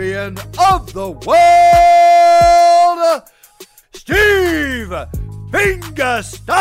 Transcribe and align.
of 0.00 0.92
the 0.92 1.10
world, 1.26 1.58
Steve 3.92 4.94
Fingerstyles. 5.50 6.54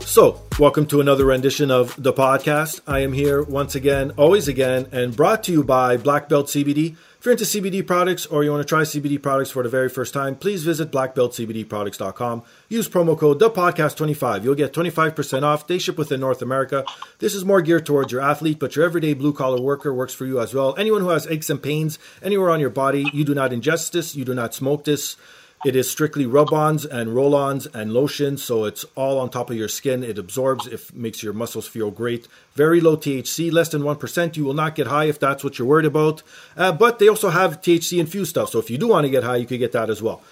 So, 0.00 0.42
welcome 0.58 0.86
to 0.86 1.00
another 1.00 1.26
rendition 1.26 1.70
of 1.70 1.94
the 2.02 2.12
podcast. 2.12 2.80
I 2.88 3.00
am 3.00 3.12
here 3.12 3.40
once 3.44 3.76
again, 3.76 4.10
always 4.16 4.48
again, 4.48 4.88
and 4.90 5.14
brought 5.14 5.44
to 5.44 5.52
you 5.52 5.62
by 5.62 5.96
Black 5.96 6.28
Belt 6.28 6.48
CBD. 6.48 6.96
You're 7.26 7.32
into 7.32 7.42
CBD 7.42 7.84
products 7.84 8.24
or 8.26 8.44
you 8.44 8.52
want 8.52 8.60
to 8.60 8.68
try 8.68 8.82
CBD 8.82 9.20
products 9.20 9.50
for 9.50 9.64
the 9.64 9.68
very 9.68 9.88
first 9.88 10.14
time, 10.14 10.36
please 10.36 10.62
visit 10.62 10.92
blackbeltcbdproducts.com. 10.92 12.44
Use 12.68 12.88
promo 12.88 13.18
code 13.18 13.40
ThePodcast25. 13.40 14.44
You'll 14.44 14.54
get 14.54 14.72
25% 14.72 15.42
off. 15.42 15.66
They 15.66 15.78
ship 15.78 15.98
within 15.98 16.20
North 16.20 16.40
America. 16.40 16.84
This 17.18 17.34
is 17.34 17.44
more 17.44 17.62
geared 17.62 17.84
towards 17.84 18.12
your 18.12 18.20
athlete, 18.20 18.60
but 18.60 18.76
your 18.76 18.84
everyday 18.84 19.12
blue 19.12 19.32
collar 19.32 19.60
worker 19.60 19.92
works 19.92 20.14
for 20.14 20.24
you 20.24 20.38
as 20.38 20.54
well. 20.54 20.76
Anyone 20.78 21.00
who 21.00 21.08
has 21.08 21.26
aches 21.26 21.50
and 21.50 21.60
pains 21.60 21.98
anywhere 22.22 22.50
on 22.50 22.60
your 22.60 22.70
body, 22.70 23.10
you 23.12 23.24
do 23.24 23.34
not 23.34 23.50
ingest 23.50 23.90
this, 23.90 24.14
you 24.14 24.24
do 24.24 24.32
not 24.32 24.54
smoke 24.54 24.84
this. 24.84 25.16
It 25.64 25.74
is 25.74 25.90
strictly 25.90 26.26
rub-ons 26.26 26.84
and 26.84 27.14
roll-ons 27.14 27.66
and 27.66 27.92
lotions, 27.92 28.44
so 28.44 28.66
it's 28.66 28.84
all 28.94 29.18
on 29.18 29.30
top 29.30 29.50
of 29.50 29.56
your 29.56 29.68
skin. 29.68 30.04
It 30.04 30.18
absorbs, 30.18 30.66
it 30.66 30.94
makes 30.94 31.22
your 31.22 31.32
muscles 31.32 31.66
feel 31.66 31.90
great. 31.90 32.28
Very 32.54 32.80
low 32.80 32.96
THC, 32.96 33.50
less 33.50 33.70
than 33.70 33.82
one 33.82 33.96
percent. 33.96 34.36
You 34.36 34.44
will 34.44 34.54
not 34.54 34.74
get 34.74 34.88
high 34.88 35.06
if 35.06 35.18
that's 35.18 35.42
what 35.42 35.58
you're 35.58 35.66
worried 35.66 35.86
about. 35.86 36.22
Uh, 36.56 36.72
but 36.72 36.98
they 36.98 37.08
also 37.08 37.30
have 37.30 37.62
THC 37.62 37.98
infused 37.98 38.30
stuff, 38.30 38.50
so 38.50 38.58
if 38.58 38.70
you 38.70 38.78
do 38.78 38.88
want 38.88 39.04
to 39.06 39.10
get 39.10 39.24
high, 39.24 39.36
you 39.36 39.46
could 39.46 39.58
get 39.58 39.72
that 39.72 39.90
as 39.90 40.02
well. 40.02 40.22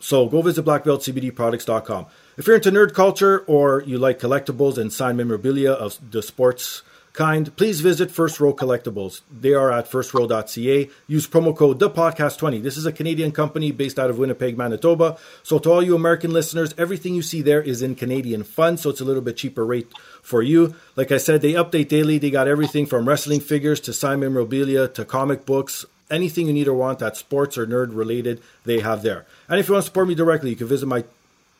So 0.00 0.28
go 0.28 0.42
visit 0.42 0.64
blackbeltcbdproducts.com. 0.64 2.06
If 2.36 2.46
you're 2.46 2.56
into 2.56 2.70
nerd 2.70 2.94
culture 2.94 3.40
or 3.46 3.82
you 3.86 3.98
like 3.98 4.18
collectibles 4.18 4.76
and 4.76 4.92
signed 4.92 5.16
memorabilia 5.16 5.72
of 5.72 5.98
the 6.10 6.22
sports 6.22 6.82
kind, 7.14 7.56
please 7.56 7.80
visit 7.80 8.10
First 8.10 8.40
Row 8.40 8.52
Collectibles. 8.52 9.22
They 9.30 9.54
are 9.54 9.72
at 9.72 9.88
firstrow.ca. 9.88 10.90
Use 11.06 11.26
promo 11.28 11.56
code 11.56 11.78
ThePodcast20. 11.78 12.60
This 12.60 12.76
is 12.76 12.86
a 12.86 12.92
Canadian 12.92 13.30
company 13.30 13.70
based 13.70 14.00
out 14.00 14.10
of 14.10 14.18
Winnipeg, 14.18 14.58
Manitoba. 14.58 15.16
So 15.44 15.60
to 15.60 15.70
all 15.70 15.82
you 15.82 15.94
American 15.94 16.32
listeners, 16.32 16.74
everything 16.76 17.14
you 17.14 17.22
see 17.22 17.40
there 17.40 17.62
is 17.62 17.82
in 17.82 17.94
Canadian 17.94 18.42
funds, 18.42 18.82
so 18.82 18.90
it's 18.90 19.00
a 19.00 19.04
little 19.04 19.22
bit 19.22 19.36
cheaper 19.36 19.64
rate 19.64 19.90
for 20.22 20.42
you. 20.42 20.74
Like 20.96 21.12
I 21.12 21.18
said, 21.18 21.40
they 21.40 21.52
update 21.52 21.88
daily. 21.88 22.18
They 22.18 22.30
got 22.30 22.48
everything 22.48 22.84
from 22.84 23.08
wrestling 23.08 23.40
figures 23.40 23.80
to 23.82 23.92
signed 23.92 24.20
memorabilia 24.20 24.88
to 24.88 25.04
comic 25.04 25.46
books. 25.46 25.86
Anything 26.10 26.48
you 26.48 26.52
need 26.52 26.68
or 26.68 26.74
want 26.74 26.98
that's 26.98 27.20
sports 27.20 27.56
or 27.56 27.66
nerd 27.66 27.94
related, 27.94 28.42
they 28.64 28.80
have 28.80 29.02
there. 29.02 29.24
And 29.48 29.60
if 29.60 29.68
you 29.68 29.74
want 29.74 29.84
to 29.84 29.86
support 29.86 30.08
me 30.08 30.16
directly, 30.16 30.50
you 30.50 30.56
can 30.56 30.66
visit 30.66 30.86
my 30.86 31.04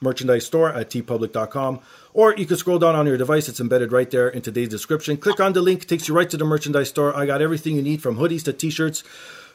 merchandise 0.00 0.44
store 0.44 0.70
at 0.72 0.90
teepublic.com 0.90 1.80
or 2.14 2.34
you 2.36 2.46
can 2.46 2.56
scroll 2.56 2.78
down 2.78 2.94
on 2.94 3.06
your 3.06 3.18
device 3.18 3.48
it's 3.48 3.60
embedded 3.60 3.92
right 3.92 4.10
there 4.10 4.28
in 4.28 4.40
today's 4.40 4.68
description. 4.68 5.18
Click 5.18 5.40
on 5.40 5.52
the 5.52 5.60
link 5.60 5.86
takes 5.86 6.08
you 6.08 6.14
right 6.14 6.30
to 6.30 6.36
the 6.38 6.44
merchandise 6.44 6.88
store. 6.88 7.14
I 7.14 7.26
got 7.26 7.42
everything 7.42 7.76
you 7.76 7.82
need 7.82 8.00
from 8.02 8.16
hoodies 8.16 8.44
to 8.44 8.52
t-shirts 8.52 9.02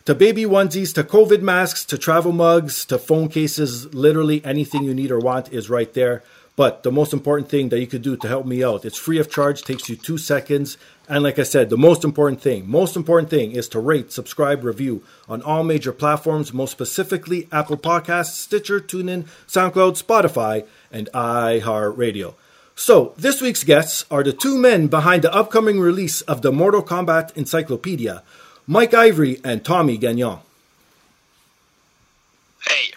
to 0.05 0.13
baby 0.13 0.43
onesies 0.43 0.93
to 0.95 1.03
covid 1.03 1.41
masks 1.41 1.85
to 1.85 1.97
travel 1.97 2.31
mugs 2.31 2.85
to 2.85 2.99
phone 2.99 3.29
cases. 3.29 3.93
Literally 3.93 4.43
anything 4.45 4.83
you 4.83 4.93
need 4.93 5.09
or 5.09 5.19
want 5.19 5.51
is 5.51 5.69
right 5.69 5.91
there. 5.93 6.21
But 6.55 6.83
the 6.83 6.91
most 6.91 7.13
important 7.13 7.47
thing 7.47 7.69
that 7.69 7.79
you 7.79 7.87
could 7.87 8.01
do 8.01 8.17
to 8.17 8.27
help 8.27 8.45
me 8.45 8.61
out 8.61 8.83
it's 8.83 8.97
free 8.97 9.19
of 9.19 9.31
charge 9.31 9.61
takes 9.61 9.87
you 9.87 9.95
two 9.95 10.17
seconds. 10.17 10.77
And 11.07 11.23
like 11.23 11.39
I 11.39 11.43
said, 11.43 11.69
the 11.69 11.77
most 11.77 12.03
important 12.03 12.41
thing, 12.41 12.69
most 12.69 12.97
important 12.97 13.29
thing 13.29 13.53
is 13.53 13.69
to 13.69 13.79
rate, 13.79 14.11
subscribe, 14.11 14.65
review 14.65 15.01
on 15.29 15.41
all 15.41 15.63
major 15.63 15.93
platforms, 15.93 16.53
most 16.53 16.71
specifically 16.71 17.47
Apple 17.53 17.77
Podcasts, 17.77 18.35
Stitcher, 18.35 18.81
TuneIn, 18.81 19.25
SoundCloud, 19.47 20.03
Spotify, 20.03 20.67
and 20.91 21.09
iHeartRadio. 21.13 22.35
So, 22.79 23.13
this 23.17 23.41
week's 23.41 23.65
guests 23.65 24.05
are 24.09 24.23
the 24.23 24.31
two 24.31 24.57
men 24.57 24.87
behind 24.87 25.23
the 25.23 25.33
upcoming 25.35 25.81
release 25.81 26.21
of 26.21 26.41
the 26.41 26.49
Mortal 26.49 26.81
Kombat 26.81 27.35
Encyclopedia, 27.35 28.23
Mike 28.65 28.93
Ivory 28.93 29.41
and 29.43 29.65
Tommy 29.65 29.97
Gagnon. 29.97 30.39
Hey. 32.65 32.93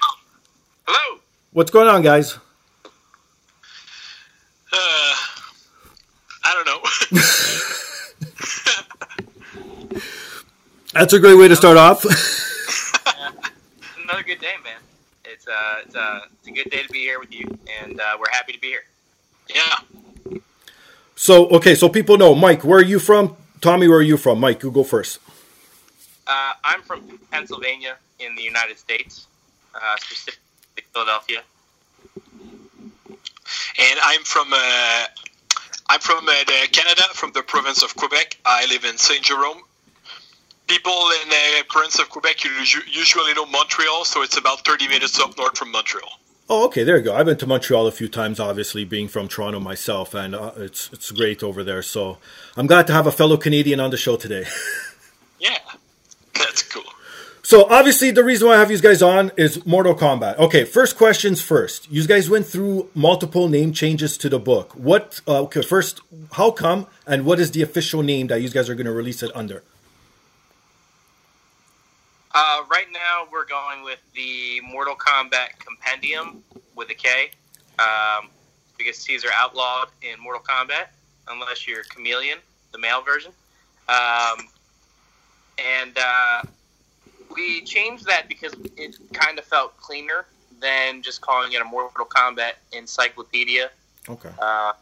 Hello. 0.86 1.18
What's 1.52 1.72
going 1.72 1.88
on, 1.88 2.02
guys? 2.02 2.38
Uh, 4.72 5.16
I 6.44 6.54
don't 6.54 6.64
know. 6.64 6.80
That's 10.94 11.12
a 11.12 11.18
great 11.18 11.36
way 11.36 11.48
to 11.48 11.56
start 11.56 11.76
off. 11.76 12.04
Another 14.04 14.22
good 14.22 14.38
day, 14.40 14.54
man. 14.62 14.78
It's 15.24 15.48
uh, 15.48 15.82
it's 15.84 15.96
uh, 15.96 16.20
it's 16.38 16.46
a 16.46 16.52
good 16.52 16.70
day 16.70 16.84
to 16.84 16.88
be 16.90 17.00
here 17.00 17.18
with 17.18 17.34
you, 17.34 17.58
and 17.82 18.00
uh, 18.00 18.16
we're 18.20 18.30
happy 18.30 18.52
to 18.52 18.60
be 18.60 18.68
here. 18.68 18.84
Yeah. 19.54 20.38
so, 21.14 21.48
okay, 21.48 21.74
so 21.74 21.88
people 21.88 22.16
know, 22.18 22.34
Mike, 22.34 22.64
where 22.64 22.78
are 22.78 22.84
you 22.84 22.98
from? 22.98 23.36
Tommy, 23.60 23.88
where 23.88 23.98
are 23.98 24.02
you 24.02 24.16
from? 24.16 24.40
Mike, 24.40 24.62
you 24.62 24.70
go 24.70 24.84
first. 24.84 25.18
Uh, 26.26 26.52
I'm 26.64 26.82
from 26.82 27.18
Pennsylvania 27.30 27.96
in 28.18 28.34
the 28.34 28.42
United 28.42 28.78
States, 28.78 29.26
uh, 29.74 29.96
specifically 29.98 30.84
Philadelphia. 30.92 31.42
And 33.78 33.98
I'm 34.02 34.22
from 34.22 34.52
uh, 34.52 35.06
I'm 35.88 36.00
from 36.00 36.28
uh, 36.28 36.32
the 36.46 36.68
Canada, 36.72 37.02
from 37.12 37.32
the 37.32 37.42
province 37.42 37.82
of 37.82 37.94
Quebec. 37.96 38.38
I 38.46 38.66
live 38.66 38.84
in 38.84 38.96
Saint 38.96 39.22
Jerome. 39.22 39.62
People 40.66 41.10
in 41.22 41.28
the 41.28 41.64
province 41.68 41.98
of 41.98 42.08
Quebec 42.08 42.44
usu- 42.44 42.80
usually 42.90 43.34
know 43.34 43.46
Montreal, 43.46 44.04
so 44.04 44.22
it's 44.22 44.36
about 44.36 44.64
30 44.64 44.88
minutes 44.88 45.18
up 45.20 45.36
north 45.36 45.58
from 45.58 45.70
Montreal. 45.70 46.08
Oh, 46.48 46.66
okay, 46.66 46.84
there 46.84 46.96
you 46.98 47.02
go. 47.02 47.14
I've 47.14 47.26
been 47.26 47.36
to 47.38 47.46
Montreal 47.46 47.86
a 47.86 47.92
few 47.92 48.08
times, 48.08 48.38
obviously, 48.38 48.84
being 48.84 49.08
from 49.08 49.28
Toronto 49.28 49.60
myself, 49.60 50.12
and 50.12 50.34
uh, 50.34 50.52
it's 50.56 50.90
it's 50.92 51.10
great 51.10 51.42
over 51.42 51.64
there. 51.64 51.82
So 51.82 52.18
I'm 52.56 52.66
glad 52.66 52.86
to 52.88 52.92
have 52.92 53.06
a 53.06 53.12
fellow 53.12 53.36
Canadian 53.36 53.80
on 53.80 53.90
the 53.90 53.96
show 53.96 54.16
today. 54.16 54.44
Yeah, 55.40 55.58
that's 56.34 56.62
cool. 56.62 56.84
so 57.42 57.64
obviously, 57.68 58.12
the 58.12 58.22
reason 58.22 58.46
why 58.46 58.54
I 58.54 58.58
have 58.60 58.70
you 58.70 58.78
guys 58.78 59.02
on 59.02 59.32
is 59.36 59.66
Mortal 59.66 59.92
Kombat. 59.92 60.38
Okay, 60.38 60.64
first 60.64 60.96
questions 60.96 61.42
first. 61.42 61.90
You 61.90 62.06
guys 62.06 62.30
went 62.30 62.46
through 62.46 62.88
multiple 62.94 63.48
name 63.48 63.72
changes 63.72 64.16
to 64.18 64.28
the 64.28 64.38
book. 64.38 64.72
What? 64.76 65.20
Uh, 65.26 65.40
okay, 65.42 65.62
first, 65.62 66.00
how 66.34 66.52
come, 66.52 66.86
and 67.08 67.24
what 67.26 67.40
is 67.40 67.50
the 67.50 67.60
official 67.60 68.04
name 68.04 68.28
that 68.28 68.40
you 68.40 68.50
guys 68.50 68.70
are 68.70 68.76
going 68.76 68.86
to 68.86 68.92
release 68.92 69.20
it 69.20 69.32
under? 69.34 69.64
Uh, 72.34 72.62
right 72.70 72.86
now, 72.92 73.26
we're 73.30 73.44
going 73.44 73.84
with 73.84 74.00
the 74.14 74.60
Mortal 74.62 74.94
Kombat 74.94 75.58
Compendium 75.58 76.42
with 76.74 76.88
a 76.90 76.94
K, 76.94 77.30
um, 77.78 78.30
because 78.78 78.96
Caesar 78.98 79.28
outlawed 79.34 79.88
in 80.00 80.18
Mortal 80.18 80.42
Kombat, 80.42 80.86
unless 81.28 81.66
you're 81.66 81.84
Chameleon, 81.84 82.38
the 82.72 82.78
male 82.78 83.02
version. 83.02 83.32
Um, 83.88 84.48
and 85.58 85.96
uh, 85.98 86.42
we 87.34 87.62
changed 87.64 88.06
that 88.06 88.28
because 88.28 88.54
it 88.76 88.96
kind 89.12 89.38
of 89.38 89.44
felt 89.44 89.76
cleaner 89.76 90.24
than 90.60 91.02
just 91.02 91.20
calling 91.20 91.52
it 91.52 91.60
a 91.60 91.64
Mortal 91.64 92.06
Kombat 92.06 92.52
encyclopedia. 92.72 93.70
Okay. 94.08 94.30
Uh, 94.40 94.72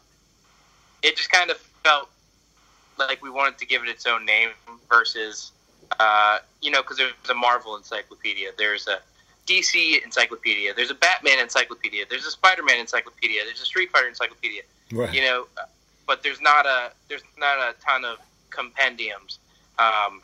it 1.03 1.17
just 1.17 1.31
kind 1.31 1.51
of 1.51 1.57
felt 1.83 2.09
like 2.97 3.21
we 3.21 3.29
wanted 3.29 3.57
to 3.57 3.65
give 3.65 3.83
it 3.83 3.89
its 3.89 4.05
own 4.05 4.25
name 4.25 4.49
versus, 4.89 5.51
uh, 5.99 6.39
you 6.61 6.71
know, 6.71 6.81
because 6.81 6.97
there's 6.97 7.13
a 7.29 7.33
Marvel 7.33 7.75
encyclopedia, 7.75 8.49
there's 8.57 8.87
a 8.87 8.99
DC 9.47 10.03
encyclopedia, 10.03 10.73
there's 10.73 10.91
a 10.91 10.95
Batman 10.95 11.39
encyclopedia, 11.39 12.05
there's 12.09 12.25
a 12.25 12.31
Spider-Man 12.31 12.79
encyclopedia, 12.79 13.41
there's 13.45 13.61
a 13.61 13.65
Street 13.65 13.91
Fighter 13.91 14.07
encyclopedia. 14.07 14.61
Right. 14.91 15.13
You 15.13 15.21
know, 15.21 15.47
but 16.07 16.23
there's 16.23 16.41
not 16.41 16.65
a 16.65 16.91
there's 17.07 17.23
not 17.37 17.57
a 17.57 17.73
ton 17.81 18.05
of 18.05 18.17
compendiums. 18.49 19.39
Um, 19.79 20.21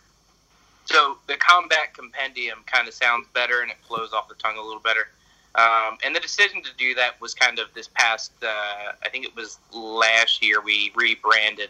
so 0.85 1.17
the 1.27 1.35
combat 1.35 1.93
compendium 1.93 2.59
kind 2.65 2.87
of 2.87 2.93
sounds 2.93 3.27
better 3.33 3.61
and 3.61 3.71
it 3.71 3.77
flows 3.87 4.13
off 4.13 4.29
the 4.29 4.35
tongue 4.35 4.57
a 4.57 4.61
little 4.61 4.81
better. 4.81 5.09
Um, 5.55 5.97
and 6.05 6.15
the 6.15 6.19
decision 6.19 6.61
to 6.63 6.69
do 6.77 6.93
that 6.95 7.19
was 7.19 7.33
kind 7.33 7.57
of 7.57 7.73
this 7.73 7.87
past, 7.87 8.31
uh, 8.43 8.93
I 9.03 9.09
think 9.09 9.25
it 9.25 9.35
was 9.35 9.57
last 9.73 10.43
year, 10.43 10.61
we 10.61 10.91
rebranded 10.95 11.69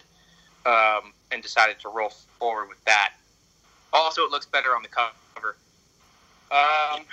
um, 0.65 1.13
and 1.31 1.41
decided 1.41 1.79
to 1.79 1.89
roll 1.89 2.09
forward 2.37 2.67
with 2.67 2.83
that. 2.85 3.13
Also, 3.93 4.23
it 4.23 4.31
looks 4.31 4.45
better 4.45 4.75
on 4.75 4.83
the 4.83 4.89
cover. 4.89 5.55
Um, 6.51 7.03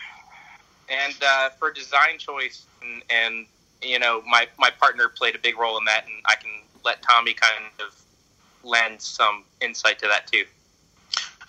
and 0.89 1.15
uh, 1.27 1.51
for 1.51 1.73
design 1.73 2.19
choice, 2.19 2.67
and, 2.83 3.03
and 3.11 3.47
you 3.83 3.99
know, 3.99 4.23
my, 4.27 4.47
my 4.59 4.71
partner 4.71 5.09
played 5.09 5.35
a 5.35 5.39
big 5.39 5.59
role 5.59 5.79
in 5.79 5.85
that, 5.87 6.05
and 6.05 6.15
I 6.27 6.35
can 6.37 6.51
let 6.85 7.03
Tommy 7.03 7.35
kind 7.35 7.65
of 7.81 7.95
lend 8.63 9.01
some 9.01 9.45
insight 9.61 9.99
to 10.01 10.09
that 10.09 10.27
too. 10.27 10.45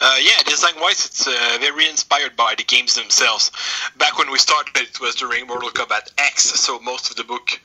Uh, 0.02 0.18
yeah, 0.22 0.42
design 0.46 0.74
wise, 0.82 1.06
it's 1.06 1.26
uh, 1.26 1.58
very 1.60 1.88
inspired 1.88 2.36
by 2.36 2.54
the 2.58 2.64
games 2.64 2.96
themselves. 2.96 3.52
Back 3.98 4.18
when 4.18 4.30
we 4.30 4.38
started, 4.38 4.76
it 4.76 5.00
was 5.00 5.16
during 5.16 5.48
Mortal 5.48 5.70
Kombat 5.70 6.12
X, 6.18 6.44
so 6.44 6.80
most 6.80 7.10
of 7.10 7.16
the 7.16 7.24
book 7.24 7.60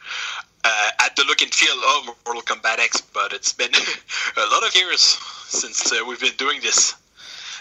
uh, 0.62 0.90
had 0.98 1.16
the 1.16 1.24
look 1.24 1.42
and 1.42 1.52
feel 1.52 1.74
of 1.74 2.16
Mortal 2.24 2.42
Kombat 2.42 2.78
X, 2.78 3.00
but 3.00 3.32
it's 3.32 3.52
been 3.52 3.74
a 4.36 4.46
lot 4.52 4.64
of 4.66 4.74
years 4.76 5.00
since 5.48 5.90
uh, 5.92 6.04
we've 6.06 6.20
been 6.20 6.36
doing 6.36 6.60
this. 6.60 6.94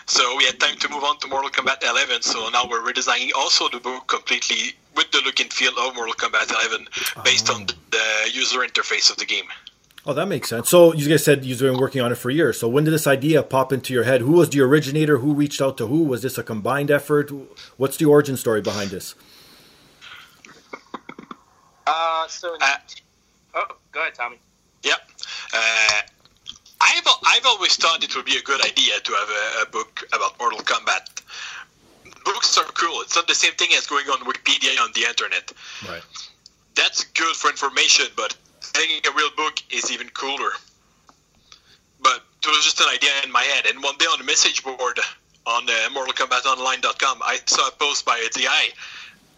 So 0.10 0.36
we 0.38 0.46
had 0.46 0.60
time 0.60 0.76
to 0.78 0.90
move 0.90 1.04
on 1.04 1.20
to 1.20 1.28
Mortal 1.28 1.52
Kombat 1.52 1.88
11, 1.88 2.24
so 2.24 2.50
now 2.50 2.66
we're 2.68 2.82
redesigning 2.82 3.30
also 3.38 3.70
the 3.70 3.80
book 3.80 4.08
completely 4.08 4.74
with 4.96 5.12
the 5.12 5.22
look 5.24 5.40
and 5.40 5.54
feel 5.54 5.72
of 5.78 5.94
Mortal 5.94 6.16
Kombat 6.16 6.50
11 6.50 6.88
based 7.24 7.48
on 7.52 7.68
the 7.92 8.30
user 8.32 8.60
interface 8.62 9.12
of 9.12 9.18
the 9.18 9.26
game. 9.26 9.46
Oh, 10.08 10.14
that 10.14 10.26
makes 10.26 10.50
sense. 10.50 10.68
So 10.68 10.96
you 10.96 11.08
guys 11.08 11.24
said 11.24 11.46
you've 11.46 11.60
been 11.60 11.78
working 11.78 12.02
on 12.02 12.12
it 12.12 12.16
for 12.16 12.32
years. 12.32 12.60
So 12.60 12.68
when 12.68 12.86
did 12.86 12.92
this 12.92 13.06
idea 13.06 13.44
pop 13.44 13.72
into 13.72 13.94
your 13.94 14.04
head? 14.04 14.22
Who 14.22 14.32
was 14.32 14.50
the 14.50 14.62
originator? 14.62 15.20
Who 15.20 15.36
reached 15.36 15.62
out 15.62 15.78
to 15.78 15.86
who? 15.86 16.04
Was 16.06 16.24
this 16.24 16.40
a 16.40 16.44
combined 16.44 16.90
effort? 16.90 17.32
What's 17.78 17.98
the 17.98 18.06
origin 18.06 18.36
story 18.36 18.62
behind 18.62 18.90
this? 18.90 19.14
Uh, 21.86 22.28
so, 22.28 22.58
Uh, 22.60 22.78
oh, 23.54 23.76
go 23.92 24.02
ahead, 24.02 24.16
Tommy. 24.16 24.40
Yep. 24.82 24.98
Uh, 25.54 26.02
I've 26.82 27.08
I've 27.26 27.46
always 27.46 27.76
thought 27.76 28.04
it 28.04 28.16
would 28.16 28.26
be 28.26 28.38
a 28.38 28.42
good 28.42 28.66
idea 28.66 29.00
to 29.00 29.12
have 29.14 29.30
a, 29.30 29.62
a 29.64 29.66
book 29.72 30.08
about 30.14 30.40
Mortal 30.40 30.60
Kombat. 30.60 31.22
Books 32.26 32.58
are 32.58 32.66
cool. 32.66 33.02
It's 33.02 33.16
not 33.16 33.28
the 33.28 33.36
same 33.36 33.54
thing 33.54 33.70
as 33.74 33.88
going 33.88 34.08
on 34.08 34.20
Wikipedia 34.20 34.80
on 34.82 34.92
the 34.94 35.04
internet. 35.04 35.52
Right. 35.88 36.04
That's 36.76 37.04
good 37.04 37.36
for 37.36 37.50
information, 37.50 38.08
but 38.16 38.36
having 38.76 39.02
a 39.06 39.16
real 39.16 39.30
book 39.36 39.62
is 39.72 39.92
even 39.92 40.10
cooler. 40.10 40.52
But 42.02 42.24
it 42.44 42.48
was 42.48 42.64
just 42.64 42.80
an 42.80 42.88
idea 42.90 43.12
in 43.24 43.32
my 43.32 43.44
head. 43.44 43.66
And 43.66 43.84
one 43.84 43.98
day 43.98 44.06
on 44.06 44.20
the 44.20 44.26
message 44.26 44.64
board 44.64 45.00
on 45.46 45.70
uh, 45.70 45.90
MortalKombatOnline.com, 45.92 47.22
I 47.24 47.40
saw 47.46 47.68
a 47.68 47.72
post 47.72 48.06
by 48.06 48.18
a 48.18 48.30
DI 48.30 48.70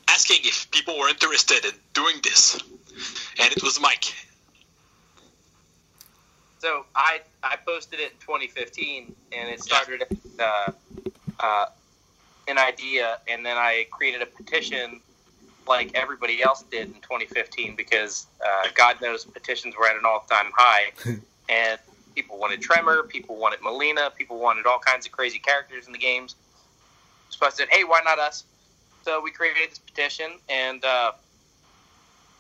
asking 0.08 0.38
if 0.44 0.70
people 0.72 0.98
were 1.00 1.10
interested 1.10 1.66
in 1.66 1.72
doing 1.94 2.18
this, 2.24 2.60
and 3.40 3.52
it 3.52 3.64
was 3.64 3.80
Mike. 3.80 4.14
So 6.62 6.86
I 6.96 7.22
I 7.42 7.56
posted 7.56 8.00
it 8.00 8.12
in 8.12 8.18
2015, 8.20 9.16
and 9.32 9.50
it 9.50 9.64
started 9.64 10.04
uh, 10.40 10.72
uh, 11.40 11.66
an 12.48 12.60
idea, 12.60 13.18
and 13.28 13.44
then 13.44 13.58
I 13.58 13.88
created 13.90 14.22
a 14.22 14.28
petition 14.28 15.02
like 15.68 15.90
everybody 15.96 16.44
else 16.44 16.64
did 16.70 16.86
in 16.90 17.02
2015 17.02 17.76
because 17.76 18.28
uh, 18.46 18.68
God 18.76 19.02
knows 19.02 19.26
petitions 19.26 19.74
were 19.76 19.88
at 19.88 19.96
an 19.96 20.04
all-time 20.06 20.52
high, 20.56 20.92
and 21.50 21.80
people 22.14 22.38
wanted 22.38 22.62
Tremor, 22.62 23.04
people 23.04 23.38
wanted 23.38 23.64
Melina, 23.64 24.12
people 24.16 24.38
wanted 24.38 24.68
all 24.68 24.78
kinds 24.78 25.08
of 25.08 25.12
crazy 25.12 25.40
characters 25.40 25.88
in 25.88 25.94
the 25.94 26.00
games. 26.00 26.36
So 27.30 27.44
I 27.44 27.50
said, 27.50 27.70
hey, 27.72 27.86
why 27.86 28.02
not 28.06 28.20
us? 28.20 28.44
So 29.04 29.20
we 29.20 29.32
created 29.32 29.72
this 29.72 29.80
petition, 29.80 30.34
and 30.48 30.86
uh, 30.86 31.14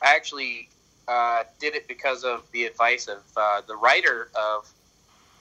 I 0.03 0.15
actually 0.15 0.69
uh, 1.07 1.43
did 1.59 1.75
it 1.75 1.87
because 1.87 2.23
of 2.23 2.43
the 2.51 2.65
advice 2.65 3.07
of 3.07 3.19
uh, 3.35 3.61
the 3.67 3.75
writer 3.75 4.29
of 4.35 4.69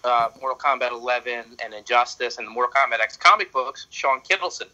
uh, 0.05 0.29
Mortal 0.41 0.59
Kombat 0.59 0.91
11 0.93 1.45
and 1.63 1.75
Injustice 1.75 2.39
and 2.39 2.47
the 2.47 2.51
Mortal 2.51 2.73
Kombat 2.73 3.01
X 3.01 3.17
comic 3.17 3.53
books, 3.53 3.87
Shawn 3.91 4.21
Kittelsen, 4.21 4.69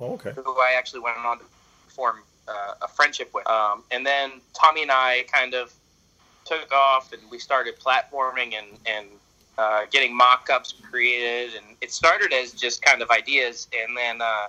Oh, 0.00 0.14
okay. 0.14 0.32
who 0.32 0.42
I 0.60 0.74
actually 0.76 1.00
went 1.00 1.18
on 1.18 1.38
to 1.38 1.44
form 1.88 2.16
uh, 2.48 2.74
a 2.82 2.88
friendship 2.88 3.30
with. 3.32 3.46
Um, 3.48 3.82
and 3.90 4.04
then 4.04 4.32
Tommy 4.54 4.82
and 4.82 4.90
I 4.90 5.24
kind 5.32 5.54
of 5.54 5.72
took 6.44 6.70
off 6.72 7.12
and 7.12 7.22
we 7.30 7.38
started 7.38 7.78
platforming 7.78 8.54
and, 8.54 8.66
and 8.86 9.06
uh, 9.58 9.82
getting 9.90 10.14
mock 10.14 10.48
ups 10.52 10.74
created. 10.90 11.54
And 11.56 11.76
it 11.80 11.90
started 11.92 12.32
as 12.32 12.52
just 12.52 12.82
kind 12.82 13.00
of 13.02 13.10
ideas, 13.10 13.68
and 13.72 13.96
then 13.96 14.20
uh, 14.20 14.46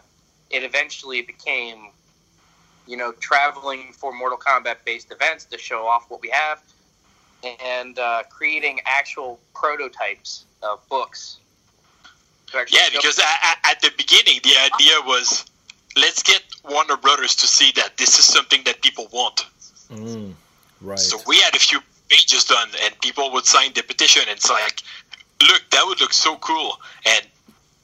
it 0.49 0.63
eventually 0.63 1.21
became 1.21 1.89
you 2.87 2.97
know, 2.97 3.11
traveling 3.13 3.91
for 3.93 4.13
Mortal 4.13 4.37
Kombat 4.37 4.77
based 4.85 5.11
events 5.11 5.45
to 5.45 5.57
show 5.57 5.85
off 5.85 6.09
what 6.09 6.21
we 6.21 6.29
have, 6.29 6.61
and 7.59 7.99
uh, 7.99 8.23
creating 8.29 8.79
actual 8.85 9.39
prototypes 9.53 10.45
of 10.63 10.87
books. 10.89 11.37
Yeah, 12.53 12.63
show- 12.63 12.97
because 12.99 13.19
at, 13.19 13.57
at 13.63 13.81
the 13.81 13.91
beginning, 13.97 14.39
the 14.43 14.53
idea 14.73 14.95
was 15.05 15.45
let's 15.95 16.23
get 16.23 16.41
Warner 16.69 16.97
Brothers 16.97 17.35
to 17.37 17.47
see 17.47 17.71
that 17.75 17.97
this 17.97 18.17
is 18.19 18.25
something 18.25 18.61
that 18.65 18.81
people 18.81 19.07
want. 19.11 19.45
Mm, 19.91 20.33
right. 20.81 20.99
So 20.99 21.17
we 21.27 21.39
had 21.39 21.55
a 21.55 21.59
few 21.59 21.79
pages 22.09 22.45
done, 22.45 22.69
and 22.83 22.99
people 23.01 23.31
would 23.33 23.45
sign 23.45 23.73
the 23.73 23.83
petition. 23.83 24.21
And 24.27 24.31
it's 24.31 24.49
like, 24.49 24.81
look, 25.41 25.63
that 25.71 25.83
would 25.85 25.99
look 25.99 26.13
so 26.13 26.37
cool, 26.37 26.79
and 27.05 27.25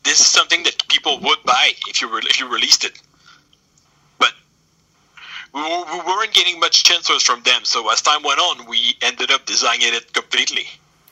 this 0.03 0.19
is 0.19 0.27
something 0.27 0.63
that 0.63 0.87
people 0.87 1.19
would 1.19 1.43
buy 1.45 1.71
if 1.87 2.01
you 2.01 2.09
were 2.09 2.19
if 2.19 2.39
you 2.39 2.47
released 2.47 2.85
it. 2.85 2.99
But 5.53 5.87
we, 5.91 5.99
we 5.99 6.05
weren't 6.05 6.33
getting 6.33 6.59
much 6.59 6.83
chances 6.83 7.23
from 7.23 7.41
them. 7.43 7.63
So 7.63 7.89
as 7.91 8.01
time 8.01 8.23
went 8.23 8.39
on, 8.39 8.65
we 8.67 8.95
ended 9.01 9.31
up 9.31 9.45
designing 9.45 9.93
it 9.93 10.11
completely. 10.13 10.65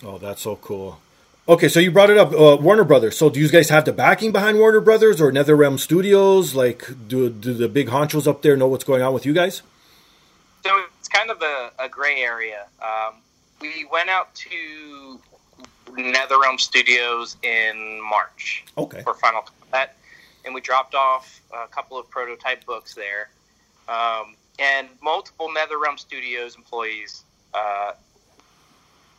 Oh, 0.03 0.17
that's 0.17 0.41
so 0.41 0.55
cool. 0.57 0.99
Okay, 1.47 1.67
so 1.67 1.79
you 1.79 1.91
brought 1.91 2.09
it 2.09 2.17
up, 2.17 2.31
uh, 2.33 2.57
Warner 2.61 2.83
Brothers. 2.83 3.17
So, 3.17 3.29
do 3.29 3.39
you 3.39 3.49
guys 3.49 3.69
have 3.69 3.83
the 3.83 3.91
backing 3.91 4.31
behind 4.31 4.59
Warner 4.59 4.79
Brothers 4.79 5.19
or 5.19 5.31
NetherRealm 5.31 5.79
Studios? 5.79 6.53
Like, 6.55 6.85
do 7.07 7.29
do 7.29 7.53
the 7.53 7.67
big 7.67 7.87
honchos 7.89 8.27
up 8.27 8.41
there 8.41 8.55
know 8.55 8.67
what's 8.67 8.83
going 8.83 9.01
on 9.01 9.13
with 9.13 9.25
you 9.25 9.33
guys? 9.33 9.61
So 10.63 10.71
it's 10.99 11.07
kind 11.07 11.31
of 11.31 11.41
a, 11.41 11.71
a 11.79 11.89
gray 11.89 12.21
area. 12.21 12.67
Um, 12.81 13.15
we 13.59 13.85
went 13.91 14.09
out 14.09 14.33
to 14.35 15.19
NetherRealm 15.87 16.59
Studios 16.59 17.37
in 17.43 17.99
March 18.07 18.63
Okay. 18.77 19.01
for 19.01 19.15
Final 19.15 19.41
Kombat, 19.41 19.89
and 20.45 20.53
we 20.53 20.61
dropped 20.61 20.93
off 20.95 21.41
a 21.51 21.67
couple 21.67 21.97
of 21.97 22.09
prototype 22.09 22.65
books 22.65 22.93
there. 22.93 23.29
Um, 23.91 24.35
and 24.59 24.87
multiple 25.01 25.49
NetherRealm 25.49 25.99
Studios 25.99 26.55
employees 26.55 27.23
uh, 27.53 27.91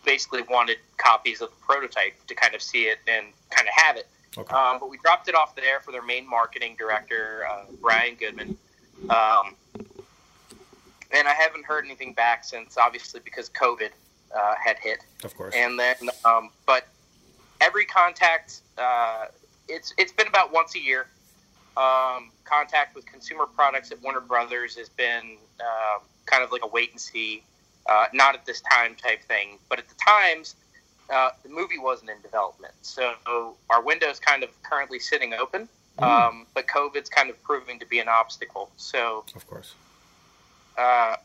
basically 0.05 0.43
wanted 0.49 0.79
copies 0.97 1.41
of 1.41 1.51
the 1.51 1.57
prototype 1.57 2.15
to 2.27 2.35
kind 2.35 2.55
of 2.55 2.63
see 2.63 2.85
it 2.85 2.99
and 3.07 3.27
kind 3.51 3.69
of 3.69 3.75
have 3.75 3.97
it. 3.97 4.09
Okay. 4.39 4.55
Um, 4.55 4.79
but 4.81 4.89
we 4.89 4.97
dropped 4.99 5.29
it 5.29 5.35
off 5.35 5.55
there 5.55 5.81
for 5.81 5.93
their 5.93 6.03
main 6.03 6.29
marketing 6.29 6.77
director, 6.79 7.45
uh, 7.51 7.65
Brian 7.81 8.15
Goodman. 8.15 8.57
Um, 9.11 9.57
and 11.11 11.29
I 11.29 11.35
haven't 11.35 11.67
heard 11.67 11.85
anything 11.85 12.15
back 12.15 12.45
since, 12.45 12.79
obviously, 12.79 13.21
because 13.23 13.51
COVID 13.51 13.91
uh, 14.35 14.55
had 14.65 14.79
hit. 14.79 15.01
Of 15.25 15.37
course. 15.37 15.55
And 15.55 15.79
then, 15.79 15.97
um, 16.25 16.51
but 16.65 16.87
every 17.61 17.85
contact, 17.85 18.61
uh, 18.79 19.27
it's 19.69 19.93
it's 19.99 20.13
been 20.13 20.27
about 20.27 20.53
once 20.53 20.75
a 20.75 20.81
year. 20.81 21.09
Um, 21.77 22.31
contact 22.45 22.95
with 22.95 23.07
consumer 23.07 23.47
products 23.47 23.91
at 23.93 24.03
Warner 24.03 24.21
Brothers 24.21 24.77
has 24.77 24.89
been 24.91 25.39
uh, 25.61 25.99
kind 26.27 26.45
of 26.45 26.53
like 26.53 26.63
a 26.65 26.69
wait 26.69 26.91
and 26.91 27.01
see, 27.01 27.43
uh, 27.89 28.07
not 28.13 28.35
at 28.35 28.45
this 28.45 28.61
time 28.61 28.95
type 28.95 29.23
thing. 29.25 29.59
But 29.69 29.79
at 29.79 29.89
the 29.89 29.95
times, 29.95 30.55
uh, 31.11 31.31
the 31.43 31.49
movie 31.49 31.79
wasn't 31.79 32.11
in 32.11 32.21
development, 32.23 32.75
so 32.83 33.13
our 33.71 33.83
window's 33.83 34.19
kind 34.21 34.43
of 34.43 34.51
currently 34.63 34.99
sitting 34.99 35.33
open. 35.35 35.69
Um, 35.99 36.47
but 36.55 36.67
COVID's 36.67 37.11
kind 37.11 37.29
of 37.29 37.43
proving 37.43 37.79
to 37.79 37.87
be 37.87 37.99
an 37.99 38.09
obstacle. 38.09 38.71
So 38.77 39.25
Of 39.37 39.47
course. 39.47 39.75
uh, 40.79 41.17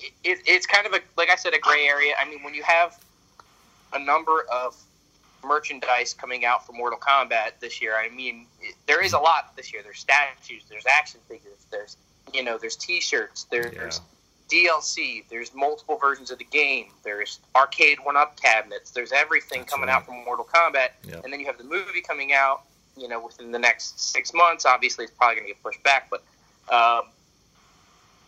it, 0.00 0.38
it's 0.46 0.66
kind 0.66 0.86
of 0.86 0.94
a 0.94 1.00
like 1.16 1.28
I 1.30 1.36
said 1.36 1.52
a 1.54 1.58
gray 1.58 1.86
area. 1.86 2.14
I 2.18 2.28
mean, 2.28 2.42
when 2.42 2.54
you 2.54 2.62
have 2.62 2.98
a 3.92 3.98
number 3.98 4.46
of 4.52 4.74
merchandise 5.44 6.14
coming 6.14 6.44
out 6.44 6.66
for 6.66 6.72
Mortal 6.72 6.98
Kombat 6.98 7.52
this 7.60 7.80
year, 7.82 7.94
I 7.96 8.08
mean, 8.08 8.46
it, 8.60 8.74
there 8.86 9.04
is 9.04 9.12
a 9.12 9.18
lot 9.18 9.54
this 9.56 9.72
year. 9.72 9.82
There's 9.82 9.98
statues, 9.98 10.62
there's 10.68 10.84
action 10.86 11.20
figures, 11.28 11.66
there's 11.70 11.96
you 12.32 12.42
know, 12.42 12.56
there's 12.58 12.76
T-shirts, 12.76 13.44
there's 13.50 14.00
DLC, 14.50 15.24
there's 15.28 15.54
multiple 15.54 15.98
versions 15.98 16.30
of 16.30 16.38
the 16.38 16.44
game, 16.44 16.86
there's 17.04 17.40
arcade 17.54 17.98
one-up 18.02 18.40
cabinets, 18.40 18.90
there's 18.90 19.12
everything 19.12 19.60
That's 19.60 19.72
coming 19.72 19.88
right. 19.88 19.96
out 19.96 20.06
from 20.06 20.24
Mortal 20.24 20.44
Kombat, 20.52 20.88
Yeah. 21.06 21.20
and 21.22 21.32
then 21.32 21.38
you 21.40 21.46
have 21.46 21.58
the 21.58 21.64
movie 21.64 22.00
coming 22.00 22.32
out. 22.32 22.62
You 22.96 23.08
know, 23.08 23.18
within 23.26 23.50
the 23.50 23.58
next 23.58 23.98
six 23.98 24.32
months. 24.32 24.64
Obviously, 24.64 25.04
it's 25.06 25.12
probably 25.14 25.34
going 25.34 25.48
to 25.48 25.52
get 25.54 25.60
pushed 25.64 25.82
back, 25.82 26.08
but 26.10 26.22
um, 26.72 27.08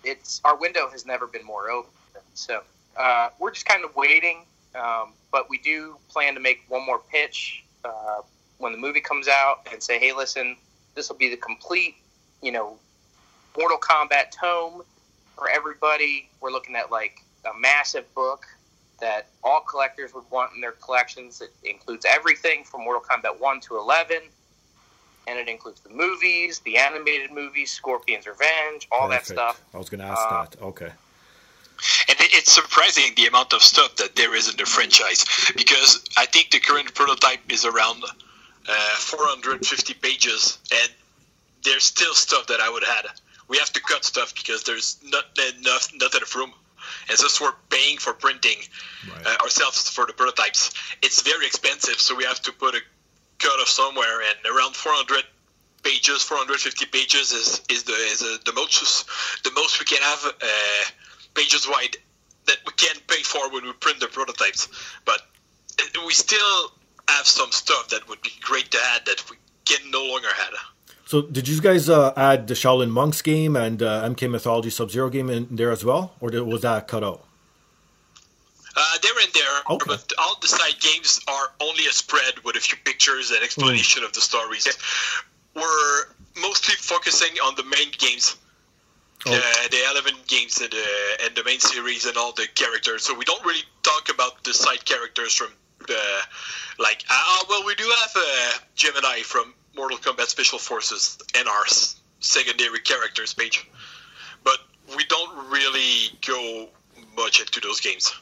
it's 0.02 0.40
our 0.44 0.56
window 0.56 0.88
has 0.90 1.06
never 1.06 1.28
been 1.28 1.44
more 1.44 1.70
open. 1.70 1.90
So 2.34 2.62
uh, 2.96 3.28
we're 3.38 3.52
just 3.52 3.64
kind 3.66 3.84
of 3.84 3.94
waiting, 3.94 4.44
um, 4.76 5.12
but 5.32 5.48
we 5.48 5.58
do 5.58 5.96
plan 6.08 6.34
to 6.34 6.40
make 6.40 6.64
one 6.68 6.84
more 6.84 7.00
pitch 7.10 7.64
uh, 7.84 8.20
when 8.58 8.72
the 8.72 8.78
movie 8.78 9.00
comes 9.00 9.28
out 9.28 9.66
and 9.72 9.82
say, 9.82 9.98
"Hey, 9.98 10.12
listen, 10.12 10.56
this 10.94 11.08
will 11.08 11.16
be 11.16 11.28
the 11.30 11.36
complete, 11.36 11.96
you 12.42 12.52
know, 12.52 12.78
Mortal 13.56 13.78
Kombat 13.78 14.30
tome 14.30 14.82
for 15.36 15.48
everybody." 15.48 16.28
We're 16.40 16.50
looking 16.52 16.76
at 16.76 16.90
like 16.90 17.20
a 17.44 17.58
massive 17.58 18.12
book 18.14 18.46
that 19.00 19.28
all 19.42 19.60
collectors 19.60 20.14
would 20.14 20.24
want 20.30 20.52
in 20.54 20.60
their 20.60 20.72
collections. 20.72 21.42
It 21.42 21.52
includes 21.68 22.06
everything 22.08 22.64
from 22.64 22.82
Mortal 22.84 23.02
Kombat 23.02 23.38
1 23.38 23.60
to 23.62 23.76
11, 23.76 24.16
and 25.26 25.38
it 25.38 25.48
includes 25.48 25.80
the 25.80 25.90
movies, 25.90 26.60
the 26.60 26.78
animated 26.78 27.30
movies, 27.30 27.70
Scorpion's 27.70 28.26
Revenge, 28.26 28.88
all 28.90 29.08
that 29.10 29.26
stuff. 29.26 29.62
I 29.74 29.78
was 29.78 29.90
going 29.90 30.00
to 30.00 30.06
ask 30.06 30.26
Uh, 30.30 30.44
that. 30.44 30.62
Okay. 30.62 30.92
And 32.08 32.16
it's 32.20 32.52
surprising 32.52 33.12
the 33.16 33.26
amount 33.26 33.52
of 33.52 33.62
stuff 33.62 33.96
that 33.96 34.16
there 34.16 34.34
is 34.34 34.48
in 34.48 34.56
the 34.56 34.66
franchise 34.66 35.24
because 35.56 36.04
I 36.16 36.26
think 36.26 36.50
the 36.50 36.60
current 36.60 36.94
prototype 36.94 37.40
is 37.50 37.64
around 37.64 38.02
uh, 38.68 38.96
450 38.96 39.94
pages, 39.94 40.58
and 40.72 40.90
there's 41.64 41.84
still 41.84 42.14
stuff 42.14 42.46
that 42.48 42.60
I 42.60 42.70
would 42.70 42.84
add. 42.84 43.06
We 43.48 43.58
have 43.58 43.72
to 43.72 43.80
cut 43.80 44.04
stuff 44.04 44.34
because 44.34 44.64
there's 44.64 44.98
not 45.04 45.24
enough, 45.58 45.90
not 45.94 46.14
enough 46.14 46.34
room. 46.34 46.52
And 47.08 47.18
since 47.18 47.40
we're 47.40 47.54
paying 47.70 47.98
for 47.98 48.12
printing 48.12 48.58
Right. 49.08 49.26
uh, 49.26 49.42
ourselves 49.44 49.88
for 49.88 50.04
the 50.06 50.12
prototypes, 50.12 50.72
it's 51.00 51.22
very 51.22 51.46
expensive. 51.46 52.00
So 52.00 52.16
we 52.16 52.24
have 52.24 52.40
to 52.42 52.52
put 52.52 52.74
a 52.74 52.80
cut 53.38 53.60
of 53.60 53.68
somewhere, 53.68 54.20
and 54.22 54.36
around 54.56 54.74
400 54.74 55.22
pages, 55.84 56.22
450 56.22 56.86
pages 56.86 57.30
is 57.32 57.62
is 57.70 57.84
the 57.84 57.92
is 57.92 58.22
uh, 58.22 58.38
the 58.44 58.52
most 58.52 59.06
the 59.44 59.52
most 59.52 59.78
we 59.78 59.84
can 59.86 60.02
have 60.02 60.24
uh, 60.26 60.84
pages 61.36 61.68
wide 61.68 61.96
that 62.46 62.58
we 62.66 62.72
can't 62.76 63.06
pay 63.06 63.22
for 63.22 63.50
when 63.52 63.64
we 63.64 63.72
print 63.74 64.00
the 64.00 64.06
prototypes. 64.08 64.68
But 65.04 65.20
we 66.06 66.12
still 66.12 66.72
have 67.08 67.26
some 67.26 67.50
stuff 67.52 67.88
that 67.90 68.08
would 68.08 68.22
be 68.22 68.32
great 68.40 68.70
to 68.72 68.78
add 68.94 69.02
that 69.06 69.22
we 69.30 69.36
can 69.64 69.90
no 69.90 70.04
longer 70.04 70.28
add. 70.46 70.54
So, 71.06 71.22
did 71.22 71.46
you 71.46 71.60
guys 71.60 71.88
uh, 71.88 72.12
add 72.16 72.48
the 72.48 72.54
Shaolin 72.54 72.90
Monks 72.90 73.22
game 73.22 73.54
and 73.54 73.80
uh, 73.80 74.08
MK 74.08 74.28
Mythology 74.28 74.70
Sub 74.70 74.90
Zero 74.90 75.08
game 75.08 75.30
in 75.30 75.46
there 75.54 75.70
as 75.70 75.84
well, 75.84 76.14
or 76.20 76.30
was 76.42 76.62
that 76.62 76.88
cut 76.88 77.04
out? 77.04 77.22
Uh, 78.78 78.98
they're 79.02 79.20
in 79.22 79.30
there, 79.32 79.62
Okay. 79.70 79.84
but 79.86 80.12
all 80.18 80.36
the 80.42 80.48
side 80.48 80.78
games 80.80 81.20
are 81.28 81.52
only 81.60 81.86
a 81.86 81.92
spread 81.92 82.34
with 82.44 82.56
a 82.56 82.60
few 82.60 82.76
pictures 82.84 83.30
and 83.30 83.42
explanation 83.42 84.02
of 84.04 84.12
the 84.12 84.20
stories. 84.20 84.66
We're 85.54 86.04
mostly 86.40 86.74
focusing 86.74 87.38
on 87.44 87.54
the 87.54 87.62
main 87.64 87.90
games, 87.96 88.36
Oh. 89.28 89.34
uh, 89.34 89.68
the 89.68 89.78
11 89.90 90.14
games 90.28 90.60
and 90.60 90.70
the, 90.70 90.86
and 91.24 91.34
the 91.34 91.42
main 91.44 91.58
series 91.58 92.06
and 92.06 92.16
all 92.16 92.32
the 92.32 92.46
characters. 92.54 93.02
So 93.04 93.14
we 93.14 93.24
don't 93.24 93.44
really 93.44 93.64
talk 93.82 94.08
about 94.08 94.44
the 94.44 94.54
side 94.54 94.84
characters 94.84 95.34
from 95.34 95.48
the 95.86 96.00
like. 96.78 97.04
Uh, 97.10 97.44
well, 97.48 97.64
we 97.66 97.74
do 97.74 97.84
have 97.84 98.10
uh, 98.14 98.58
Gemini 98.74 99.22
from 99.22 99.52
Mortal 99.74 99.98
Kombat 99.98 100.26
Special 100.26 100.58
Forces 100.58 101.18
and 101.34 101.48
our 101.48 101.64
secondary 102.20 102.80
characters 102.80 103.34
page, 103.34 103.68
but 104.44 104.58
we 104.96 105.04
don't 105.06 105.50
really 105.50 106.16
go 106.24 106.68
much 107.16 107.40
into 107.40 107.60
those 107.60 107.80
games. 107.80 108.14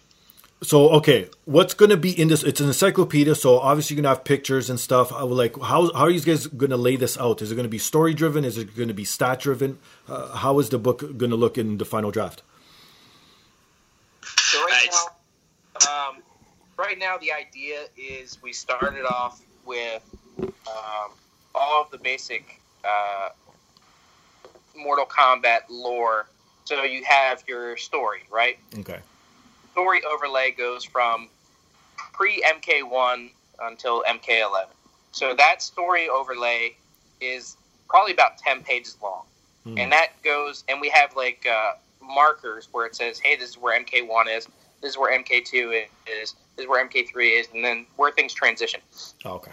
So, 0.63 0.89
okay, 0.91 1.29
what's 1.45 1.75
going 1.75 1.91
to 1.91 1.97
be 1.97 2.19
in 2.19 2.29
this? 2.29 2.43
It's 2.43 2.61
an 2.61 2.69
encyclopedia, 2.69 3.35
so 3.35 3.59
obviously 3.59 3.97
you're 3.97 4.03
going 4.03 4.15
to 4.15 4.17
have 4.17 4.25
pictures 4.25 4.71
and 4.71 4.81
stuff. 4.81 5.13
I 5.13 5.23
would 5.23 5.35
like, 5.35 5.61
how, 5.61 5.93
how 5.93 6.05
are 6.05 6.11
you 6.11 6.21
guys 6.21 6.47
going 6.47 6.71
to 6.71 6.79
lay 6.79 6.97
this 6.97 7.19
out? 7.19 7.43
Is 7.43 7.53
it 7.53 7.55
going 7.55 7.65
to 7.65 7.71
be 7.71 7.79
story 7.79 8.15
driven? 8.15 8.45
Is 8.45 8.57
it 8.57 8.75
going 8.75 8.89
to 8.89 8.95
be 8.95 9.05
stat 9.05 9.41
driven? 9.41 9.79
Uh, 10.09 10.37
how 10.37 10.59
is 10.59 10.69
the 10.69 10.79
book 10.79 11.01
going 11.17 11.31
to 11.31 11.37
look 11.37 11.57
in 11.57 11.79
the 11.79 11.85
final 11.85 12.11
draft? 12.11 12.43
So 14.23 14.63
right 14.65 14.89
now, 14.91 16.09
um, 16.09 16.23
right 16.77 16.99
now 16.99 17.17
the 17.17 17.33
idea 17.33 17.87
is 17.97 18.43
we 18.43 18.53
started 18.53 19.05
off 19.07 19.41
with 19.65 20.03
um, 20.39 21.13
all 21.55 21.83
of 21.83 21.91
the 21.91 21.99
basic 21.99 22.61
uh, 22.85 23.31
Mortal 24.77 25.07
Kombat 25.07 25.61
lore. 25.71 26.27
So 26.65 26.83
you 26.83 27.05
have 27.05 27.43
your 27.47 27.77
story, 27.77 28.23
right? 28.31 28.59
Okay. 28.79 29.01
Story 29.73 30.03
overlay 30.05 30.51
goes 30.51 30.85
from 30.85 31.29
pre 32.13 32.43
MK1 32.43 33.31
until 33.63 34.03
MK11. 34.05 34.67
So 35.13 35.35
that 35.35 35.63
story 35.63 36.09
overlay 36.09 36.77
is 37.21 37.57
probably 37.89 38.13
about 38.13 38.39
10 38.39 38.63
pages 38.63 38.97
long. 39.03 39.23
Hmm. 39.65 39.79
And 39.79 39.93
that 39.93 40.09
goes, 40.23 40.63
and 40.69 40.81
we 40.81 40.89
have 40.91 41.17
like 41.17 41.47
uh, 41.51 41.73
markers 42.03 42.69
where 42.73 42.87
it 42.87 42.95
says, 42.95 43.19
hey, 43.19 43.37
this 43.37 43.51
is 43.51 43.59
where 43.59 43.79
MK1 43.83 44.37
is, 44.37 44.47
this 44.81 44.91
is 44.93 44.99
where 44.99 45.19
MK2 45.19 45.85
is, 46.23 46.35
this 46.57 46.65
is 46.65 46.69
where 46.69 46.87
MK3 46.87 47.41
is, 47.41 47.49
and 47.55 47.65
then 47.65 47.87
where 47.97 48.11
things 48.13 48.35
transition. 48.35 48.81
Oh, 49.25 49.35
okay. 49.35 49.53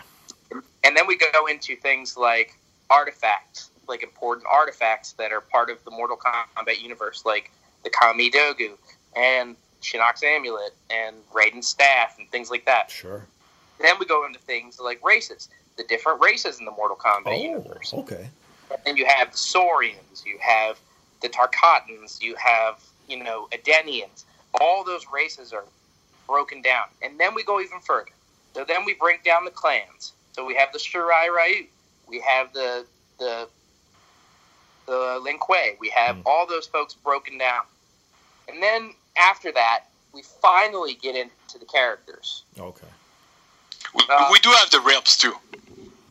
And 0.84 0.98
then 0.98 1.08
we 1.08 1.18
go 1.18 1.46
into 1.48 1.76
things 1.78 2.18
like 2.18 2.56
artifacts, 2.90 3.70
like 3.88 4.04
important 4.04 4.46
artifacts 4.52 5.14
that 5.14 5.32
are 5.32 5.40
part 5.42 5.70
of 5.70 5.82
the 5.86 5.92
Mortal 5.92 6.18
Kombat 6.18 6.82
universe, 6.82 7.24
like 7.26 7.52
the 7.84 7.90
Kami 7.90 8.30
Dogu 8.30 8.72
and 9.16 9.56
Shinnok's 9.82 10.24
Amulet 10.24 10.76
and 10.90 11.16
Raiden's 11.34 11.68
Staff 11.68 12.18
and 12.20 12.30
things 12.30 12.52
like 12.52 12.66
that. 12.66 12.92
Sure. 12.92 13.26
Then 13.80 13.96
we 14.00 14.06
go 14.06 14.26
into 14.26 14.40
things 14.40 14.80
like 14.80 15.04
races, 15.04 15.48
the 15.78 15.84
different 15.86 16.22
races 16.22 16.60
in 16.60 16.66
the 16.66 16.72
Mortal 16.72 16.98
Kombat 16.98 17.28
Oh, 17.28 17.42
universe. 17.42 17.94
okay. 17.94 18.30
And 18.74 18.82
then 18.86 18.98
you 18.98 19.06
have 19.06 19.32
the 19.32 19.38
Saurians, 19.38 20.24
you 20.26 20.38
have 20.40 20.80
the 21.22 21.30
Tarkatans, 21.30 22.22
you 22.22 22.36
have, 22.36 22.80
you 23.08 23.22
know, 23.24 23.48
Edenians. 23.52 24.24
All 24.60 24.84
those 24.84 25.06
races 25.14 25.54
are 25.54 25.66
broken 26.28 26.62
down. 26.62 26.86
And 27.02 27.20
then 27.20 27.34
we 27.36 27.44
go 27.44 27.60
even 27.62 27.80
further. 27.80 28.12
So 28.54 28.64
then 28.66 28.86
we 28.86 28.94
break 28.94 29.24
down 29.24 29.46
the 29.46 29.52
clans. 29.52 30.14
So 30.34 30.46
we 30.46 30.56
have 30.56 30.72
the 30.74 30.80
Shirai 30.80 31.28
Ryu, 31.30 31.66
we 32.08 32.20
have 32.22 32.54
the 32.54 32.86
the 33.20 33.48
the 34.88 35.20
Lin 35.22 35.38
Kuei, 35.38 35.78
we 35.80 35.90
have 35.90 36.18
Mm. 36.18 36.24
all 36.26 36.46
those 36.46 36.66
folks 36.68 36.94
broken 36.96 37.38
down. 37.38 37.64
And 38.48 38.62
then 38.62 38.94
after 39.16 39.52
that, 39.52 39.86
we 40.12 40.24
finally 40.42 40.96
get 40.96 41.16
into 41.16 41.58
the 41.60 41.66
characters. 41.66 42.44
Okay. 42.60 42.88
We, 43.94 44.04
Uh, 44.10 44.30
we 44.32 44.40
do 44.40 44.50
have 44.52 44.70
the 44.72 44.80
realms 44.82 45.16
too. 45.18 45.36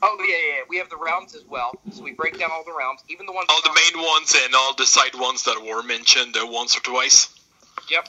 Oh 0.02 0.16
yeah, 0.20 0.26
yeah, 0.26 0.54
yeah. 0.56 0.62
We 0.68 0.76
have 0.78 0.88
the 0.88 0.96
realms 0.96 1.34
as 1.34 1.44
well. 1.44 1.72
So 1.92 2.02
we 2.02 2.12
break 2.12 2.38
down 2.38 2.50
all 2.52 2.64
the 2.64 2.74
realms, 2.76 3.00
even 3.08 3.26
the 3.26 3.32
ones 3.32 3.46
All 3.50 3.60
the 3.62 3.72
main 3.74 4.02
ones 4.02 4.34
and 4.44 4.54
all 4.54 4.74
the 4.74 4.86
side 4.86 5.14
ones 5.14 5.44
that 5.44 5.62
were 5.62 5.82
mentioned 5.82 6.36
uh, 6.36 6.46
once 6.46 6.76
or 6.76 6.80
twice. 6.80 7.28
Yep. 7.90 8.08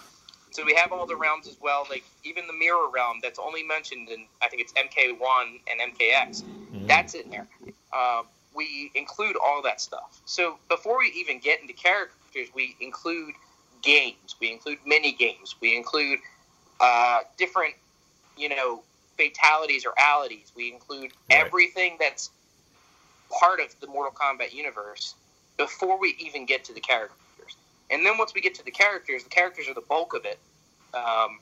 So 0.51 0.65
we 0.65 0.73
have 0.75 0.91
all 0.91 1.05
the 1.05 1.15
realms 1.15 1.47
as 1.47 1.57
well. 1.61 1.85
Like 1.89 2.03
even 2.23 2.47
the 2.47 2.53
mirror 2.53 2.89
realm 2.89 3.19
that's 3.21 3.39
only 3.39 3.63
mentioned 3.63 4.09
in 4.09 4.25
I 4.41 4.47
think 4.49 4.61
it's 4.61 4.73
MK1 4.73 5.59
and 5.69 5.93
MKX. 5.93 6.43
Mhm. 6.43 6.87
That's 6.87 7.13
in 7.13 7.29
there. 7.29 7.47
Um, 7.93 8.25
we 8.53 8.91
include 8.95 9.35
all 9.43 9.61
that 9.63 9.81
stuff. 9.81 10.19
So 10.25 10.57
before 10.69 10.99
we 10.99 11.07
even 11.15 11.39
get 11.39 11.61
into 11.61 11.73
characters, 11.73 12.47
we 12.53 12.75
include 12.79 13.33
games. 13.81 14.35
We 14.39 14.51
include 14.51 14.79
mini 14.85 15.11
games. 15.11 15.55
We 15.61 15.75
include 15.75 16.19
uh, 16.79 17.19
different, 17.37 17.75
you 18.37 18.49
know, 18.49 18.81
fatalities 19.29 19.85
or 19.85 19.93
alities. 19.99 20.53
We 20.55 20.71
include 20.73 21.13
Right. 21.31 21.45
everything 21.45 21.97
that's 21.99 22.31
part 23.39 23.59
of 23.59 23.75
the 23.81 23.87
Mortal 23.87 24.13
Kombat 24.13 24.53
universe 24.53 25.15
before 25.57 25.99
we 25.99 26.15
even 26.19 26.45
get 26.45 26.63
to 26.65 26.73
the 26.73 26.81
characters. 26.81 27.17
And 27.91 28.05
then 28.05 28.17
once 28.17 28.33
we 28.35 28.41
get 28.41 28.55
to 28.55 28.65
the 28.65 28.71
characters, 28.71 29.23
the 29.23 29.29
characters 29.29 29.67
are 29.69 29.73
the 29.75 29.81
bulk 29.89 30.13
of 30.15 30.25
it. 30.25 30.39
Um, 30.95 31.39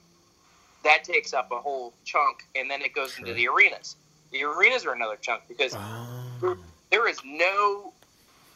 that 0.84 1.04
takes 1.04 1.34
up 1.34 1.52
a 1.52 1.60
whole 1.60 1.94
chunk, 2.06 2.40
and 2.56 2.70
then 2.72 2.82
it 2.82 2.94
goes 2.96 3.18
into 3.20 3.34
the 3.34 3.48
arenas. 3.50 3.98
The 4.32 4.44
arenas 4.44 4.86
are 4.86 4.94
another 4.94 5.18
chunk 5.18 5.44
because 5.50 5.74
Ah, 5.76 6.56
there 6.92 7.08
is 7.08 7.20
no 7.26 7.94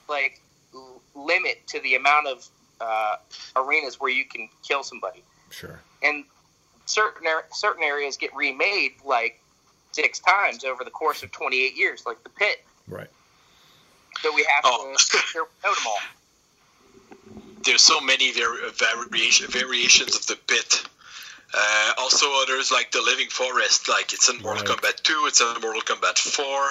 like 0.10 0.42
l- 0.74 1.02
limit 1.16 1.68
to 1.68 1.80
the 1.82 1.96
amount 1.96 2.28
of 2.28 2.50
uh, 2.82 3.16
arenas 3.56 4.00
where 4.00 4.12
you 4.12 4.26
can 4.26 4.50
kill 4.68 4.84
somebody, 4.84 5.24
sure. 5.52 5.82
and 6.04 6.26
certain 6.86 7.28
certain 7.52 7.84
areas 7.84 8.18
get 8.18 8.36
remade 8.36 8.94
like 9.06 9.40
six 9.92 10.20
times 10.20 10.64
over 10.64 10.84
the 10.84 10.90
course 10.92 11.24
of 11.24 11.32
28 11.32 11.78
years, 11.78 12.04
like 12.06 12.22
the 12.24 12.30
pit. 12.30 12.64
Right. 12.88 13.10
So 14.22 14.34
we 14.34 14.44
have 14.56 14.64
Oh. 14.66 14.96
to 14.96 15.38
note 15.38 15.48
them 15.64 15.88
all. 15.88 16.00
There's 17.64 17.82
so 17.82 18.02
many 18.02 18.32
var- 18.32 18.70
variation, 18.72 19.48
variations 19.48 20.16
of 20.16 20.26
the 20.28 20.36
pit. 20.48 20.84
Uh, 21.54 21.94
also, 22.00 22.26
others 22.42 22.72
like 22.72 22.92
the 22.92 23.02
Living 23.02 23.30
Forest, 23.30 23.88
like 23.88 24.12
it's 24.12 24.28
in 24.30 24.42
Mortal 24.42 24.66
Right. 24.66 24.78
Kombat 24.82 25.04
2, 25.04 25.26
it's 25.28 25.40
in 25.40 25.48
Mortal 25.62 25.82
Kombat 25.84 26.18
4. 26.18 26.70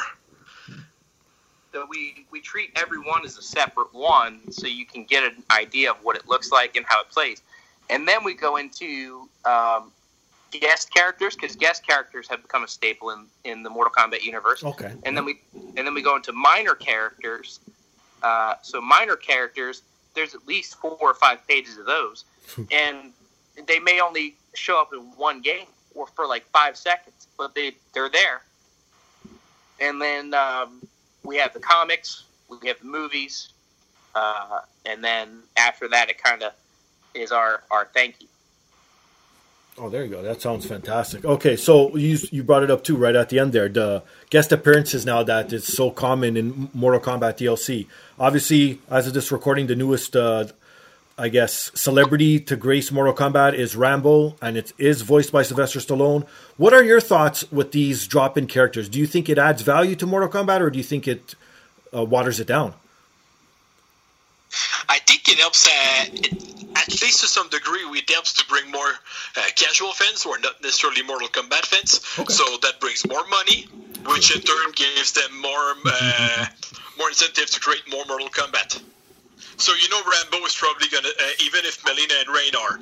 So 1.73 1.87
we, 1.89 2.27
we 2.31 2.41
treat 2.41 2.71
every 2.77 2.99
one 2.99 3.25
as 3.25 3.39
a 3.39 3.43
separate 3.43 3.95
one 3.95 4.41
so 4.53 4.67
you 4.67 4.85
can 4.85 5.05
get 5.05 5.23
an 5.23 5.43
idea 5.51 5.91
of 5.93 5.97
what 6.05 6.17
it 6.17 6.29
looks 6.29 6.51
like 6.51 6.77
and 6.77 6.85
how 6.87 7.01
it 7.01 7.09
plays. 7.11 7.41
And 7.89 8.07
then 8.07 8.25
we 8.25 8.35
go 8.35 8.57
into 8.57 9.29
um, 9.45 9.91
guest 10.53 10.93
characters 10.93 11.35
because 11.35 11.57
guest 11.57 11.87
characters 11.87 12.29
have 12.29 12.43
become 12.43 12.65
a 12.65 12.69
staple 12.69 13.11
in, 13.11 13.27
in 13.45 13.63
the 13.63 13.71
Mortal 13.71 13.93
Kombat 13.93 14.23
universe. 14.23 14.63
Okay. 14.63 14.93
And 15.05 15.17
then 15.17 15.25
we 15.25 15.41
and 15.55 15.87
then 15.87 15.95
we 15.95 16.03
go 16.03 16.17
into 16.17 16.33
minor 16.33 16.75
characters. 16.75 17.61
Uh, 18.23 18.55
so 18.63 18.81
minor 18.81 19.17
characters, 19.17 19.83
there's 20.15 20.35
at 20.35 20.47
least 20.47 20.77
four 20.77 20.97
or 21.01 21.15
five 21.15 21.47
pages 21.49 21.77
of 21.77 21.87
those, 21.87 22.25
and 22.71 23.13
they 23.67 23.81
may 23.81 24.01
only 24.01 24.37
show 24.55 24.81
up 24.81 24.91
in 24.93 25.01
one 25.17 25.41
game 25.41 25.67
or 25.95 26.07
for 26.07 26.27
like 26.27 26.45
five 26.51 26.77
seconds, 26.77 27.27
but 27.37 27.55
they 27.55 27.73
they're 27.95 28.11
there. 28.11 28.43
And 29.81 30.01
then 30.01 30.35
um, 30.35 30.81
we 31.25 31.37
have 31.39 31.53
the 31.53 31.61
comics, 31.61 32.25
we 32.49 32.69
have 32.69 32.79
the 32.79 32.87
movies, 32.87 33.49
uh, 34.15 34.61
and 34.87 35.03
then 35.03 35.41
after 35.57 35.89
that, 35.89 36.11
it 36.11 36.23
kind 36.23 36.43
of 36.43 36.53
is 37.15 37.33
our 37.33 37.65
our 37.71 37.89
thank 37.93 38.21
you. 38.21 38.29
Oh, 39.79 39.89
there 39.89 40.05
you 40.05 40.11
go. 40.11 40.23
That 40.23 40.43
sounds 40.43 40.67
fantastic. 40.67 41.25
Okay, 41.25 41.57
so 41.57 41.97
you 41.97 42.19
you 42.31 42.45
brought 42.45 42.63
it 42.63 42.71
up 42.71 42.85
too 42.85 42.95
right 42.97 43.17
at 43.17 43.31
the 43.31 43.39
end 43.39 43.55
there. 43.55 43.71
The 43.71 44.03
guest 44.29 44.53
appearances 44.53 45.07
now 45.07 45.23
that 45.23 45.51
is 45.53 45.67
so 45.67 45.91
common 45.91 46.37
in 46.37 46.69
Mortal 46.75 47.01
Kombat 47.01 47.39
DLC. 47.39 47.87
Obviously, 48.19 48.81
as 48.91 49.07
of 49.07 49.15
this 49.15 49.33
recording, 49.33 49.69
the 49.69 49.75
newest, 49.75 50.15
uh, 50.15 50.45
I 51.17 51.31
guess, 51.31 51.73
celebrity 51.75 52.39
to 52.41 52.55
grace 52.55 52.93
Mortal 52.93 53.15
Kombat 53.15 53.55
is 53.55 53.75
Rambo, 53.75 54.37
and 54.43 54.59
it 54.59 54.75
is 54.77 55.01
voiced 55.01 55.33
by 55.33 55.43
Sylvester 55.43 55.79
Stallone. 55.79 56.27
What 56.59 56.75
are 56.75 56.85
your 56.85 57.01
thoughts 57.01 57.51
with 57.51 57.73
these 57.73 58.07
drop-in 58.07 58.49
characters? 58.49 58.91
Do 58.91 58.99
you 58.99 59.07
think 59.07 59.31
it 59.31 59.39
adds 59.39 59.63
value 59.63 59.97
to 59.97 60.07
Mortal 60.07 60.29
Kombat, 60.29 60.61
or 60.61 60.69
do 60.69 60.77
you 60.77 60.85
think 60.85 61.09
it 61.09 61.35
uh, 61.97 62.05
waters 62.05 62.41
it 62.41 62.47
down? 62.47 62.75
I 64.89 64.99
think 65.01 65.29
it 65.29 65.39
helps, 65.39 65.67
uh, 65.67 65.71
it, 66.13 66.33
at 66.77 66.89
least 67.03 67.21
to 67.21 67.27
some 67.29 67.49
degree, 67.49 67.81
it 67.81 68.11
helps 68.11 68.33
to 68.35 68.47
bring 68.49 68.71
more 68.71 68.93
uh, 69.37 69.43
casual 69.57 69.93
fans 69.93 70.23
who 70.23 70.31
are 70.31 70.41
not 70.41 70.63
necessarily 70.63 71.03
Mortal 71.03 71.29
Kombat 71.29 71.67
fans. 71.67 72.01
Okay. 72.19 72.33
So 72.33 72.45
that 72.63 72.81
brings 72.81 73.07
more 73.07 73.27
money, 73.29 73.67
which 74.07 74.35
in 74.35 74.43
turn 74.43 74.73
gives 74.75 75.13
them 75.13 75.41
more 75.41 75.75
uh, 75.87 76.47
more 76.99 77.09
incentive 77.09 77.51
to 77.51 77.61
create 77.61 77.83
more 77.91 78.05
Mortal 78.07 78.29
Kombat. 78.29 78.81
So 79.57 79.73
you 79.75 79.89
know 79.91 80.01
Rambo 80.03 80.45
is 80.47 80.55
probably 80.55 80.89
gonna, 80.89 81.09
uh, 81.09 81.45
even 81.45 81.65
if 81.65 81.85
Melina 81.85 82.15
and 82.21 82.29
Rain 82.29 82.55
are 82.57 82.81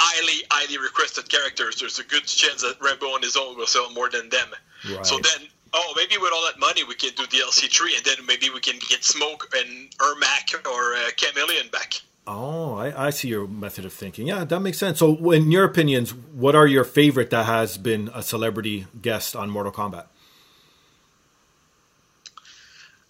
highly, 0.00 0.44
highly 0.50 0.78
requested 0.78 1.28
characters, 1.28 1.80
there's 1.80 1.98
a 1.98 2.04
good 2.04 2.24
chance 2.24 2.62
that 2.62 2.76
Rambo 2.80 3.06
on 3.06 3.22
his 3.22 3.36
own 3.36 3.56
will 3.56 3.66
sell 3.66 3.90
more 3.92 4.08
than 4.08 4.28
them. 4.28 4.48
Right. 4.90 5.04
So 5.04 5.18
then, 5.18 5.48
oh, 5.74 5.92
maybe 5.96 6.16
with 6.18 6.32
all 6.34 6.42
that 6.46 6.58
money 6.58 6.84
we 6.84 6.94
can 6.94 7.10
do 7.16 7.24
DLC 7.24 7.70
three, 7.72 7.94
and 7.96 8.04
then 8.04 8.24
maybe 8.26 8.50
we 8.50 8.60
can 8.60 8.78
get 8.88 9.04
Smoke 9.04 9.52
and 9.56 9.90
Ermac 9.98 10.54
or 10.66 10.94
uh, 10.94 11.10
Chameleon 11.16 11.68
back. 11.70 12.00
Oh, 12.26 12.74
I, 12.74 13.06
I 13.06 13.10
see 13.10 13.28
your 13.28 13.46
method 13.48 13.84
of 13.86 13.92
thinking. 13.92 14.26
Yeah, 14.26 14.44
that 14.44 14.60
makes 14.60 14.76
sense. 14.78 14.98
So, 14.98 15.30
in 15.32 15.50
your 15.50 15.64
opinions, 15.64 16.12
what 16.14 16.54
are 16.54 16.66
your 16.66 16.84
favorite 16.84 17.30
that 17.30 17.46
has 17.46 17.78
been 17.78 18.10
a 18.14 18.22
celebrity 18.22 18.86
guest 19.00 19.34
on 19.34 19.48
Mortal 19.48 19.72
Kombat? 19.72 20.04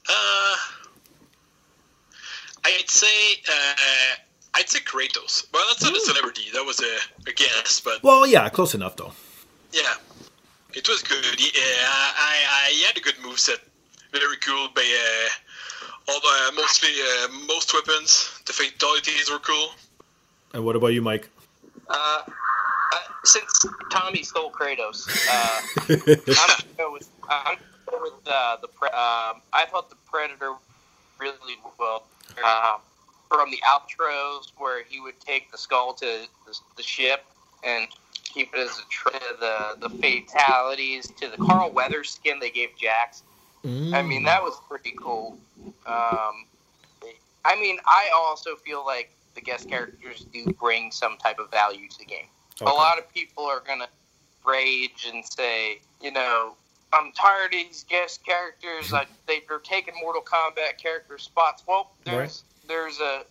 Uh, 0.09 0.57
I'd 2.65 2.89
say 2.89 3.07
uh, 3.49 4.15
I'd 4.55 4.69
say 4.69 4.81
Kratos. 4.81 5.47
Well, 5.53 5.65
that's 5.69 5.83
not 5.83 5.97
a 5.97 6.01
celebrity. 6.01 6.43
That 6.55 6.65
was 6.65 6.81
a, 6.81 7.29
a 7.29 7.33
guess, 7.33 7.81
but 7.81 8.03
Well, 8.03 8.27
yeah, 8.27 8.49
close 8.49 8.75
enough 8.75 8.97
though. 8.97 9.13
yeah, 9.73 9.95
it 10.75 10.89
was 10.89 11.03
good. 11.03 11.25
He, 11.39 11.49
uh, 11.49 11.61
I, 11.61 12.67
I 12.69 12.85
had 12.87 12.97
a 12.97 13.01
good 13.01 13.19
move 13.23 13.39
set. 13.39 13.59
Very 14.13 14.37
cool. 14.39 14.69
But 14.75 14.85
uh, 14.85 15.29
all 16.13 16.21
the, 16.21 16.57
mostly 16.57 16.91
uh, 16.91 17.29
most 17.47 17.73
weapons, 17.75 18.41
the 18.47 18.53
fatalities 18.53 19.31
were 19.31 19.39
cool. 19.39 19.71
And 20.55 20.65
what 20.65 20.77
about 20.77 20.89
you, 20.89 21.03
Mike? 21.03 21.29
Uh, 21.89 22.23
uh, 22.27 22.99
since 23.25 23.65
Tommy 23.91 24.23
stole 24.23 24.51
Kratos, 24.51 25.09
uh, 25.29 25.61
I'm 25.89 26.49
gonna 26.49 26.77
go 26.77 26.93
with 26.93 27.09
I'm 27.29 27.45
gonna 27.45 27.59
go 27.91 28.03
with 28.03 28.13
uh, 28.27 28.57
the 28.61 28.69
pre- 28.69 28.89
um, 28.89 29.43
I 29.53 29.67
thought 29.71 29.91
the 29.91 29.97
Predator 30.11 30.55
really 31.19 31.57
well 31.79 32.05
uh, 32.43 32.79
from 33.29 33.51
the 33.51 33.59
outros 33.67 34.53
where 34.57 34.85
he 34.85 35.01
would 35.01 35.19
take 35.21 35.51
the 35.51 35.59
skull 35.59 35.93
to 35.95 36.27
the, 36.47 36.59
the 36.77 36.83
ship 36.83 37.25
and 37.65 37.89
keep 38.39 38.55
it 38.55 38.61
as 38.61 38.79
a 38.79 38.89
tra- 38.89 39.13
the 39.41 39.89
the 39.89 39.91
fatalities 39.97 41.11
to 41.21 41.29
the 41.29 41.37
Carl 41.39 41.71
Weathers 41.73 42.11
skin 42.11 42.39
they 42.39 42.51
gave 42.51 42.71
Jax. 42.81 43.25
I 43.65 44.03
mean 44.03 44.23
that 44.25 44.43
was 44.43 44.55
pretty 44.69 44.95
cool. 44.99 45.37
Um, 45.87 46.47
I 47.45 47.57
mean 47.61 47.79
I 47.85 48.11
also 48.15 48.55
feel 48.57 48.85
like 48.87 49.11
the 49.35 49.41
guest 49.41 49.69
characters 49.69 50.25
do 50.33 50.45
bring 50.53 50.93
some 50.93 51.17
type 51.19 51.39
of 51.39 51.51
value 51.51 51.89
to 51.89 51.99
the 51.99 52.05
game. 52.05 52.27
Okay. 52.63 52.71
A 52.71 52.75
lot 52.75 52.99
of 52.99 53.13
people 53.13 53.45
are 53.45 53.61
gonna 53.67 53.89
rage 54.47 55.11
and 55.13 55.25
say, 55.25 55.81
you 56.01 56.13
know, 56.13 56.55
I'm 56.93 57.13
tired 57.13 57.47
of 57.47 57.51
these 57.53 57.85
guest 57.89 58.25
characters. 58.25 58.93
I, 58.93 59.07
they're 59.27 59.59
taking 59.59 59.95
Mortal 60.01 60.23
Kombat 60.23 60.79
character 60.81 61.19
spots. 61.19 61.65
Well, 61.67 61.91
there's 62.05 62.45
there's 62.69 63.01
a 63.01 63.25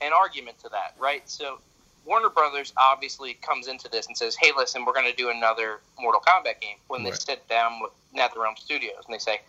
an 0.00 0.12
argument 0.12 0.58
to 0.60 0.68
that, 0.68 0.94
right? 0.98 1.28
So 1.28 1.58
Warner 2.04 2.28
Brothers 2.28 2.72
obviously 2.76 3.34
comes 3.34 3.66
into 3.66 3.88
this 3.88 4.06
and 4.06 4.16
says, 4.16 4.36
"Hey, 4.36 4.52
listen, 4.56 4.84
we're 4.84 4.92
going 4.92 5.10
to 5.10 5.16
do 5.16 5.30
another 5.30 5.80
Mortal 5.98 6.20
Kombat 6.20 6.60
game." 6.60 6.76
When 6.88 7.02
they 7.02 7.10
Right. 7.10 7.22
sit 7.22 7.48
down 7.48 7.80
with 7.80 7.92
NetherRealm 8.14 8.58
Studios 8.58 9.04
and 9.06 9.14
they 9.14 9.18
say, 9.18 9.40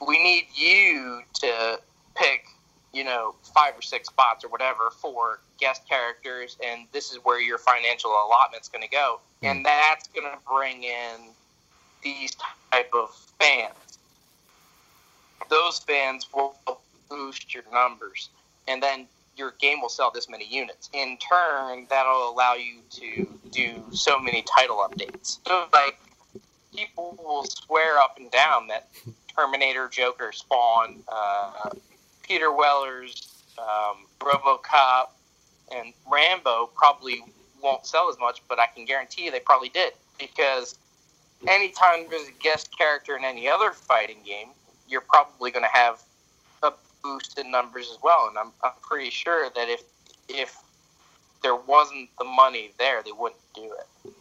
"We 0.00 0.18
need 0.22 0.48
you 0.54 1.22
to 1.34 1.80
pick, 2.14 2.46
you 2.92 3.04
know, 3.04 3.34
five 3.54 3.76
or 3.76 3.82
six 3.82 4.08
spots 4.08 4.44
or 4.44 4.48
whatever 4.48 4.90
for 4.90 5.40
guest 5.58 5.86
characters, 5.88 6.56
and 6.64 6.86
this 6.92 7.12
is 7.12 7.18
where 7.24 7.40
your 7.40 7.58
financial 7.58 8.10
allotment's 8.10 8.68
going 8.68 8.82
to 8.82 8.88
go, 8.88 9.20
hmm. 9.40 9.46
and 9.46 9.66
that's 9.66 10.08
going 10.08 10.30
to 10.30 10.38
bring 10.46 10.84
in 10.84 11.34
these 12.02 12.36
type 12.70 12.90
of 12.94 13.14
fans. 13.38 13.98
Those 15.48 15.78
fans 15.80 16.26
will 16.32 16.56
boost 17.08 17.54
your 17.54 17.64
numbers, 17.72 18.28
and 18.66 18.82
then 18.82 19.08
your 19.38 19.54
game 19.60 19.80
will 19.80 19.88
sell 19.88 20.10
this 20.10 20.28
many 20.28 20.46
units. 20.46 20.90
In 20.92 21.16
turn, 21.18 21.86
that'll 21.88 22.30
allow 22.30 22.54
you 22.54 22.80
to 22.90 23.28
do 23.50 23.82
so 23.92 24.18
many 24.18 24.42
title 24.42 24.84
updates. 24.86 25.38
So, 25.46 25.66
like, 25.72 25.98
people 26.74 27.18
will 27.22 27.44
swear 27.44 27.98
up 27.98 28.16
and 28.18 28.30
down 28.30 28.66
that 28.68 28.88
Terminator, 29.34 29.88
Joker, 29.88 30.32
Spawn, 30.32 31.02
uh, 31.08 31.70
Peter 32.22 32.52
Weller's, 32.52 33.42
um, 33.58 34.06
RoboCop, 34.20 35.08
and 35.74 35.92
Rambo 36.10 36.70
probably 36.74 37.22
won't 37.62 37.86
sell 37.86 38.08
as 38.10 38.18
much, 38.18 38.42
but 38.48 38.58
I 38.58 38.66
can 38.66 38.84
guarantee 38.84 39.24
you 39.24 39.30
they 39.30 39.40
probably 39.40 39.68
did 39.68 39.92
because 40.18 40.78
anytime 41.46 42.06
there's 42.10 42.28
a 42.28 42.42
guest 42.42 42.76
character 42.76 43.16
in 43.16 43.24
any 43.24 43.48
other 43.48 43.72
fighting 43.72 44.18
game, 44.24 44.48
you're 44.88 45.02
probably 45.02 45.50
going 45.50 45.64
to 45.64 45.70
have 45.70 46.02
boost 47.02 47.38
in 47.38 47.50
numbers 47.50 47.88
as 47.90 47.98
well. 48.02 48.28
And 48.28 48.38
I'm, 48.38 48.52
I'm 48.62 48.72
pretty 48.82 49.10
sure 49.10 49.48
that 49.54 49.68
if 49.68 49.82
if 50.28 50.56
there 51.42 51.56
wasn't 51.56 52.10
the 52.18 52.24
money 52.24 52.70
there, 52.78 53.02
they 53.02 53.12
wouldn't 53.12 53.40
do 53.54 53.64
it. 53.64 54.12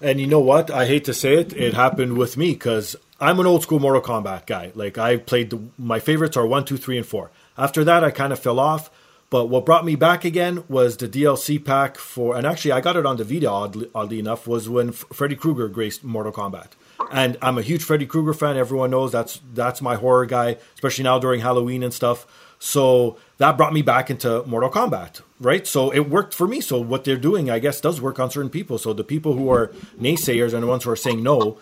And 0.00 0.20
you 0.20 0.26
know 0.26 0.40
what? 0.40 0.70
I 0.70 0.86
hate 0.86 1.04
to 1.06 1.14
say 1.14 1.34
it, 1.34 1.52
it 1.52 1.74
happened 1.74 2.16
with 2.16 2.36
me 2.36 2.52
because 2.52 2.96
I'm 3.20 3.38
an 3.38 3.46
old 3.46 3.62
school 3.62 3.78
Mortal 3.78 4.00
Kombat 4.00 4.46
guy. 4.46 4.72
Like 4.74 4.96
I 4.96 5.18
played 5.18 5.50
the, 5.50 5.60
my 5.76 5.98
favorites 5.98 6.36
are 6.36 6.46
one, 6.46 6.64
two, 6.64 6.78
three, 6.78 6.96
and 6.96 7.06
four. 7.06 7.30
After 7.58 7.84
that, 7.84 8.02
I 8.02 8.10
kind 8.10 8.32
of 8.32 8.38
fell 8.38 8.58
off. 8.58 8.90
But 9.30 9.46
what 9.46 9.64
brought 9.64 9.84
me 9.84 9.94
back 9.94 10.24
again 10.24 10.64
was 10.68 10.96
the 10.96 11.08
DLC 11.08 11.64
pack 11.64 11.96
for, 11.96 12.36
and 12.36 12.44
actually 12.44 12.72
I 12.72 12.80
got 12.80 12.96
it 12.96 13.06
on 13.06 13.16
the 13.16 13.24
Vita. 13.24 13.48
Oddly, 13.48 13.88
oddly 13.94 14.18
enough, 14.18 14.46
was 14.46 14.68
when 14.68 14.90
Freddy 14.90 15.36
Krueger 15.36 15.68
graced 15.68 16.02
Mortal 16.02 16.32
Kombat. 16.32 16.70
And 17.12 17.38
I'm 17.40 17.56
a 17.56 17.62
huge 17.62 17.82
Freddy 17.84 18.06
Krueger 18.06 18.34
fan. 18.34 18.56
Everyone 18.56 18.90
knows 18.90 19.12
that's 19.12 19.40
that's 19.54 19.80
my 19.80 19.94
horror 19.94 20.26
guy, 20.26 20.56
especially 20.74 21.04
now 21.04 21.18
during 21.18 21.40
Halloween 21.40 21.82
and 21.82 21.94
stuff. 21.94 22.26
So 22.58 23.16
that 23.38 23.56
brought 23.56 23.72
me 23.72 23.80
back 23.82 24.10
into 24.10 24.42
Mortal 24.46 24.68
Kombat, 24.68 25.22
right? 25.38 25.66
So 25.66 25.90
it 25.90 26.10
worked 26.10 26.34
for 26.34 26.46
me. 26.46 26.60
So 26.60 26.78
what 26.78 27.04
they're 27.04 27.16
doing, 27.16 27.50
I 27.50 27.58
guess, 27.58 27.80
does 27.80 28.00
work 28.00 28.18
on 28.18 28.30
certain 28.30 28.50
people. 28.50 28.76
So 28.78 28.92
the 28.92 29.04
people 29.04 29.32
who 29.32 29.50
are 29.50 29.68
naysayers 29.98 30.52
and 30.52 30.62
the 30.62 30.66
ones 30.66 30.84
who 30.84 30.90
are 30.90 30.96
saying 30.96 31.22
no, 31.22 31.58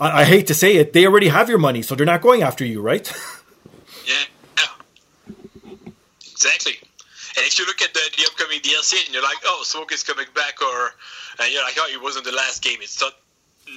I, 0.00 0.22
I 0.22 0.24
hate 0.24 0.48
to 0.48 0.54
say 0.54 0.76
it, 0.76 0.92
they 0.92 1.06
already 1.06 1.28
have 1.28 1.48
your 1.48 1.58
money, 1.58 1.82
so 1.82 1.94
they're 1.94 2.06
not 2.06 2.20
going 2.22 2.42
after 2.42 2.64
you, 2.64 2.80
right? 2.80 3.12
Yeah. 4.06 4.24
exactly. 6.32 6.80
And 7.40 7.46
if 7.48 7.58
you 7.58 7.64
look 7.64 7.80
at 7.80 7.94
the, 7.94 8.00
the 8.18 8.24
upcoming 8.28 8.60
DLC 8.60 9.02
and 9.06 9.14
you're 9.14 9.22
like, 9.22 9.38
oh, 9.46 9.62
Smoke 9.64 9.90
is 9.92 10.02
coming 10.04 10.26
back, 10.34 10.60
or 10.60 10.92
and 11.40 11.50
you're 11.50 11.62
like, 11.64 11.76
oh, 11.78 11.88
it 11.90 12.02
wasn't 12.02 12.26
the 12.26 12.32
last 12.32 12.62
game. 12.62 12.76
It's 12.82 13.00
not 13.00 13.14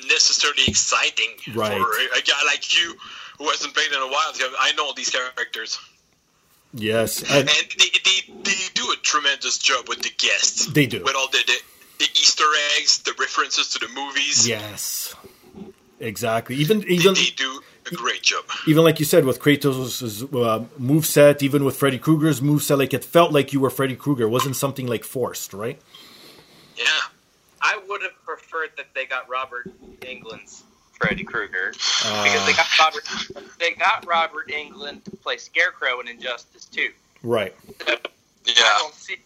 necessarily 0.10 0.64
exciting 0.68 1.30
Right. 1.56 1.72
for 1.80 1.88
a, 1.88 2.20
a 2.20 2.22
guy 2.22 2.42
like 2.46 2.76
you 2.76 2.94
who 3.38 3.48
hasn't 3.48 3.74
played 3.74 3.88
in 3.88 4.00
a 4.00 4.08
while. 4.08 4.34
I 4.60 4.74
know 4.76 4.92
these 4.94 5.10
characters, 5.10 5.80
yes, 6.74 7.22
and 7.22 7.48
and 7.48 7.68
they, 7.80 7.90
they, 8.04 8.34
they 8.44 8.60
do 8.74 8.84
a 8.92 8.98
tremendous 9.02 9.58
job 9.60 9.88
with 9.88 10.02
the 10.02 10.12
guests. 10.18 10.66
They 10.68 10.86
do. 10.88 11.02
with 11.04 11.16
all 11.16 11.30
the, 11.30 11.40
the 11.48 11.58
the 12.00 12.06
Easter 12.06 12.44
eggs, 12.78 13.00
the 13.00 13.14
references 13.18 13.70
to 13.70 13.80
the 13.80 13.88
movies. 13.94 14.46
yes, 14.48 15.16
exactly. 16.02 16.56
Even 16.58 16.80
They, 16.82 16.88
even 16.88 17.14
they 17.14 17.30
do. 17.36 17.62
A 17.92 17.96
great 17.96 18.22
job. 18.22 18.46
Even 18.68 18.84
like 18.84 19.00
you 19.00 19.06
said, 19.06 19.26
with 19.26 19.40
Kratos' 19.40 20.24
uh, 20.34 20.64
move 20.78 21.06
set, 21.06 21.44
even 21.44 21.64
with 21.66 21.76
Freddy 21.76 22.00
Krueger's 22.00 22.42
move 22.42 22.64
set, 22.64 22.78
like 22.78 22.94
it 22.94 23.04
felt 23.04 23.32
like 23.32 23.52
you 23.54 23.60
were 23.60 23.70
Freddy 23.70 23.96
Krueger. 23.96 24.24
It 24.24 24.30
wasn't 24.30 24.56
something 24.56 24.88
like 24.88 25.04
forced, 25.04 25.54
right? 25.54 25.80
Yeah. 26.78 26.86
I 27.62 27.80
would 27.88 28.02
have 28.02 28.22
preferred 28.26 28.72
that 28.78 28.88
they 28.94 29.06
got 29.06 29.30
Robert 29.30 29.70
Englund's 30.02 30.64
Freddy 31.00 31.24
Krueger 31.24 31.72
because 31.72 32.46
they 32.46 32.54
got 32.54 32.68
Robert 32.80 33.04
they 33.60 33.72
got 33.72 34.06
Robert 34.06 34.50
Englund 34.50 35.04
to 35.06 35.12
play 35.12 35.38
Scarecrow 35.38 36.00
in 36.02 36.08
Injustice 36.08 36.66
2. 36.66 36.90
Right. 37.24 37.54
I 37.88 37.98
Yeah. 38.46 38.54
don't 38.80 38.94
see 38.94 39.18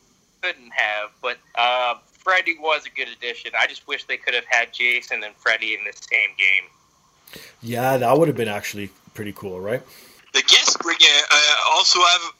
couldn't 0.41 0.71
have, 0.71 1.09
but 1.21 1.37
uh, 1.55 1.95
Freddy 2.11 2.57
was 2.59 2.85
a 2.85 2.89
good 2.91 3.07
addition. 3.07 3.51
I 3.59 3.65
just 3.65 3.87
wish 3.87 4.03
they 4.05 4.17
could 4.17 4.35
have 4.35 4.45
had 4.45 4.71
Jason 4.71 5.23
and 5.23 5.33
Freddy 5.35 5.73
in 5.73 5.79
the 5.83 5.93
same 5.93 6.29
game. 6.37 6.69
Yeah, 7.61 7.97
that 7.97 8.17
would 8.17 8.27
have 8.27 8.37
been 8.37 8.47
actually 8.47 8.89
pretty 9.13 9.33
cool, 9.33 9.59
right? 9.59 9.81
The 10.33 10.41
guest 10.41 10.79
bring 10.79 10.97
uh, 11.01 11.21
uh, 11.31 11.55
also 11.71 11.99
have 11.99 12.33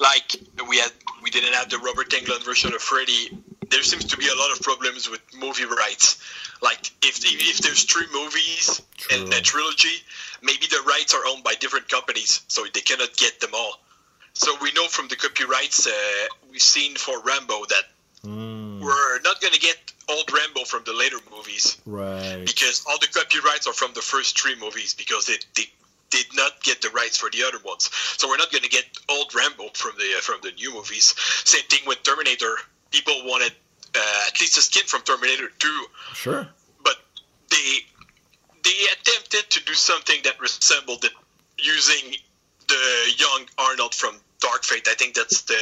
like 0.00 0.36
we 0.68 0.78
had 0.78 0.92
we 1.22 1.30
didn't 1.30 1.54
have 1.54 1.70
the 1.70 1.78
Robert 1.78 2.10
Englund 2.10 2.44
version 2.44 2.74
of 2.74 2.80
Freddy. 2.80 3.38
There 3.70 3.82
seems 3.82 4.04
to 4.06 4.16
be 4.16 4.28
a 4.28 4.34
lot 4.34 4.50
of 4.52 4.62
problems 4.62 5.08
with 5.10 5.20
movie 5.38 5.64
rights. 5.64 6.22
Like 6.62 6.90
if 7.02 7.20
if 7.24 7.58
there's 7.58 7.84
three 7.84 8.06
movies 8.12 8.82
True. 8.96 9.26
in 9.26 9.32
a 9.32 9.40
trilogy, 9.40 10.02
maybe 10.42 10.66
the 10.66 10.82
rights 10.86 11.14
are 11.14 11.24
owned 11.28 11.44
by 11.44 11.54
different 11.54 11.88
companies, 11.88 12.42
so 12.48 12.64
they 12.72 12.80
cannot 12.80 13.16
get 13.16 13.40
them 13.40 13.50
all. 13.54 13.80
So 14.32 14.56
we 14.62 14.72
know 14.72 14.86
from 14.86 15.08
the 15.08 15.16
copyrights 15.16 15.86
uh, 15.86 15.90
we've 16.50 16.62
seen 16.62 16.96
for 16.96 17.20
Rambo 17.22 17.64
that 17.66 17.84
Mm, 18.24 18.57
we're 18.80 19.20
not 19.22 19.40
going 19.40 19.52
to 19.52 19.60
get 19.60 19.76
old 20.08 20.30
Rambo 20.32 20.64
from 20.64 20.82
the 20.84 20.92
later 20.92 21.16
movies 21.30 21.76
right. 21.86 22.42
because 22.46 22.84
all 22.88 22.98
the 22.98 23.08
copyrights 23.08 23.66
are 23.66 23.72
from 23.72 23.92
the 23.94 24.00
first 24.00 24.40
three 24.40 24.58
movies 24.58 24.94
because 24.94 25.26
they, 25.26 25.36
they 25.54 25.64
did 26.10 26.26
not 26.34 26.62
get 26.62 26.80
the 26.80 26.88
rights 26.90 27.18
for 27.18 27.28
the 27.30 27.42
other 27.44 27.58
ones. 27.64 27.90
So 28.16 28.28
we're 28.28 28.38
not 28.38 28.50
going 28.50 28.64
to 28.64 28.70
get 28.70 28.84
old 29.10 29.34
Rambo 29.34 29.68
from 29.74 29.92
the 29.98 30.14
uh, 30.16 30.20
from 30.20 30.40
the 30.42 30.52
new 30.52 30.72
movies. 30.74 31.14
Same 31.44 31.64
thing 31.68 31.80
with 31.86 32.02
Terminator. 32.02 32.56
People 32.90 33.14
wanted 33.24 33.52
uh, 33.94 34.22
at 34.28 34.40
least 34.40 34.56
a 34.56 34.62
skin 34.62 34.84
from 34.86 35.02
Terminator 35.02 35.48
2, 35.58 35.86
Sure. 36.14 36.48
but 36.82 36.96
they 37.50 37.78
they 38.64 38.78
attempted 38.92 39.50
to 39.50 39.64
do 39.64 39.74
something 39.74 40.16
that 40.24 40.40
resembled 40.40 41.04
it 41.04 41.12
using 41.58 42.14
the 42.68 43.12
young 43.16 43.46
Arnold 43.58 43.94
from 43.94 44.14
Dark 44.40 44.64
Fate. 44.64 44.86
I 44.88 44.94
think 44.94 45.14
that's 45.14 45.42
the. 45.42 45.58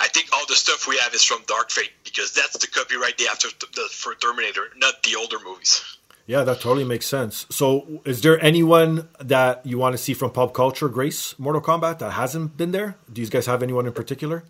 I 0.00 0.08
think 0.08 0.28
all 0.32 0.46
the 0.46 0.54
stuff 0.54 0.88
we 0.88 0.96
have 0.98 1.14
is 1.14 1.24
from 1.24 1.42
Dark 1.46 1.70
Fate 1.70 1.92
because 2.04 2.32
that's 2.32 2.58
the 2.58 2.66
copyright 2.66 3.18
they 3.18 3.24
have 3.24 3.38
to, 3.40 3.52
the, 3.74 3.88
for 3.90 4.14
Terminator, 4.14 4.68
not 4.76 5.02
the 5.02 5.16
older 5.16 5.36
movies. 5.44 5.82
Yeah, 6.26 6.44
that 6.44 6.60
totally 6.60 6.84
makes 6.84 7.06
sense. 7.06 7.46
So, 7.50 8.02
is 8.04 8.20
there 8.20 8.40
anyone 8.42 9.08
that 9.18 9.66
you 9.66 9.78
want 9.78 9.94
to 9.94 9.98
see 9.98 10.14
from 10.14 10.30
pop 10.30 10.54
culture 10.54 10.88
grace 10.88 11.36
Mortal 11.38 11.60
Kombat 11.60 11.98
that 11.98 12.12
hasn't 12.12 12.56
been 12.56 12.70
there? 12.70 12.96
Do 13.12 13.20
you 13.20 13.26
guys 13.26 13.46
have 13.46 13.62
anyone 13.62 13.86
in 13.86 13.92
particular? 13.92 14.44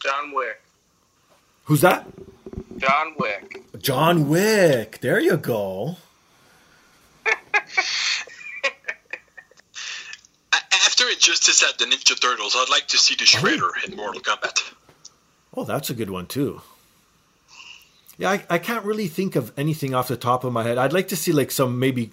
John 0.00 0.34
Wick. 0.34 0.60
Who's 1.64 1.82
that? 1.82 2.06
John 2.78 3.14
Wick. 3.18 3.62
John 3.78 4.28
Wick. 4.28 4.98
There 5.00 5.20
you 5.20 5.36
go. 5.36 5.96
A- 11.02 11.04
After 11.04 11.14
Injustice 11.14 11.60
had 11.62 11.78
the 11.78 11.84
Ninja 11.86 12.20
Turtles, 12.20 12.54
I'd 12.56 12.70
like 12.70 12.88
to 12.88 12.98
see 12.98 13.14
the 13.14 13.24
Shredder 13.24 13.70
in 13.86 13.96
Mortal 13.96 14.20
Kombat. 14.20 14.72
Oh, 15.54 15.64
that's 15.64 15.90
a 15.90 15.94
good 15.94 16.10
one 16.10 16.26
too. 16.26 16.62
Yeah, 18.18 18.30
I, 18.30 18.44
I 18.48 18.58
can't 18.58 18.84
really 18.84 19.08
think 19.08 19.34
of 19.36 19.52
anything 19.56 19.94
off 19.94 20.08
the 20.08 20.16
top 20.16 20.44
of 20.44 20.52
my 20.52 20.62
head. 20.62 20.78
I'd 20.78 20.92
like 20.92 21.08
to 21.08 21.16
see 21.16 21.32
like 21.32 21.50
some 21.50 21.78
maybe 21.78 22.10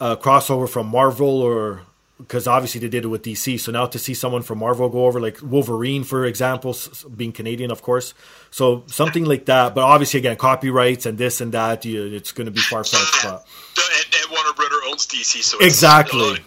uh, 0.00 0.16
crossover 0.16 0.68
from 0.68 0.86
Marvel 0.86 1.42
or 1.42 1.82
because 2.18 2.46
obviously 2.46 2.80
they 2.80 2.88
did 2.88 3.04
it 3.04 3.08
with 3.08 3.22
DC. 3.24 3.58
So 3.58 3.72
now 3.72 3.86
to 3.86 3.98
see 3.98 4.14
someone 4.14 4.42
from 4.42 4.58
Marvel 4.58 4.88
go 4.88 5.06
over 5.06 5.18
like 5.20 5.38
Wolverine, 5.42 6.04
for 6.04 6.24
example, 6.24 6.76
being 7.16 7.32
Canadian, 7.32 7.72
of 7.72 7.82
course. 7.82 8.14
So 8.52 8.84
something 8.86 9.24
like 9.24 9.46
that. 9.46 9.74
But 9.74 9.82
obviously, 9.82 10.18
again, 10.18 10.36
copyrights 10.36 11.06
and 11.06 11.18
this 11.18 11.40
and 11.40 11.52
that, 11.52 11.84
you, 11.84 12.04
it's 12.06 12.30
going 12.30 12.44
to 12.44 12.52
be 12.52 12.60
far 12.60 12.84
fetched. 12.84 13.24
But 13.24 13.44
And, 13.78 14.14
and 14.14 14.30
Warner 14.30 14.52
Brother 14.54 14.76
owns 14.86 15.06
DC, 15.08 15.42
so 15.42 15.56
it's 15.58 15.66
Exactly. 15.66 16.38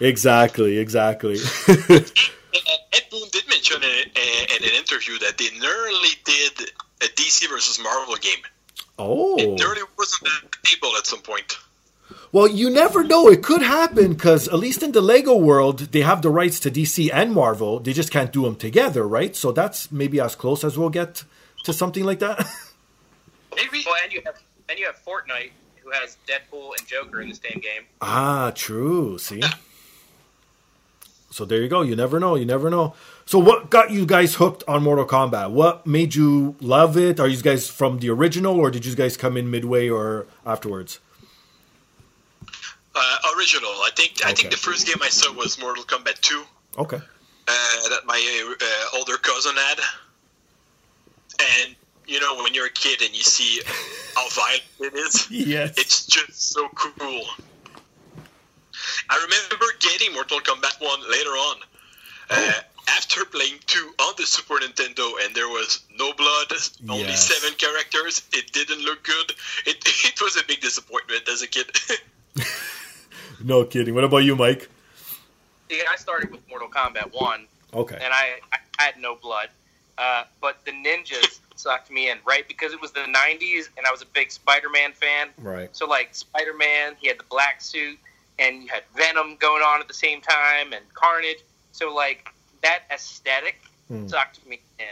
A 0.00 0.02
lot 0.02 0.44
of 0.46 0.52
people- 0.52 0.74
Yeah. 0.74 0.74
exactly, 0.78 0.78
exactly. 0.78 1.36
Ed 2.92 3.02
Boon 3.10 3.28
did 3.32 3.48
mention 3.48 3.82
in, 3.82 4.08
in 4.56 4.64
an 4.68 4.74
interview 4.76 5.18
that 5.18 5.38
they 5.38 5.50
nearly 5.58 6.14
did 6.24 6.70
a 7.02 7.06
DC 7.06 7.48
versus 7.48 7.78
Marvel 7.82 8.14
game. 8.16 8.42
oh, 8.98 9.36
It 9.36 9.48
nearly 9.58 9.82
wasn't 9.98 10.28
on 10.30 10.48
the 10.50 10.68
table 10.68 10.92
at 10.96 11.06
some 11.06 11.20
point. 11.20 11.58
Well, 12.32 12.48
you 12.48 12.68
never 12.70 13.02
know. 13.04 13.28
It 13.28 13.42
could 13.42 13.62
happen 13.62 14.12
because 14.14 14.48
at 14.48 14.58
least 14.58 14.82
in 14.82 14.92
the 14.92 15.00
Lego 15.00 15.36
world, 15.36 15.78
they 15.92 16.00
have 16.02 16.22
the 16.22 16.30
rights 16.30 16.58
to 16.60 16.70
DC 16.70 17.10
and 17.12 17.32
Marvel. 17.32 17.78
They 17.80 17.92
just 17.92 18.10
can't 18.10 18.32
do 18.32 18.42
them 18.42 18.56
together, 18.56 19.06
right? 19.06 19.34
So 19.36 19.52
that's 19.52 19.90
maybe 19.92 20.20
as 20.20 20.34
close 20.34 20.64
as 20.64 20.76
we'll 20.76 20.90
get 20.90 21.24
to 21.64 21.72
something 21.72 22.04
like 22.04 22.18
that. 22.20 22.38
Maybe. 23.56 23.84
Well, 23.86 23.94
and 24.02 24.12
you 24.12 24.20
have 24.26 24.34
and 24.68 24.78
you 24.78 24.86
have 24.86 24.96
Fortnite, 25.06 25.50
who 25.82 25.90
has 25.92 26.16
Deadpool 26.26 26.72
and 26.78 26.86
Joker 26.88 27.20
in 27.20 27.28
the 27.28 27.36
same 27.36 27.60
game. 27.60 27.84
ah, 28.02 28.50
true. 28.54 29.16
See. 29.18 29.40
So 31.34 31.44
there 31.44 31.60
you 31.60 31.66
go. 31.68 31.82
You 31.82 31.96
never 31.96 32.20
know. 32.20 32.36
You 32.36 32.44
never 32.44 32.70
know. 32.70 32.94
So 33.26 33.40
what 33.40 33.68
got 33.68 33.90
you 33.90 34.06
guys 34.06 34.36
hooked 34.36 34.62
on 34.68 34.84
Mortal 34.84 35.04
Kombat? 35.04 35.50
What 35.50 35.84
made 35.84 36.14
you 36.14 36.54
love 36.60 36.96
it? 36.96 37.18
Are 37.18 37.26
you 37.26 37.42
guys 37.42 37.68
from 37.68 37.98
the 37.98 38.08
original, 38.10 38.54
or 38.60 38.70
did 38.70 38.86
you 38.86 38.94
guys 38.94 39.16
come 39.16 39.36
in 39.36 39.50
midway 39.50 39.88
or 39.88 40.28
afterwards? 40.46 41.00
Uh, 42.94 43.16
original. 43.36 43.68
I 43.70 43.90
think. 43.96 44.24
I 44.24 44.32
think 44.32 44.52
the 44.52 44.56
first 44.56 44.86
game 44.86 44.98
I 45.02 45.08
saw 45.08 45.32
was 45.32 45.58
Mortal 45.58 45.82
Kombat 45.82 46.20
2 46.20 46.44
Okay. 46.78 46.98
uh, 46.98 47.88
that 47.90 48.02
my 48.06 48.54
uh, 48.60 48.96
older 48.96 49.16
cousin 49.16 49.54
had, 49.56 49.80
and 51.64 51.74
you 52.06 52.20
know 52.20 52.36
when 52.44 52.54
you're 52.54 52.66
a 52.66 52.70
kid 52.70 53.02
and 53.02 53.10
you 53.16 53.24
see 53.24 53.60
how 54.14 54.28
violent 54.28 54.62
it 54.78 54.94
is, 54.94 55.28
Yes. 55.32 55.74
it's 55.78 56.06
just 56.06 56.52
so 56.52 56.68
cool. 56.76 57.22
I 59.10 59.16
remember 59.22 59.66
getting 59.80 60.12
Mortal 60.12 60.40
Kombat 60.40 60.80
1 60.80 61.10
later 61.10 61.30
on. 61.30 61.56
Uh, 62.30 62.52
after 62.88 63.24
playing 63.24 63.58
2 63.66 63.94
on 64.00 64.14
the 64.16 64.24
Super 64.26 64.54
Nintendo 64.54 65.12
and 65.24 65.34
there 65.34 65.48
was 65.48 65.80
no 65.98 66.12
blood, 66.14 66.52
only 66.88 67.02
Yes. 67.04 67.28
7 67.40 67.54
characters, 67.58 68.22
it 68.32 68.52
didn't 68.52 68.82
look 68.82 69.02
good. 69.04 69.32
It, 69.66 69.76
it 70.04 70.20
was 70.20 70.36
a 70.36 70.44
big 70.44 70.60
disappointment 70.60 71.28
as 71.28 71.42
a 71.42 71.46
kid. 71.46 71.66
no 73.44 73.64
kidding. 73.64 73.94
What 73.94 74.04
about 74.04 74.18
you, 74.18 74.36
Mike? 74.36 74.68
Yeah, 75.70 75.82
I 75.90 75.96
started 75.96 76.30
with 76.30 76.40
Mortal 76.48 76.68
Kombat 76.68 77.12
One, 77.18 77.46
Okay. 77.72 77.96
and 78.02 78.12
I, 78.12 78.38
I 78.52 78.82
had 78.82 78.98
no 78.98 79.16
blood. 79.16 79.48
Uh, 79.96 80.24
but 80.40 80.58
the 80.64 80.72
ninjas 80.72 81.40
sucked 81.56 81.90
me 81.90 82.10
in, 82.10 82.18
right? 82.26 82.46
Because 82.48 82.72
it 82.72 82.80
was 82.80 82.90
the 82.92 83.00
'90s, 83.00 83.68
and 83.78 83.86
I 83.86 83.90
was 83.92 84.02
a 84.02 84.06
big 84.06 84.30
Spider-Man 84.32 84.92
fan. 84.92 85.28
Right. 85.38 85.74
So, 85.74 85.86
like 85.86 86.14
Spider-Man, 86.14 86.96
he 87.00 87.06
had 87.08 87.18
the 87.18 87.24
black 87.30 87.60
suit, 87.62 87.98
and 88.38 88.62
you 88.62 88.68
had 88.68 88.82
Venom 88.96 89.36
going 89.36 89.62
on 89.62 89.80
at 89.80 89.88
the 89.88 89.94
same 89.94 90.20
time, 90.20 90.72
and 90.72 90.84
Carnage. 90.94 91.38
So, 91.72 91.94
like 91.94 92.28
that 92.62 92.82
aesthetic 92.90 93.56
Hmm. 93.88 94.08
sucked 94.08 94.44
me 94.46 94.60
in, 94.78 94.86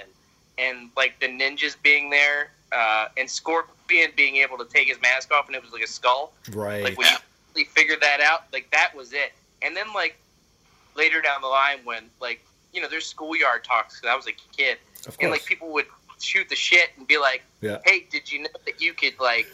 and 0.58 0.90
like 0.96 1.18
the 1.20 1.26
ninjas 1.26 1.76
being 1.82 2.10
there, 2.10 2.50
uh, 2.72 3.08
and 3.16 3.30
Scorpion 3.30 4.10
being 4.16 4.36
able 4.36 4.58
to 4.58 4.66
take 4.66 4.86
his 4.88 5.00
mask 5.00 5.32
off, 5.32 5.46
and 5.46 5.56
it 5.56 5.62
was 5.62 5.72
like 5.72 5.82
a 5.82 5.86
skull. 5.86 6.32
Right. 6.52 6.84
Like 6.84 6.98
when 6.98 7.08
you 7.56 7.64
figured 7.64 8.00
that 8.02 8.20
out, 8.20 8.44
like 8.52 8.70
that 8.70 8.94
was 8.94 9.12
it. 9.14 9.32
And 9.62 9.74
then 9.76 9.92
like 9.94 10.18
later 10.94 11.22
down 11.22 11.40
the 11.40 11.46
line, 11.48 11.78
when 11.84 12.04
like 12.20 12.44
you 12.74 12.82
know 12.82 12.88
there's 12.88 13.06
schoolyard 13.06 13.64
talks, 13.64 13.98
because 14.00 14.12
I 14.12 14.16
was 14.16 14.26
a 14.26 14.32
kid, 14.56 14.76
and 15.20 15.30
like 15.30 15.44
people 15.46 15.72
would 15.72 15.86
shoot 16.20 16.48
the 16.50 16.56
shit 16.56 16.90
and 16.98 17.06
be 17.06 17.16
like, 17.18 17.42
Yeah. 17.62 17.78
"Hey, 17.84 18.06
did 18.10 18.30
you 18.30 18.40
know 18.40 18.48
that 18.66 18.80
you 18.80 18.92
could 18.92 19.18
like 19.18 19.46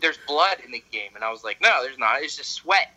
there's 0.00 0.18
blood 0.26 0.58
in 0.64 0.70
the 0.72 0.82
game?" 0.90 1.10
And 1.14 1.22
I 1.24 1.30
was 1.30 1.44
like, 1.44 1.60
"No, 1.60 1.82
there's 1.82 1.98
not. 1.98 2.22
It's 2.22 2.36
just 2.36 2.52
sweat." 2.52 2.92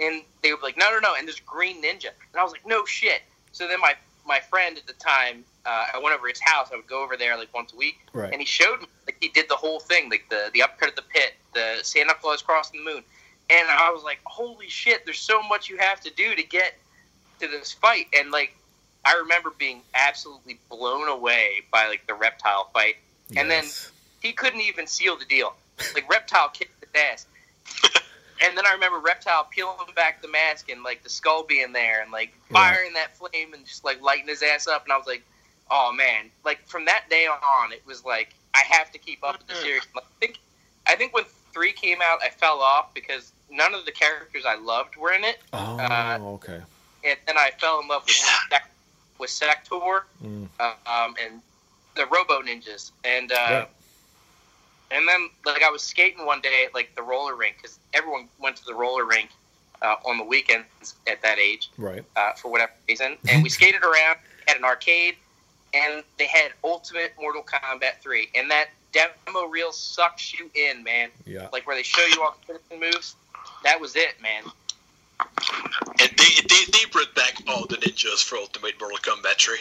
And 0.00 0.22
they 0.42 0.52
were 0.52 0.58
like, 0.62 0.76
"No, 0.76 0.90
no, 0.90 0.98
no." 1.00 1.14
And 1.16 1.26
there's 1.26 1.40
green 1.40 1.82
ninja, 1.82 2.10
and 2.32 2.40
I 2.40 2.42
was 2.42 2.52
like, 2.52 2.66
"No 2.66 2.84
shit." 2.84 3.22
So 3.52 3.66
then 3.68 3.80
my 3.80 3.94
my 4.26 4.40
friend 4.40 4.76
at 4.76 4.86
the 4.86 4.92
time, 4.94 5.42
uh, 5.64 5.86
I 5.94 5.98
went 6.02 6.14
over 6.14 6.28
his 6.28 6.40
house. 6.40 6.68
I 6.72 6.76
would 6.76 6.86
go 6.86 7.02
over 7.02 7.16
there 7.16 7.36
like 7.38 7.52
once 7.54 7.72
a 7.72 7.76
week, 7.76 7.98
Right. 8.12 8.30
and 8.30 8.40
he 8.40 8.46
showed 8.46 8.80
me 8.80 8.86
like 9.06 9.16
he 9.20 9.28
did 9.28 9.48
the 9.48 9.56
whole 9.56 9.80
thing, 9.80 10.10
like 10.10 10.28
the 10.28 10.50
the 10.52 10.62
upcut 10.62 10.90
of 10.90 10.96
the 10.96 11.02
pit, 11.02 11.34
the 11.54 11.78
Santa 11.82 12.14
Claus 12.14 12.42
crossing 12.42 12.84
the 12.84 12.90
moon, 12.92 13.02
and 13.50 13.68
I 13.70 13.90
was 13.90 14.02
like, 14.02 14.20
holy 14.24 14.68
shit! 14.68 15.04
There's 15.04 15.18
so 15.20 15.42
much 15.42 15.68
you 15.70 15.78
have 15.78 16.00
to 16.02 16.10
do 16.10 16.34
to 16.34 16.42
get 16.42 16.74
to 17.40 17.48
this 17.48 17.72
fight, 17.72 18.06
and 18.16 18.30
like 18.30 18.54
I 19.04 19.14
remember 19.14 19.50
being 19.58 19.80
absolutely 19.94 20.58
blown 20.68 21.08
away 21.08 21.62
by 21.72 21.88
like 21.88 22.06
the 22.06 22.14
reptile 22.14 22.68
fight, 22.74 22.96
and 23.36 23.50
then 23.50 23.64
he 24.20 24.32
couldn't 24.32 24.60
even 24.60 24.86
seal 24.86 25.16
the 25.16 25.24
deal. 25.24 25.54
Like 25.94 26.08
reptile 26.10 26.48
kicked 26.48 26.84
his 26.84 26.90
ass. 27.00 27.26
And 28.40 28.56
then 28.56 28.64
I 28.68 28.72
remember 28.72 29.00
Reptile 29.00 29.48
peeling 29.50 29.74
back 29.96 30.22
the 30.22 30.28
mask 30.28 30.70
and 30.70 30.84
like 30.84 31.02
the 31.02 31.08
skull 31.08 31.42
being 31.42 31.72
there 31.72 32.02
and 32.02 32.12
like 32.12 32.32
firing 32.50 32.92
that 32.94 33.16
flame 33.16 33.52
and 33.52 33.66
just 33.66 33.84
like 33.84 34.00
lighting 34.00 34.28
his 34.28 34.44
ass 34.44 34.68
up 34.68 34.84
and 34.84 34.92
I 34.92 34.96
was 34.96 35.08
like, 35.08 35.24
oh 35.72 35.92
man! 35.92 36.30
Like 36.44 36.64
from 36.68 36.84
that 36.84 37.10
day 37.10 37.26
on, 37.26 37.72
it 37.72 37.82
was 37.84 38.04
like 38.04 38.32
I 38.54 38.62
have 38.70 38.92
to 38.92 38.98
keep 38.98 39.24
up 39.24 39.38
with 39.38 39.48
the 39.48 39.54
series. 39.56 39.82
Like, 39.92 40.04
I 40.04 40.20
think 40.20 40.38
I 40.86 40.94
think 40.94 41.14
when 41.14 41.24
three 41.52 41.72
came 41.72 41.98
out, 42.00 42.20
I 42.22 42.28
fell 42.28 42.60
off 42.60 42.94
because 42.94 43.32
none 43.50 43.74
of 43.74 43.84
the 43.84 43.90
characters 43.90 44.44
I 44.46 44.54
loved 44.54 44.94
were 44.96 45.12
in 45.12 45.24
it. 45.24 45.38
Oh, 45.52 45.76
Uh, 45.80 46.18
okay. 46.34 46.60
and 47.02 47.18
then 47.26 47.36
I 47.36 47.50
fell 47.58 47.80
in 47.80 47.88
love 47.88 48.04
with 48.06 48.22
Yeah. 48.52 48.58
With 49.18 49.30
Sector 49.30 50.04
Mm. 50.24 50.48
uh, 50.60 50.74
um, 50.86 51.16
and 51.20 51.42
the 51.96 52.06
Robo 52.06 52.40
Ninjas, 52.42 52.92
and 53.02 53.32
uh, 53.32 53.34
Yeah. 53.34 53.64
And 54.90 55.06
then 55.08 55.28
like 55.44 55.62
I 55.62 55.70
was 55.70 55.82
skating 55.82 56.24
one 56.26 56.40
day 56.40 56.64
at 56.66 56.74
like 56.74 56.94
the 56.96 57.02
roller 57.02 57.34
rink 57.34 57.56
because 57.56 57.78
everyone 57.94 58.28
went 58.40 58.56
to 58.56 58.64
the 58.64 58.74
roller 58.74 59.04
rink 59.04 59.30
uh, 59.82 59.96
on 60.04 60.18
the 60.18 60.24
weekends 60.24 60.94
at 61.06 61.22
that 61.22 61.38
age 61.38 61.70
Right. 61.78 62.04
uh, 62.16 62.32
for 62.32 62.50
whatever 62.50 62.72
reason, 62.88 63.16
and 63.28 63.42
we 63.42 63.48
skated 63.48 63.82
around 63.82 64.18
at 64.48 64.56
an 64.56 64.64
arcade, 64.64 65.14
and 65.74 66.02
they 66.18 66.26
had 66.26 66.52
Ultimate 66.64 67.12
Mortal 67.20 67.42
Kombat 67.42 68.00
three, 68.00 68.28
and 68.34 68.50
that 68.50 68.68
demo 68.92 69.44
reel 69.46 69.70
sucks 69.70 70.32
you 70.38 70.50
in, 70.54 70.82
man. 70.82 71.10
Yeah. 71.26 71.48
Like 71.52 71.66
where 71.66 71.76
they 71.76 71.82
show 71.82 72.04
you 72.06 72.22
all 72.22 72.34
the 72.46 72.54
finishing 72.54 72.80
moves. 72.92 73.14
That 73.64 73.80
was 73.80 73.94
it, 73.96 74.14
man. 74.22 74.44
And 76.00 76.10
they, 76.16 76.40
they, 76.48 76.64
they 76.72 76.84
brought 76.90 77.14
back 77.14 77.42
all 77.48 77.66
the 77.66 77.76
ninjas 77.76 78.22
for 78.24 78.36
Ultimate 78.36 78.74
Mortal 78.80 78.98
Kombat 78.98 79.38
3. 79.40 79.56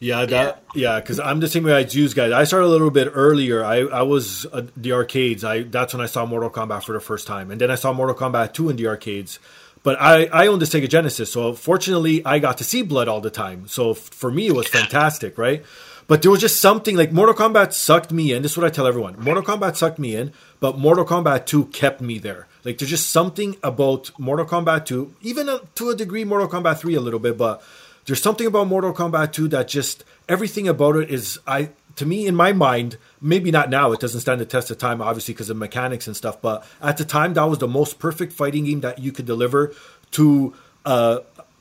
Yeah, 0.00 0.26
that 0.26 0.62
yeah, 0.74 1.00
because 1.00 1.18
I'm 1.18 1.40
the 1.40 1.48
same 1.48 1.64
way 1.64 1.82
as 1.82 1.94
you 1.94 2.08
guys. 2.10 2.30
I 2.30 2.44
started 2.44 2.66
a 2.66 2.68
little 2.68 2.90
bit 2.90 3.10
earlier. 3.12 3.64
I 3.64 3.78
I 3.78 4.02
was 4.02 4.46
uh, 4.46 4.66
the 4.76 4.92
arcades. 4.92 5.42
I 5.42 5.62
that's 5.62 5.92
when 5.92 6.00
I 6.00 6.06
saw 6.06 6.24
Mortal 6.24 6.50
Kombat 6.50 6.84
for 6.84 6.92
the 6.92 7.00
first 7.00 7.26
time, 7.26 7.50
and 7.50 7.60
then 7.60 7.70
I 7.70 7.74
saw 7.74 7.92
Mortal 7.92 8.14
Kombat 8.14 8.52
2 8.52 8.70
in 8.70 8.76
the 8.76 8.86
arcades. 8.86 9.40
But 9.82 10.00
I 10.00 10.26
I 10.26 10.46
owned 10.46 10.62
the 10.62 10.66
Sega 10.66 10.88
Genesis, 10.88 11.32
so 11.32 11.52
fortunately 11.52 12.24
I 12.24 12.38
got 12.38 12.58
to 12.58 12.64
see 12.64 12.82
blood 12.82 13.08
all 13.08 13.20
the 13.20 13.30
time. 13.30 13.66
So 13.66 13.90
f- 13.90 13.98
for 13.98 14.30
me 14.30 14.46
it 14.46 14.54
was 14.54 14.68
fantastic, 14.68 15.36
right? 15.36 15.64
But 16.06 16.22
there 16.22 16.30
was 16.30 16.40
just 16.40 16.60
something 16.60 16.96
like 16.96 17.12
Mortal 17.12 17.34
Kombat 17.34 17.72
sucked 17.72 18.12
me 18.12 18.32
in. 18.32 18.42
This 18.42 18.52
is 18.52 18.56
what 18.56 18.66
I 18.66 18.70
tell 18.70 18.86
everyone: 18.86 19.16
Mortal 19.18 19.42
Kombat 19.42 19.76
sucked 19.76 19.98
me 19.98 20.14
in, 20.14 20.32
but 20.60 20.78
Mortal 20.78 21.04
Kombat 21.04 21.46
2 21.46 21.66
kept 21.66 22.00
me 22.00 22.18
there. 22.18 22.46
Like 22.64 22.78
there's 22.78 22.90
just 22.90 23.10
something 23.10 23.56
about 23.64 24.12
Mortal 24.18 24.46
Kombat 24.46 24.84
2, 24.84 25.14
even 25.22 25.48
uh, 25.48 25.58
to 25.74 25.90
a 25.90 25.96
degree 25.96 26.22
Mortal 26.24 26.48
Kombat 26.48 26.78
3 26.78 26.94
a 26.94 27.00
little 27.00 27.20
bit, 27.20 27.36
but 27.36 27.62
there's 28.08 28.22
something 28.22 28.46
about 28.46 28.66
Mortal 28.66 28.92
Kombat 28.94 29.32
2 29.32 29.48
that 29.48 29.68
just 29.68 30.02
everything 30.28 30.66
about 30.66 30.96
it 30.96 31.10
is 31.10 31.38
I 31.46 31.70
to 31.96 32.06
me 32.06 32.26
in 32.26 32.34
my 32.34 32.52
mind 32.54 32.96
maybe 33.20 33.50
not 33.50 33.68
now 33.70 33.92
it 33.92 34.00
doesn't 34.00 34.20
stand 34.20 34.40
the 34.40 34.46
test 34.46 34.70
of 34.70 34.78
time 34.78 35.02
obviously 35.02 35.34
because 35.34 35.50
of 35.50 35.56
mechanics 35.58 36.06
and 36.06 36.16
stuff 36.16 36.40
but 36.40 36.66
at 36.80 36.96
the 36.96 37.04
time 37.04 37.34
that 37.34 37.44
was 37.44 37.58
the 37.58 37.68
most 37.68 37.98
perfect 37.98 38.32
fighting 38.32 38.64
game 38.64 38.80
that 38.80 38.98
you 38.98 39.12
could 39.12 39.26
deliver 39.26 39.74
to 40.12 40.54
uh, 40.86 41.18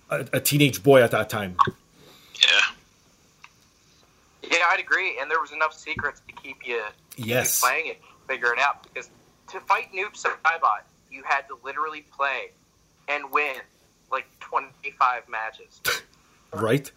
a, 0.10 0.25
a 0.33 0.39
teenage 0.39 0.81
boy 0.83 1.01
at 1.03 1.12
that 1.12 1.29
time 1.29 1.57
Yeah. 2.41 2.47
Yeah, 4.49 4.60
I'd 4.71 4.79
agree. 4.79 5.17
And 5.19 5.29
there 5.29 5.41
was 5.41 5.51
enough 5.51 5.73
secrets 5.73 6.21
to 6.27 6.33
keep 6.41 6.65
you 6.65 6.81
keep 7.15 7.25
you 7.25 7.33
Yes. 7.33 7.60
playing 7.60 7.88
it, 7.88 8.01
figuring 8.27 8.60
out. 8.60 8.83
Because 8.83 9.10
to 9.51 9.60
fight 9.62 9.91
Noob 9.93 10.13
Saibot, 10.13 10.83
you 11.12 11.21
had 11.25 11.41
to 11.49 11.57
literally 11.65 12.05
play 12.15 12.51
and 13.10 13.29
win 13.31 13.57
like 14.12 14.25
25 14.39 15.27
matches. 15.27 15.81
Right 16.53 16.91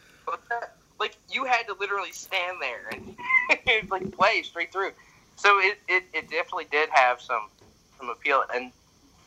that- 0.51 0.75
like 0.99 1.17
you 1.31 1.45
had 1.47 1.67
to 1.67 1.75
literally 1.81 2.13
stand 2.13 2.59
there 2.61 2.91
and 3.81 3.91
like 3.91 4.13
play 4.13 4.43
straight 4.43 4.71
through. 4.71 4.93
So 5.37 5.59
it, 5.59 5.79
it, 5.89 6.05
it 6.13 6.29
definitely 6.29 6.67
did 6.71 6.91
have 6.91 7.21
some 7.23 7.49
some 7.99 8.11
appeal. 8.11 8.45
And 8.55 8.71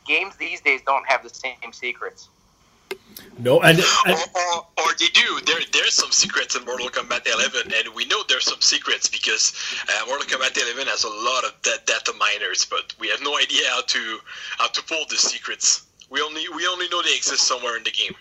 games 0.06 0.36
these 0.36 0.62
days 0.62 0.82
don't 0.86 1.08
have 1.08 1.24
the 1.24 1.30
same 1.30 1.56
secrets. 1.72 2.30
no 3.40 3.60
and, 3.62 3.80
Or, 3.80 3.84
and 4.06 4.16
or, 4.36 4.68
or 4.78 4.94
they 5.00 5.08
do. 5.08 5.40
There, 5.48 5.60
there's 5.72 5.94
some 5.94 6.12
secrets 6.12 6.56
in 6.56 6.64
Mortal 6.66 6.90
Kombat 6.90 7.26
11, 7.26 7.74
and 7.74 7.96
we 7.96 8.06
know 8.06 8.22
there's 8.30 8.46
some 8.46 8.62
secrets 8.62 9.08
because 9.10 9.54
uh, 9.90 10.06
Mortal 10.06 10.28
Kombat 10.28 10.56
11 10.56 10.86
has 10.88 11.04
a 11.06 11.10
lot 11.10 11.44
of 11.44 11.60
da- 11.64 11.82
data 11.88 12.14
miners, 12.20 12.66
but 12.66 12.94
we 13.00 13.08
have 13.10 13.22
no 13.24 13.38
idea 13.40 13.68
how 13.70 13.82
to 13.82 14.20
how 14.60 14.68
to 14.68 14.84
pull 14.84 15.06
the 15.10 15.18
secrets. 15.18 15.88
We 16.12 16.22
only 16.22 16.48
we 16.56 16.68
only 16.68 16.88
know 16.90 17.02
they 17.02 17.16
exist 17.16 17.48
somewhere 17.48 17.78
in 17.78 17.84
the 17.84 17.92
game. 17.92 18.14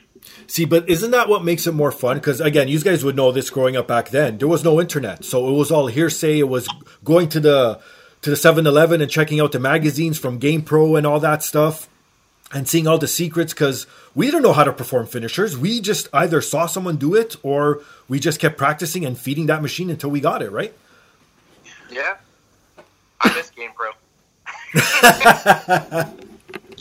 See, 0.47 0.65
but 0.65 0.89
isn't 0.89 1.11
that 1.13 1.29
what 1.29 1.45
makes 1.45 1.67
it 1.67 1.73
more 1.73 1.93
fun? 1.93 2.19
Because 2.19 2.41
again, 2.41 2.69
you 2.69 2.81
guys 2.81 3.05
would 3.05 3.17
know 3.17 3.33
this 3.33 3.51
growing 3.51 3.77
up 3.77 3.89
back 3.89 4.11
then. 4.11 4.39
There 4.39 4.49
was 4.49 4.65
no 4.65 4.81
internet, 4.81 5.25
so 5.25 5.49
it 5.49 5.53
was 5.53 5.71
all 5.71 5.87
hearsay. 5.87 6.39
It 6.39 6.49
was 6.49 6.69
going 7.05 7.29
to 7.31 7.41
the 7.41 7.81
to 8.23 8.31
the 8.31 8.37
7-Eleven 8.37 9.01
and 9.01 9.11
checking 9.11 9.41
out 9.41 9.51
the 9.53 9.59
magazines 9.59 10.19
from 10.19 10.39
GamePro 10.39 10.97
and 10.97 11.05
all 11.07 11.19
that 11.21 11.43
stuff, 11.43 11.89
and 12.53 12.69
seeing 12.69 12.87
all 12.87 12.99
the 12.99 13.09
secrets. 13.09 13.53
Because 13.53 13.87
we 14.15 14.27
didn't 14.27 14.43
know 14.43 14.53
how 14.53 14.65
to 14.65 14.73
perform 14.73 15.07
finishers. 15.07 15.57
We 15.59 15.81
just 15.81 16.09
either 16.13 16.41
saw 16.41 16.67
someone 16.67 16.97
do 16.97 17.15
it, 17.15 17.37
or 17.43 17.83
we 18.09 18.21
just 18.21 18.39
kept 18.41 18.59
practicing 18.59 19.05
and 19.05 19.19
feeding 19.19 19.47
that 19.47 19.63
machine 19.63 19.91
until 19.91 20.11
we 20.11 20.21
got 20.21 20.43
it 20.43 20.53
right. 20.53 20.75
Yeah. 21.91 22.17
I 23.21 23.35
miss 23.35 23.51
GamePro. 23.57 23.93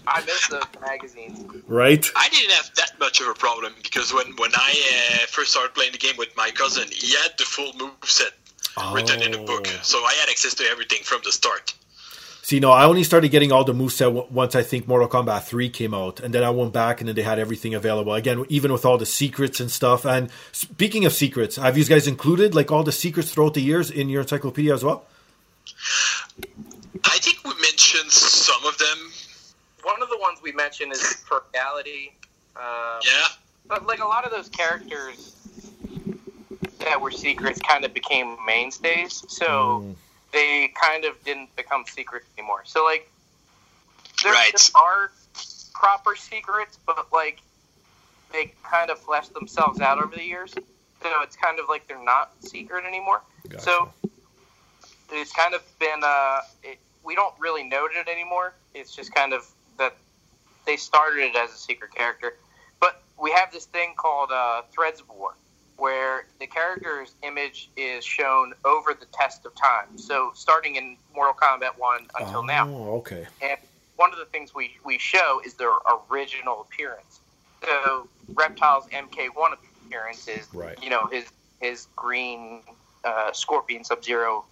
I 0.08 0.22
miss 0.26 0.48
those 0.48 0.64
magazines. 0.82 1.40
Right? 1.68 2.06
I 2.16 2.30
didn't 2.30 2.52
have 2.52 2.72
that 2.76 3.00
much 3.00 3.22
of 3.22 3.28
a 3.28 3.34
problem 3.34 3.74
because 3.84 4.14
when 4.14 4.28
when 4.38 4.52
I 4.56 4.72
uh, 5.24 5.26
first 5.28 5.52
started 5.52 5.74
playing 5.74 5.92
the 5.94 5.98
game 6.00 6.16
with 6.18 6.36
my 6.36 6.52
cousin, 6.52 6.88
he 6.92 7.14
had 7.22 7.32
the 7.38 7.44
full 7.44 7.74
move 7.78 7.92
set 8.04 8.32
written 8.94 9.22
in 9.22 9.34
a 9.34 9.38
book, 9.44 9.68
Oh. 9.68 9.80
so 9.84 9.98
I 10.00 10.14
had 10.14 10.30
access 10.30 10.54
to 10.56 10.64
everything 10.66 11.00
from 11.04 11.22
the 11.24 11.32
start. 11.32 11.74
See, 12.44 12.60
no, 12.60 12.72
I 12.72 12.86
only 12.86 13.04
started 13.04 13.30
getting 13.30 13.52
all 13.52 13.64
the 13.64 13.74
moveset 13.74 14.06
w- 14.16 14.26
once 14.32 14.56
I 14.56 14.64
think 14.64 14.88
Mortal 14.88 15.08
Kombat 15.08 15.44
3 15.44 15.70
came 15.70 15.94
out. 15.94 16.20
And 16.20 16.34
then 16.34 16.44
I 16.44 16.50
went 16.50 16.74
back 16.74 17.00
and 17.00 17.08
then 17.08 17.16
they 17.16 17.22
had 17.22 17.38
everything 17.38 17.76
available. 17.76 18.14
Again, 18.14 18.44
even 18.50 18.72
with 18.74 18.84
all 18.84 18.98
the 18.98 19.06
secrets 19.06 19.60
and 19.60 19.70
stuff. 19.72 20.06
And 20.06 20.30
speaking 20.52 21.06
of 21.06 21.14
secrets, 21.14 21.58
have 21.58 21.78
you 21.78 21.86
guys 21.86 22.08
included 22.08 22.56
like 22.56 22.72
all 22.72 22.84
the 22.84 22.92
secrets 22.92 23.32
throughout 23.32 23.54
the 23.54 23.62
years 23.62 23.92
in 23.92 24.10
your 24.10 24.22
encyclopedia 24.22 24.74
as 24.74 24.84
well? 24.84 25.06
I 27.06 27.18
think 27.20 27.44
we 27.44 27.54
mentioned 27.62 28.12
some 28.12 28.66
of 28.66 28.78
them. 28.78 29.12
One 29.84 30.02
of 30.02 30.10
the 30.10 30.17
ones 30.17 30.39
we 30.41 30.52
mentioned 30.52 30.91
is 30.94 31.02
Fergality. 31.28 32.13
Uh, 32.56 33.00
Yeah, 33.06 33.28
But 33.67 33.86
like 33.86 34.00
a 34.02 34.06
lot 34.06 34.26
of 34.26 34.32
those 34.32 34.50
characters 34.50 35.36
that 36.80 37.00
were 37.00 37.12
secrets 37.12 37.60
kind 37.62 37.86
of 37.86 37.94
became 37.94 38.38
mainstays, 38.46 39.24
so 39.30 39.82
Mm. 39.82 39.96
they 40.32 40.67
kind 40.70 41.06
of 41.06 41.22
didn't 41.24 41.56
become 41.56 41.86
secrets 41.86 42.28
anymore. 42.38 42.63
So 42.65 42.84
like 42.84 43.10
there, 44.24 44.34
Right. 44.34 44.52
there 44.54 44.82
are 44.82 45.12
proper 45.74 46.15
secrets, 46.15 46.78
but 46.86 47.12
like 47.13 47.39
they 48.32 48.54
kind 48.63 48.89
of 48.89 49.00
fleshed 49.00 49.34
themselves 49.34 49.80
out 49.80 50.00
over 50.00 50.15
the 50.15 50.24
years. 50.24 50.54
So 50.54 51.22
it's 51.22 51.36
kind 51.36 51.60
of 51.60 51.67
like 51.70 51.88
they're 51.88 52.04
not 52.04 52.32
secret 52.41 52.86
anymore. 52.86 53.22
So 53.60 53.91
it's 55.12 55.32
kind 55.34 55.54
of 55.54 55.62
been 55.80 56.02
uh, 56.04 56.41
it, 56.63 56.80
we 57.04 57.15
don't 57.15 57.34
really 57.39 57.63
note 57.63 57.91
it 57.94 58.08
anymore. 58.08 58.54
It's 58.74 58.96
just 58.96 59.13
kind 59.13 59.34
of 59.34 59.46
that 59.82 59.98
they 60.65 60.78
started 60.78 61.24
it 61.24 61.36
as 61.36 61.52
a 61.52 61.58
secret 61.58 61.94
character. 61.94 62.36
But 62.80 63.02
we 63.22 63.32
have 63.32 63.52
this 63.52 63.65
thing 63.65 63.94
called 63.98 64.32
uh, 64.32 64.62
Threads 64.72 65.02
of 65.02 65.10
War, 65.10 65.34
where 65.78 66.26
the 66.39 66.48
character's 66.48 67.15
image 67.24 67.70
is 67.76 68.06
shown 68.06 68.54
over 68.63 68.94
the 68.94 69.08
test 69.08 69.46
of 69.46 69.54
time. 69.56 69.98
So 69.98 70.32
starting 70.36 70.76
in 70.76 70.98
Mortal 71.15 71.34
Kombat 71.34 71.78
1 71.78 72.08
until 72.20 72.44
now. 72.44 72.70
Oh, 72.70 72.98
okay. 73.00 73.26
And 73.41 73.58
one 73.96 74.13
of 74.13 74.20
the 74.20 74.26
things 74.26 74.54
we, 74.54 74.78
we 74.86 74.98
show 75.00 75.41
is 75.46 75.56
their 75.56 75.72
original 76.12 76.62
appearance. 76.62 77.20
So 77.63 78.08
Reptile's 78.34 78.86
MK1 78.88 79.54
appearance 79.86 80.28
is, 80.28 80.48
Right. 80.54 80.78
you 80.82 80.89
know, 80.89 81.08
his 81.08 81.26
his 81.60 81.88
green 81.96 82.62
uh, 83.04 83.32
Scorpion 83.34 83.84
Sub 83.84 84.04
Zero. 84.04 84.46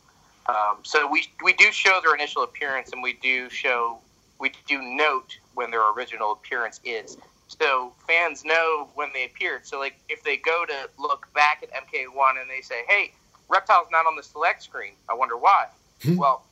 Um, 0.48 0.78
so 0.84 1.08
we 1.12 1.28
we 1.44 1.54
do 1.54 1.72
show 1.72 2.00
their 2.04 2.14
initial 2.14 2.44
appearance, 2.44 2.92
and 2.92 3.02
we 3.02 3.14
do 3.14 3.50
show 3.50 4.00
we 4.40 4.52
do 4.68 4.82
note 4.82 5.38
when 5.54 5.72
their 5.72 5.92
original 5.94 6.32
appearance 6.32 6.80
is. 6.84 7.18
So 7.48 7.94
fans 8.08 8.46
know 8.46 8.90
when 8.96 9.10
they 9.14 9.26
appeared. 9.26 9.66
So 9.66 9.80
like 9.80 9.96
if 10.08 10.24
they 10.24 10.38
go 10.38 10.66
to 10.66 10.90
look 10.98 11.28
back 11.34 11.64
at 11.64 11.72
MK1 11.72 12.40
and 12.40 12.50
they 12.50 12.62
say, 12.62 12.84
"Hey, 12.88 13.14
Reptile's 13.50 13.88
not 13.92 14.06
on 14.06 14.16
the 14.16 14.24
select 14.24 14.64
screen," 14.64 14.94
I 15.10 15.14
wonder 15.14 15.38
why. 15.38 15.68
Hmm. 16.04 16.16
well, 16.16 16.46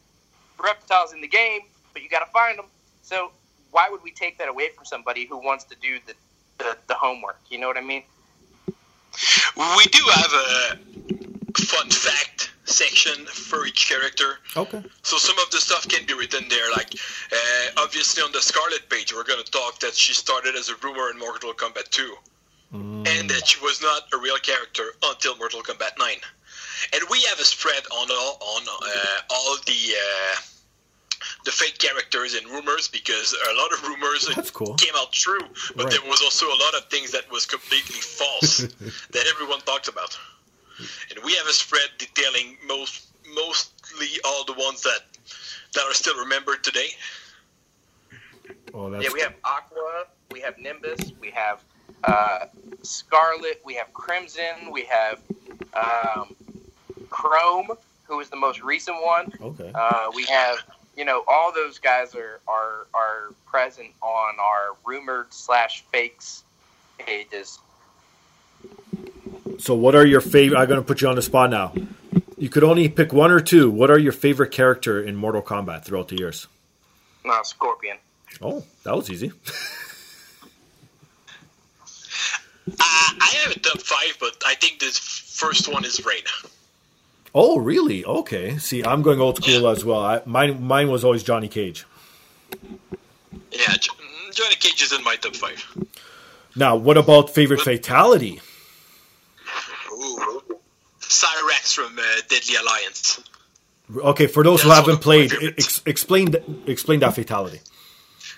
Reptile's 0.60 1.13
in 1.13 1.21
the 1.21 1.28
game, 1.28 1.62
but 1.93 2.02
you 2.02 2.10
got 2.10 2.26
to 2.26 2.32
find 2.32 2.58
them. 2.58 2.65
So 3.04 3.32
why 3.71 3.89
would 3.89 4.04
we 4.04 4.12
take 4.12 4.38
that 4.39 4.50
away 4.50 4.69
from 4.69 4.86
somebody 4.86 5.26
who 5.26 5.38
wants 5.38 5.63
to 5.65 5.76
do 5.76 6.00
the, 6.06 6.13
the, 6.58 6.78
the 6.88 6.95
homework? 6.95 7.39
You 7.50 7.60
know 7.60 7.67
what 7.67 7.78
I 7.78 7.82
mean? 7.82 8.04
we 9.56 9.84
do 9.86 10.04
have 10.13 10.34
a 10.34 10.78
fun 11.58 11.89
fact 11.89 12.37
section 12.67 13.25
for 13.25 13.65
each 13.65 13.88
character. 13.89 14.39
Okay. 14.56 14.84
So 15.03 15.17
some 15.17 15.38
of 15.39 15.49
the 15.51 15.58
stuff 15.58 15.88
can 15.88 16.06
be 16.06 16.13
written 16.13 16.45
there. 16.49 16.69
Like 16.71 16.93
uh, 17.32 17.82
obviously 17.84 18.21
on 18.23 18.32
the 18.32 18.39
Skarlet 18.39 18.89
page, 18.89 19.13
we're 19.13 19.23
going 19.23 19.43
to 19.43 19.51
talk 19.51 19.80
that 19.80 19.95
she 19.95 20.13
started 20.13 20.56
as 20.56 20.69
a 20.69 20.75
rumor 20.84 21.10
in 21.10 21.17
Mortal 21.17 21.53
Kombat 21.53 21.89
2, 21.89 22.15
and 22.73 23.30
that 23.30 23.47
she 23.47 23.60
was 23.62 23.82
not 23.82 24.03
a 24.13 24.17
real 24.17 24.38
character 24.38 24.84
until 25.06 25.36
Mortal 25.38 25.62
Kombat 25.63 25.97
9. 25.97 26.08
And 26.93 27.01
we 27.10 27.21
have 27.23 27.39
a 27.39 27.45
spread 27.45 27.84
on 27.91 28.08
all 28.12 28.38
on 28.41 28.63
uh, 28.67 29.21
all 29.32 29.56
the 29.65 29.95
uh, 29.95 30.36
the 31.45 31.51
fake 31.51 31.77
characters 31.80 32.36
and 32.36 32.45
rumors 32.47 32.88
because 32.88 33.34
a 33.34 33.56
lot 33.58 33.71
of 33.73 33.82
rumors 33.84 34.27
cool. 34.53 34.75
came 34.75 34.93
out 34.95 35.12
true, 35.12 35.39
but 35.75 35.86
Right. 35.86 35.91
there 35.93 36.10
was 36.10 36.21
also 36.21 36.45
a 36.45 36.60
lot 36.65 36.75
of 36.75 36.86
things 36.89 37.12
that 37.12 37.30
was 37.32 37.45
completely 37.45 37.99
false 38.01 38.58
that 39.12 39.25
everyone 39.34 39.62
talked 39.62 39.88
about. 39.88 40.15
And 41.10 41.24
we 41.24 41.34
have 41.36 41.48
a 41.48 41.54
spread 41.54 41.90
detailing 41.98 42.58
most 42.68 43.08
mostly 43.36 44.08
all 44.26 44.46
the 44.46 44.54
ones 44.54 44.82
that 44.84 45.02
that 45.74 45.84
are 45.84 45.94
still 45.94 46.18
remembered 46.18 46.63
today. 46.63 46.88
Oh, 48.74 48.90
that's 48.90 49.06
Yeah, 49.06 49.10
we 49.13 49.22
have 49.22 49.34
Aqua, 49.44 50.06
we 50.32 50.40
have 50.42 50.58
Nimbus, 50.58 51.13
we 51.20 51.32
have 51.32 51.63
uh, 52.04 52.46
Skarlet, 52.82 53.58
we 53.66 53.74
have 53.76 53.94
Crimson, 53.94 54.72
we 54.72 54.86
have 54.86 55.20
um, 55.74 56.36
Chrome, 57.10 57.70
who 58.04 58.20
is 58.20 58.30
the 58.30 58.36
most 58.36 58.62
recent 58.62 58.98
one. 59.04 59.34
okay. 59.42 59.72
Uh, 59.74 60.08
we 60.13 60.26
have, 60.26 60.58
you 60.96 61.06
know, 61.06 61.24
all 61.28 61.52
those 61.52 61.80
guys 61.80 62.16
are 62.16 62.40
are 62.48 62.88
are 62.94 63.34
present 63.46 63.90
on 64.02 64.40
our 64.40 64.76
rumored 64.86 65.34
slash 65.34 65.84
fakes 65.92 66.44
pages. 67.00 67.60
So, 69.58 69.74
what 69.74 69.96
are 69.96 70.06
your 70.06 70.22
favorite? 70.22 70.58
I'm 70.58 70.67
going 70.67 70.80
to 70.80 70.86
put 70.86 71.02
you 71.02 71.08
on 71.08 71.15
the 71.15 71.22
spot 71.22 71.50
now. 71.50 71.74
You 72.38 72.50
could 72.50 72.63
only 72.63 72.88
pick 72.89 73.12
one 73.12 73.32
or 73.32 73.39
two. 73.39 73.70
What 73.72 73.89
are 73.89 73.98
your 73.98 74.12
favorite 74.12 74.52
character 74.52 75.02
in 75.02 75.15
Mortal 75.15 75.41
Kombat 75.41 75.84
throughout 75.86 76.10
the 76.10 76.17
years? 76.17 76.48
No, 77.26 77.41
Scorpion. 77.43 77.98
Oh, 78.41 78.63
that 78.84 78.96
was 78.96 79.10
easy. 79.10 79.32
Uh, 82.70 82.74
I 82.82 83.34
have 83.43 83.56
a 83.56 83.60
top 83.60 83.80
five, 83.82 84.17
but 84.20 84.43
I 84.46 84.54
think 84.56 84.80
the 84.80 84.88
first 84.88 85.72
one 85.72 85.86
is 85.86 86.06
Rain. 86.06 86.24
Oh, 87.34 87.60
really? 87.60 88.04
Okay. 88.04 88.58
See, 88.58 88.84
I'm 88.84 89.02
going 89.02 89.22
old 89.22 89.38
school 89.38 89.70
as 89.70 89.86
well. 89.86 90.04
I, 90.04 90.22
mine, 90.26 90.62
mine 90.62 90.89
was 90.89 91.06
always 91.06 91.24
Johnny 91.24 91.48
Cage. 91.48 91.86
Yeah, 93.52 93.74
Johnny 94.34 94.56
Cage 94.56 94.82
is 94.82 94.91
in 94.91 95.04
my 95.04 95.15
top 95.15 95.36
five. 95.36 95.63
Now, 96.56 96.76
what 96.76 96.98
about 96.98 97.30
favorite 97.30 97.62
fatality? 97.62 98.41
Ooh. 99.98 100.42
Cyrax 101.02 101.74
from 101.74 101.98
uh, 101.98 102.02
Deadly 102.30 102.56
Alliance. 102.56 103.20
Okay, 103.98 104.28
for 104.28 104.44
those 104.44 104.62
who 104.62 104.70
haven't 104.70 104.86
one 104.86 104.94
of 104.96 105.00
my 105.00 105.04
played, 105.04 105.54
ex- 105.58 105.82
explain 105.86 106.32
th- 106.34 106.44
explain 106.68 107.00
that 107.00 107.16
fatality. 107.16 107.60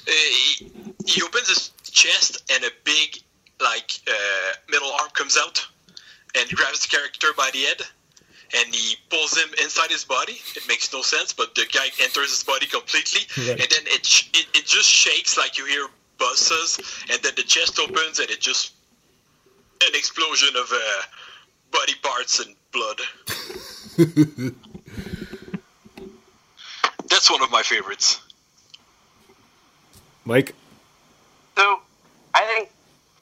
Uh, 0.08 0.12
he, 0.12 0.72
he 1.08 1.22
opens 1.24 1.48
his 1.50 1.72
chest 1.84 2.44
and 2.54 2.64
a 2.64 2.70
big, 2.84 3.18
like, 3.60 3.92
uh, 4.08 4.14
metal 4.72 4.90
arm 5.00 5.10
comes 5.14 5.38
out 5.38 5.66
and 6.36 6.48
he 6.48 6.56
grabs 6.56 6.82
the 6.82 6.88
character 6.88 7.28
by 7.36 7.50
the 7.52 7.60
head 7.60 7.82
and 8.56 8.74
he 8.74 8.96
pulls 9.10 9.36
him 9.36 9.50
inside 9.64 9.90
his 9.90 10.06
body. 10.06 10.38
It 10.56 10.68
makes 10.68 10.94
no 10.94 11.02
sense, 11.02 11.34
but 11.34 11.56
the 11.56 11.66
guy 11.74 11.88
enters 12.02 12.30
his 12.30 12.44
body 12.44 12.68
completely 12.68 13.22
Right. 13.50 13.60
and 13.60 13.70
then 13.72 13.84
it, 13.88 14.06
sh- 14.06 14.30
it 14.34 14.46
it 14.54 14.66
just 14.66 14.90
shakes 14.90 15.38
like 15.38 15.58
you 15.58 15.66
hear 15.66 15.88
buzzes 16.20 16.78
and 17.12 17.20
then 17.24 17.34
the 17.36 17.44
chest 17.44 17.80
opens 17.80 18.20
and 18.20 18.30
it 18.30 18.40
just 18.40 18.74
an 19.82 19.96
explosion 19.96 20.50
of 20.56 20.72
uh, 20.72 21.02
body 21.72 21.94
parts 22.02 22.40
and 22.46 22.56
blood. 22.72 23.00
That's 27.10 27.30
one 27.32 27.42
of 27.42 27.52
my 27.52 27.62
favorites. 27.64 28.22
Mike? 30.26 30.54
So, 31.58 31.82
I 32.34 32.46
think 32.46 32.70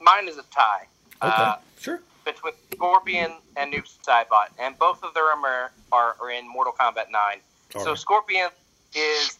mine 0.01 0.27
is 0.27 0.37
a 0.37 0.43
tie. 0.53 0.87
Okay, 1.23 1.33
Uh, 1.33 1.55
sure. 1.79 2.01
between 2.25 2.53
Scorpion 2.73 3.31
and 3.55 3.73
Noob 3.73 3.87
Saibot, 4.05 4.49
and 4.59 4.77
both 4.77 5.01
of 5.03 5.13
them 5.13 5.45
are, 5.45 5.71
are, 5.91 6.15
are 6.21 6.31
in 6.31 6.47
Mortal 6.47 6.73
Kombat 6.77 7.09
9. 7.09 7.37
So 7.73 7.79
Alright. 7.79 7.97
Scorpion 7.97 8.49
is 8.93 9.39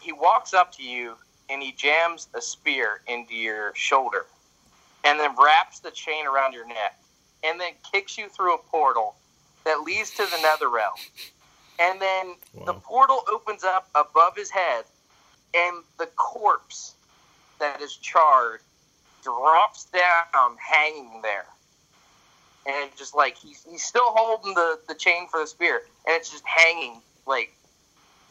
he 0.00 0.12
walks 0.12 0.52
up 0.54 0.72
to 0.76 0.82
you 0.82 1.14
and 1.48 1.62
he 1.62 1.72
jams 1.72 2.28
a 2.34 2.40
spear 2.40 3.00
into 3.06 3.34
your 3.34 3.72
shoulder, 3.74 4.26
and 5.04 5.18
then 5.18 5.34
wraps 5.42 5.80
the 5.80 5.90
chain 5.90 6.26
around 6.26 6.52
your 6.54 6.66
neck, 6.66 6.98
and 7.44 7.60
then 7.60 7.72
kicks 7.92 8.16
you 8.18 8.28
through 8.28 8.54
a 8.54 8.58
portal 8.58 9.14
that 9.64 9.80
leads 9.82 10.10
to 10.10 10.24
the 10.24 10.38
Nether 10.42 10.68
Realm, 10.68 10.94
and 11.78 12.00
then 12.00 12.34
the 12.66 12.74
portal 12.74 13.24
opens 13.32 13.64
up 13.64 13.88
above 13.94 14.36
his 14.36 14.50
head, 14.50 14.84
and 15.54 15.82
the 15.98 16.06
corpse 16.16 16.94
that 17.58 17.80
is 17.80 17.96
charred 17.96 18.60
drops 19.22 19.84
down, 19.84 20.56
hanging 20.58 21.22
there 21.22 21.46
and 22.66 22.90
just 22.96 23.14
like 23.14 23.36
he's 23.36 23.64
he's 23.68 23.84
still 23.84 24.06
holding 24.06 24.54
the 24.54 24.78
the 24.88 24.94
chain 24.94 25.26
for 25.28 25.40
the 25.40 25.46
spear, 25.46 25.82
and 26.06 26.16
it's 26.16 26.30
just 26.30 26.44
hanging 26.46 27.00
like 27.26 27.52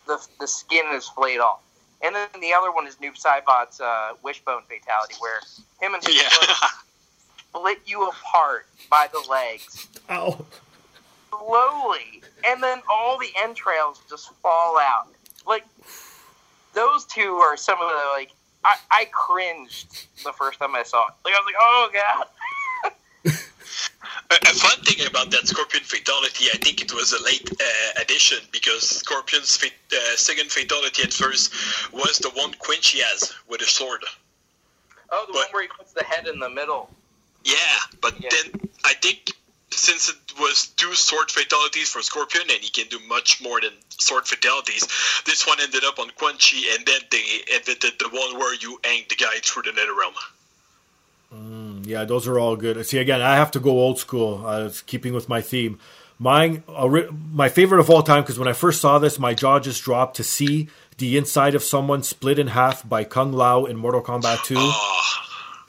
the 0.08 0.26
the 0.39 0.47
skin 0.47 0.86
is 0.93 1.08
flayed 1.08 1.39
off. 1.39 1.60
And 2.04 2.15
then 2.15 2.30
the 2.39 2.54
other 2.54 2.71
one 2.71 2.88
is 2.88 2.95
Noob 2.95 3.13
Saibot's 3.21 3.80
uh, 3.80 4.13
wishbone 4.24 4.63
fatality, 4.63 5.15
where 5.19 5.39
him 5.82 5.93
and 5.93 6.04
his 6.04 6.15
Yeah. 6.15 6.67
Foot 7.54 7.60
split 7.62 7.80
you 7.86 8.08
apart 8.08 8.66
by 8.90 9.08
the 9.12 9.24
legs 9.30 9.88
Ow. 10.10 10.46
slowly, 11.30 12.22
and 12.46 12.62
then 12.62 12.82
all 12.90 13.18
the 13.18 13.30
entrails 13.42 14.02
just 14.10 14.32
fall 14.42 14.78
out. 14.78 15.08
Like 15.46 15.66
those 16.74 17.06
two 17.06 17.34
are 17.36 17.58
some 17.58 17.80
of 17.82 17.90
the 17.90 18.02
like 18.14 18.32
I, 18.64 18.76
I 18.92 19.06
cringed 19.12 20.08
the 20.24 20.32
first 20.34 20.60
time 20.60 20.76
I 20.76 20.84
saw 20.84 21.08
it. 21.08 21.14
Like 21.26 21.34
I 21.34 21.40
was 21.40 21.46
like, 21.46 21.56
oh 21.60 21.90
god. 21.94 22.28
A, 24.32 24.34
a 24.34 24.54
fun 24.54 24.82
thing 24.86 25.06
about 25.08 25.30
that 25.32 25.46
Scorpion 25.48 25.84
fatality, 25.84 26.46
I 26.54 26.58
think 26.58 26.82
it 26.82 26.94
was 26.94 27.12
a 27.14 27.22
late 27.24 27.50
uh, 27.52 28.02
addition 28.02 28.40
because 28.52 28.82
Scorpion's 28.88 29.58
fa- 29.58 29.68
uh, 29.94 30.16
second 30.16 30.50
fatality 30.52 31.04
at 31.04 31.12
first 31.14 31.54
was 31.94 32.18
the 32.18 32.30
one 32.30 32.52
Kenshi 32.54 33.00
has 33.02 33.34
with 33.50 33.62
a 33.62 33.66
sword. 33.66 34.02
Oh, 35.12 35.26
the 35.28 35.34
But- 35.34 35.40
one 35.40 35.48
where 35.52 35.64
he 35.64 35.68
puts 35.70 35.92
the 35.94 36.04
head 36.06 36.28
in 36.28 36.40
the 36.40 36.50
middle. 36.50 36.90
Yeah, 37.44 37.56
but 38.02 38.14
Yeah. 38.22 38.30
then 38.32 38.62
I 38.84 38.94
think 38.96 39.32
since 39.72 40.10
it 40.10 40.16
was 40.40 40.68
two 40.76 40.94
sword 40.96 41.32
fatalities 41.32 41.90
for 41.90 42.02
Scorpion 42.02 42.44
and 42.50 42.60
he 42.60 42.70
can 42.70 42.88
do 42.90 43.00
much 43.08 43.42
more 43.42 43.62
than 43.62 43.72
sword 43.90 44.28
fatalities, 44.28 44.86
this 45.26 45.48
one 45.48 45.60
ended 45.62 45.84
up 45.86 45.98
on 45.98 46.10
Kenshi 46.12 46.76
and 46.76 46.86
then 46.86 47.02
they 47.10 47.24
invented 47.56 47.94
the 48.00 48.10
one 48.10 48.38
where 48.38 48.54
you 48.56 48.80
hang 48.84 49.04
the 49.10 49.16
guy 49.16 49.40
through 49.42 49.64
the 49.64 49.72
nether 49.72 49.94
realm. 49.96 50.14
Yeah, 51.84 52.04
those 52.04 52.28
are 52.28 52.38
all 52.38 52.56
good. 52.58 52.86
See, 52.86 52.98
again, 52.98 53.22
I 53.22 53.36
have 53.36 53.52
to 53.52 53.60
go 53.60 53.72
old 53.72 53.98
school. 54.00 54.46
Uh, 54.46 54.66
it's 54.66 54.82
keeping 54.82 55.14
with 55.14 55.30
my 55.30 55.42
theme. 55.42 55.80
Mine, 56.20 56.64
ori- 56.68 57.08
my 57.32 57.50
favorite 57.50 57.80
of 57.80 57.90
all 57.90 58.04
time, 58.04 58.22
because 58.24 58.38
when 58.38 58.48
I 58.50 58.54
first 58.54 58.82
saw 58.82 59.00
this, 59.00 59.18
my 59.18 59.34
jaw 59.34 59.60
just 59.60 59.82
dropped 59.84 60.18
to 60.18 60.24
see 60.24 60.68
the 60.98 61.18
inside 61.18 61.56
of 61.56 61.64
someone 61.64 62.04
split 62.04 62.38
in 62.38 62.48
half 62.48 62.88
by 62.88 63.04
Kung 63.06 63.32
Lao 63.32 63.66
in 63.66 63.78
Mortal 63.78 64.04
Kombat 64.04 64.44
2. 64.44 64.56
Oh, 64.58 65.02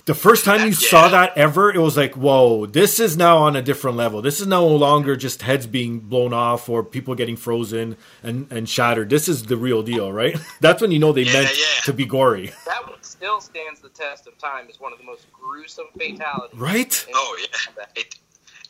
The 0.04 0.14
first 0.14 0.44
time 0.44 0.60
you 0.62 0.66
Yeah. 0.68 0.88
saw 0.90 1.08
that 1.10 1.36
ever, 1.38 1.72
it 1.72 1.78
was 1.78 1.96
like, 1.96 2.14
whoa, 2.16 2.66
this 2.66 2.98
is 2.98 3.16
now 3.16 3.38
on 3.38 3.54
a 3.54 3.62
different 3.62 3.96
level. 3.96 4.20
This 4.20 4.40
is 4.40 4.48
no 4.48 4.66
longer 4.66 5.14
just 5.14 5.42
heads 5.42 5.66
being 5.68 6.00
blown 6.00 6.32
off 6.32 6.68
or 6.68 6.82
people 6.82 7.14
getting 7.14 7.36
frozen 7.36 7.96
and, 8.22 8.50
and 8.50 8.68
shattered. 8.68 9.10
This 9.10 9.28
is 9.28 9.44
the 9.44 9.56
real 9.56 9.82
deal, 9.84 10.12
right? 10.12 10.36
That's 10.60 10.82
when 10.82 10.90
you 10.90 10.98
know 10.98 11.12
they 11.12 11.22
Yeah, 11.22 11.32
meant 11.34 11.50
yeah. 11.56 11.64
to 11.84 11.92
be 11.92 12.04
gory. 12.04 12.52
That 12.66 12.88
one 12.88 13.00
still 13.02 13.40
stands 13.40 13.80
the 13.80 13.90
test 13.90 14.26
of 14.26 14.36
time 14.38 14.66
as 14.68 14.80
one 14.80 14.92
of 14.92 14.98
the 14.98 15.04
most 15.04 15.26
gruesome 15.32 15.86
fatalities. 15.96 16.58
Right? 16.58 17.04
in 17.08 17.14
oh 17.16 17.38
yeah. 17.40 17.84
It, 17.96 18.16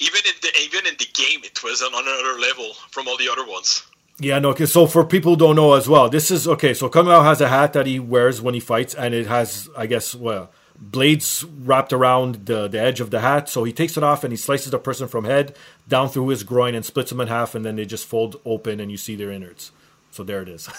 even 0.01 0.21
in 0.27 0.35
the 0.43 0.51
even 0.65 0.87
in 0.87 0.95
the 0.99 1.07
game, 1.15 1.41
it 1.45 1.63
was 1.63 1.81
on 1.81 1.95
another 1.95 2.39
level 2.41 2.75
from 2.91 3.09
all 3.09 3.17
the 3.17 3.29
other 3.31 3.47
ones. 3.47 3.85
Yeah, 4.19 4.39
no. 4.39 4.51
Okay, 4.51 4.67
so 4.67 4.87
for 4.87 5.05
people 5.05 5.33
who 5.33 5.37
don't 5.39 5.57
know 5.57 5.73
as 5.75 5.89
well, 5.89 6.09
this 6.11 6.31
is 6.31 6.47
okay. 6.47 6.75
So 6.75 6.89
Kung 6.91 7.07
Lao 7.07 7.23
has 7.23 7.41
a 7.41 7.49
hat 7.49 7.73
that 7.73 7.87
he 7.87 7.99
wears 8.01 8.43
when 8.43 8.53
he 8.55 8.61
fights, 8.61 8.95
and 8.95 9.15
it 9.15 9.27
has, 9.29 9.69
I 9.77 9.87
guess, 9.87 10.15
well, 10.15 10.51
blades 10.91 11.45
wrapped 11.45 11.93
around 11.93 12.47
the, 12.47 12.67
the 12.69 12.81
edge 12.81 13.01
of 13.01 13.11
the 13.11 13.21
hat. 13.21 13.49
So 13.49 13.63
he 13.65 13.73
takes 13.73 13.97
it 13.97 14.03
off 14.03 14.25
and 14.25 14.33
he 14.33 14.37
slices 14.37 14.71
the 14.73 14.79
person 14.79 15.07
from 15.09 15.25
head 15.25 15.55
down 15.89 16.09
through 16.09 16.29
his 16.29 16.43
groin 16.43 16.75
and 16.75 16.85
splits 16.85 17.11
them 17.11 17.21
in 17.21 17.29
half, 17.29 17.55
and 17.55 17.65
then 17.65 17.77
they 17.77 17.85
just 17.87 18.07
fold 18.07 18.41
open 18.45 18.81
and 18.81 18.91
you 18.91 18.97
see 18.97 19.15
their 19.17 19.31
innards. 19.31 19.71
So 20.11 20.25
there 20.25 20.43
it 20.43 20.49
is. 20.49 20.67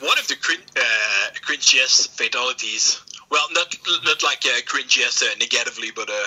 One 0.00 0.18
of 0.18 0.26
the 0.28 0.34
crin- 0.36 0.60
uh, 0.76 1.30
cringiest 1.46 2.10
fatalities, 2.16 3.00
well, 3.30 3.46
not 3.52 3.74
not 4.04 4.22
like 4.22 4.44
uh, 4.44 4.60
cringiest 4.66 5.22
uh, 5.22 5.26
negatively, 5.38 5.90
but 5.94 6.08
uh, 6.10 6.26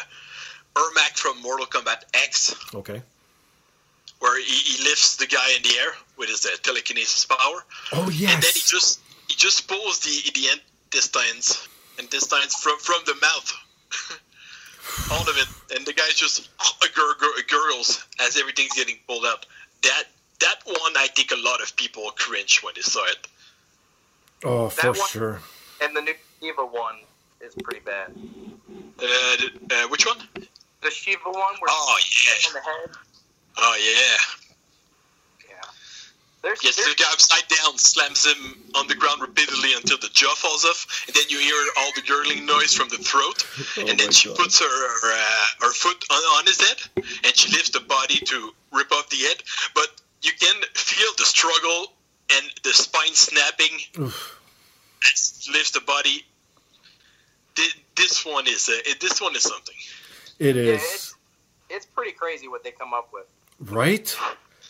Ermac 0.76 1.18
from 1.18 1.42
Mortal 1.42 1.66
Kombat 1.66 2.04
X, 2.14 2.56
okay. 2.74 3.02
where 4.20 4.40
he, 4.40 4.46
he 4.46 4.84
lifts 4.84 5.18
the 5.18 5.28
guy 5.28 5.52
in 5.58 5.62
the 5.64 5.78
air 5.80 5.92
with 6.18 6.30
his 6.30 6.46
uh, 6.46 6.50
telekinesis 6.64 7.26
power, 7.26 7.66
Oh 7.94 8.10
yes. 8.10 8.34
and 8.34 8.42
then 8.44 8.52
he 8.54 8.62
just 8.66 9.02
he 9.28 9.36
just 9.36 9.68
pulls 9.68 10.00
the 10.00 10.32
the 10.34 10.48
intestines 10.86 11.68
and 11.98 12.06
intestines 12.06 12.56
from 12.56 12.78
from 12.80 12.98
the 13.06 13.16
mouth. 13.22 13.54
All 15.12 15.22
of 15.22 15.36
it, 15.38 15.76
and 15.76 15.86
the 15.86 15.94
guy 15.94 16.04
just 16.14 16.50
gur- 16.96 17.16
gur- 17.20 17.42
gurgles 17.50 18.06
as 18.22 18.38
everything's 18.38 18.74
getting 18.74 18.98
pulled 19.08 19.26
out. 19.26 19.46
That 19.84 20.04
that 20.42 20.56
one, 20.66 20.94
I 20.98 21.08
think 21.16 21.32
a 21.32 21.38
lot 21.38 21.62
of 21.62 21.76
people 21.76 22.12
cringe 22.16 22.62
when 22.62 22.74
they 22.76 22.82
saw 22.82 23.06
it. 23.06 23.28
Oh, 24.44 24.70
for 24.70 24.82
That 24.94 24.98
one- 25.00 25.10
sure. 25.10 25.42
And 25.82 25.96
the 25.96 26.02
new 26.02 26.14
Sheeva 26.42 26.72
one 26.72 26.96
is 27.42 27.54
pretty 27.64 27.82
bad. 27.82 28.12
Uh, 28.12 29.02
the- 29.02 29.52
uh, 29.72 29.88
which 29.90 30.06
one? 30.06 30.18
The 30.82 30.90
Sheeva 30.90 31.26
one 31.26 31.34
where 31.34 31.70
Oh 31.70 31.98
he's 32.00 32.28
yeah, 32.44 32.48
on 32.50 32.54
the 32.54 32.62
head. 32.62 32.98
oh 33.58 33.76
yeah. 33.82 34.45
Yeah. 36.46 36.50
There's, 36.52 36.60
Gets 36.60 36.76
there's 36.78 36.96
the 36.96 37.04
guy 37.04 37.12
upside 37.12 37.48
down, 37.48 37.78
slams 37.78 38.26
him 38.26 38.64
on 38.76 38.88
the 38.88 38.96
ground 38.96 39.22
repeatedly 39.22 39.74
until 39.74 39.98
the 39.98 40.10
jaw 40.14 40.34
falls 40.36 40.64
off, 40.64 41.06
and 41.08 41.16
then 41.16 41.24
you 41.30 41.40
hear 41.40 41.56
all 41.80 41.92
the 41.96 42.02
gurgling 42.02 42.46
noise 42.46 42.74
from 42.74 42.90
the 42.90 42.98
throat. 42.98 43.46
Oh 43.78 43.86
and 43.88 44.00
then 44.00 44.12
she 44.12 44.30
God. 44.30 44.38
puts 44.38 44.60
her 44.60 44.66
her, 44.66 45.14
uh, 45.14 45.66
her 45.66 45.74
foot 45.74 46.04
on, 46.10 46.18
on 46.38 46.46
his 46.46 46.62
head, 46.62 46.78
and 47.26 47.36
she 47.36 47.52
lifts 47.52 47.72
the 47.72 47.80
body 47.82 48.16
to 48.16 48.54
rip 48.72 48.92
off 48.92 49.10
the 49.10 49.18
head. 49.18 49.38
But 49.74 49.90
you 50.22 50.32
can 50.40 50.62
feel 50.74 51.08
the 51.18 51.26
struggle 51.26 51.94
and 52.34 52.46
the 52.64 52.74
spine 52.74 53.14
snapping 53.14 54.12
as 55.12 55.48
lifts 55.52 55.72
the 55.72 55.82
body. 55.82 56.26
This 57.96 58.26
one 58.26 58.48
is 58.48 58.70
uh, 58.70 58.94
this 59.02 59.22
one 59.22 59.36
is 59.36 59.44
something. 59.44 59.76
It 60.40 60.56
Yeah, 60.56 60.74
it's, 60.74 61.16
it's 61.70 61.86
pretty 61.86 62.12
crazy 62.12 62.48
what 62.48 62.64
they 62.64 62.72
come 62.72 62.94
up 62.94 63.10
with. 63.12 63.26
Right? 63.60 64.16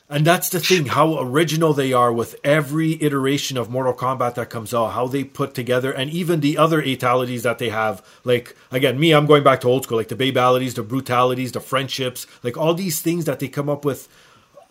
And 0.08 0.24
that's 0.24 0.50
the 0.50 0.60
thing, 0.60 0.86
how 0.86 1.20
original 1.20 1.74
they 1.74 1.92
are 1.92 2.14
with 2.14 2.36
every 2.44 3.02
iteration 3.02 3.58
of 3.58 3.72
Mortal 3.72 3.94
Kombat 3.94 4.36
that 4.36 4.52
comes 4.52 4.72
out, 4.72 4.90
how 4.90 5.08
they 5.08 5.24
put 5.24 5.56
together, 5.56 5.92
and 5.92 6.12
even 6.12 6.42
the 6.42 6.60
other 6.60 6.80
fatalities 6.84 7.42
that 7.42 7.58
they 7.58 7.70
have. 7.70 8.06
Like, 8.24 8.56
again, 8.70 9.00
me, 9.00 9.14
I'm 9.14 9.26
going 9.26 9.44
back 9.44 9.62
to 9.62 9.68
old 9.68 9.84
school, 9.84 9.98
like 9.98 10.10
the 10.10 10.16
babalities, 10.16 10.76
the 10.76 10.84
brutalities, 10.84 11.54
the 11.54 11.60
friendships, 11.60 12.28
like 12.44 12.56
all 12.56 12.76
these 12.76 13.02
things 13.02 13.26
that 13.26 13.40
they 13.40 13.48
come 13.48 13.68
up 13.68 13.84
with 13.84 14.08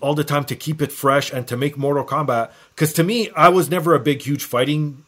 all 0.00 0.14
the 0.14 0.22
time 0.22 0.44
to 0.44 0.54
keep 0.54 0.80
it 0.80 0.92
fresh 0.92 1.32
and 1.32 1.48
to 1.48 1.56
make 1.56 1.76
Mortal 1.76 2.04
Kombat. 2.04 2.52
Because 2.74 2.92
to 2.92 3.02
me, 3.02 3.30
I 3.30 3.48
was 3.48 3.68
never 3.68 3.94
a 3.94 4.00
big, 4.00 4.22
huge 4.22 4.44
fighting 4.44 5.02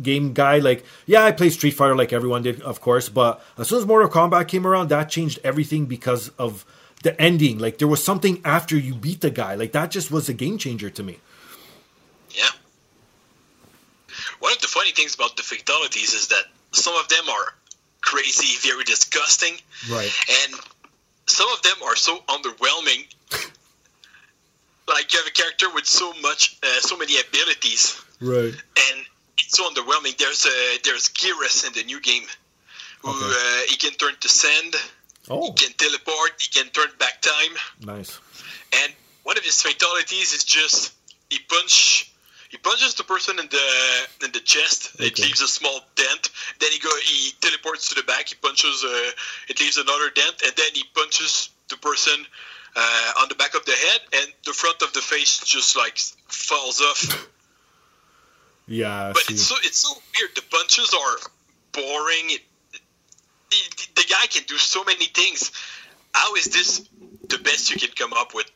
game 0.00 0.32
guy. 0.32 0.58
Like, 0.58 0.86
yeah, 1.04 1.24
I 1.24 1.32
played 1.32 1.52
Street 1.52 1.72
Fighter 1.72 1.96
like 1.96 2.14
everyone 2.14 2.42
did, 2.42 2.62
of 2.62 2.80
course, 2.80 3.10
but 3.10 3.44
as 3.58 3.68
soon 3.68 3.80
as 3.80 3.86
Mortal 3.86 4.08
Kombat 4.08 4.48
came 4.48 4.66
around, 4.66 4.88
that 4.88 5.10
changed 5.10 5.38
everything 5.44 5.84
because 5.84 6.30
of 6.38 6.64
the 7.06 7.20
ending. 7.22 7.58
Like, 7.58 7.78
there 7.78 7.86
was 7.88 8.02
something 8.02 8.40
after 8.44 8.76
you 8.76 8.92
beat 8.94 9.20
the 9.20 9.30
guy. 9.30 9.54
Like, 9.54 9.72
that 9.72 9.90
just 9.92 10.10
was 10.10 10.28
a 10.28 10.34
game 10.34 10.58
changer 10.58 10.90
to 10.90 11.02
me. 11.02 11.18
Yeah. 12.34 12.50
One 14.40 14.52
of 14.52 14.60
the 14.60 14.66
funny 14.66 14.90
things 14.92 15.14
about 15.14 15.36
the 15.36 15.42
fatalities 15.44 16.12
is 16.14 16.28
that 16.28 16.44
some 16.72 16.94
of 16.96 17.06
them 17.08 17.28
are 17.28 17.46
crazy, 18.00 18.58
very 18.68 18.82
disgusting, 18.84 19.54
Right. 19.88 20.12
and 20.42 20.54
some 21.26 21.48
of 21.52 21.62
them 21.62 21.76
are 21.84 21.96
so 21.96 22.18
underwhelming. 22.28 23.06
like 24.88 25.12
you 25.12 25.18
have 25.18 25.26
a 25.26 25.32
character 25.32 25.66
with 25.74 25.84
so 25.84 26.12
much, 26.22 26.56
uh, 26.62 26.80
so 26.80 26.96
many 26.96 27.14
abilities, 27.20 28.00
Right. 28.20 28.54
and 28.54 28.96
it's 29.38 29.56
so 29.56 29.68
underwhelming. 29.68 30.16
There's 30.16 30.46
uh, 30.46 30.78
there's 30.84 31.08
Geras 31.08 31.66
in 31.66 31.72
the 31.72 31.82
new 31.82 32.00
game, 32.00 32.22
who 33.02 33.10
Okay. 33.10 33.26
uh, 33.26 33.62
he 33.68 33.76
can 33.76 33.94
turn 33.94 34.14
to 34.20 34.28
sand, 34.28 34.76
Oh, 35.28 35.46
he 35.46 35.52
can 35.54 35.72
teleport, 35.76 36.32
he 36.40 36.60
can 36.60 36.70
turn 36.70 36.88
back 36.98 37.20
time. 37.22 37.52
nice. 37.96 38.18
and 38.82 38.92
one 39.24 39.36
of 39.36 39.44
his 39.44 39.60
fatalities 39.60 40.32
is 40.32 40.44
just 40.44 40.92
he 41.30 41.38
punch 41.48 42.12
he 42.48 42.58
punches 42.58 42.94
the 42.94 43.02
person 43.02 43.38
in 43.40 43.48
the 43.48 44.24
in 44.24 44.30
the 44.32 44.40
chest. 44.40 44.94
It 45.00 45.18
leaves 45.18 45.40
a 45.40 45.48
small 45.48 45.80
dent. 45.96 46.30
Then 46.60 46.70
he 46.70 46.78
go 46.78 46.90
he 47.02 47.32
teleports 47.40 47.88
to 47.88 47.96
the 47.96 48.04
back. 48.04 48.28
He 48.28 48.36
punches. 48.36 48.84
Uh, 48.84 49.10
it 49.48 49.58
leaves 49.60 49.76
another 49.78 50.10
dent, 50.10 50.42
and 50.44 50.52
then 50.56 50.70
he 50.74 50.84
punches 50.94 51.50
the 51.68 51.76
person 51.78 52.14
uh, 52.76 53.12
on 53.20 53.28
the 53.28 53.34
back 53.34 53.54
of 53.54 53.64
the 53.64 53.72
head, 53.72 54.00
and 54.22 54.32
the 54.44 54.52
front 54.52 54.80
of 54.82 54.92
the 54.92 55.00
face 55.00 55.40
just 55.40 55.76
like 55.76 55.98
falls 56.28 56.80
off. 56.80 57.28
Yeah, 58.68 59.12
But 59.14 59.22
see. 59.22 59.34
it's 59.34 59.42
so 59.44 59.54
it's 59.62 59.78
so 59.78 59.92
weird. 60.18 60.34
The 60.34 60.42
punches 60.50 60.92
are 60.92 61.16
boring. 61.72 62.30
It, 62.30 62.42
it, 63.50 63.88
the 63.94 64.04
guy 64.08 64.26
can 64.28 64.42
do 64.46 64.56
so 64.56 64.84
many 64.84 65.06
things. 65.06 65.52
How 66.12 66.34
is 66.34 66.46
this 66.46 66.88
the 67.28 67.38
best 67.38 67.70
you 67.70 67.78
can 67.78 67.90
come 67.94 68.12
up 68.12 68.34
with? 68.34 68.50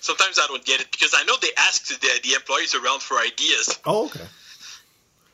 Sometimes 0.00 0.38
I 0.38 0.46
don't 0.46 0.64
get 0.64 0.80
it 0.80 0.90
because 0.90 1.14
I 1.16 1.24
know 1.24 1.34
they 1.40 1.50
ask 1.56 1.86
the, 1.88 2.20
the 2.22 2.34
employees 2.34 2.74
around 2.74 3.02
for 3.02 3.18
ideas. 3.18 3.78
Oh, 3.84 4.06
okay. 4.06 4.24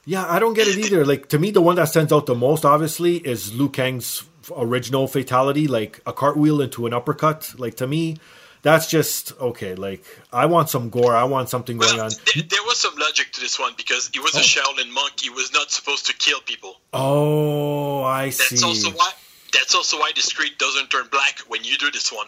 Yeah, 0.06 0.26
I 0.28 0.38
don't 0.38 0.54
get 0.54 0.68
it 0.68 0.76
either. 0.78 1.04
Like 1.04 1.28
to 1.30 1.38
me, 1.38 1.50
the 1.50 1.62
one 1.62 1.76
that 1.76 1.88
stands 1.88 2.12
out 2.12 2.26
the 2.26 2.34
most, 2.34 2.64
obviously, 2.64 3.16
is 3.16 3.54
Liu 3.54 3.68
Kang's 3.68 4.24
original 4.54 5.06
fatality, 5.06 5.66
like 5.66 6.00
a 6.06 6.12
cartwheel 6.12 6.60
into 6.60 6.86
an 6.86 6.92
uppercut. 6.92 7.54
Like 7.56 7.76
to 7.76 7.86
me, 7.86 8.18
that's 8.64 8.88
just 8.88 9.38
okay. 9.38 9.76
Like 9.76 10.04
I 10.32 10.46
want 10.46 10.70
some 10.70 10.90
gore. 10.90 11.14
I 11.14 11.24
want 11.24 11.50
something 11.50 11.76
going 11.76 12.00
on. 12.00 12.10
th- 12.10 12.48
there 12.48 12.62
was 12.64 12.78
some 12.78 12.94
logic 12.96 13.30
to 13.32 13.40
this 13.40 13.60
one 13.60 13.74
because 13.76 14.10
he 14.12 14.18
was 14.18 14.34
a 14.34 14.38
oh. 14.38 14.40
Shaolin 14.40 14.90
monk. 14.90 15.20
He 15.20 15.30
was 15.30 15.52
not 15.52 15.70
supposed 15.70 16.06
to 16.06 16.14
kill 16.14 16.40
people. 16.40 16.80
Oh, 16.92 18.02
I 18.02 18.24
That's 18.24 18.58
see. 18.58 18.66
also 18.66 18.90
why. 18.90 19.12
That's 19.52 19.74
also 19.74 19.98
why 20.00 20.10
the 20.16 20.22
screen 20.22 20.52
doesn't 20.58 20.90
turn 20.90 21.06
black 21.12 21.38
when 21.46 21.62
you 21.62 21.76
do 21.78 21.90
this 21.92 22.10
one 22.10 22.26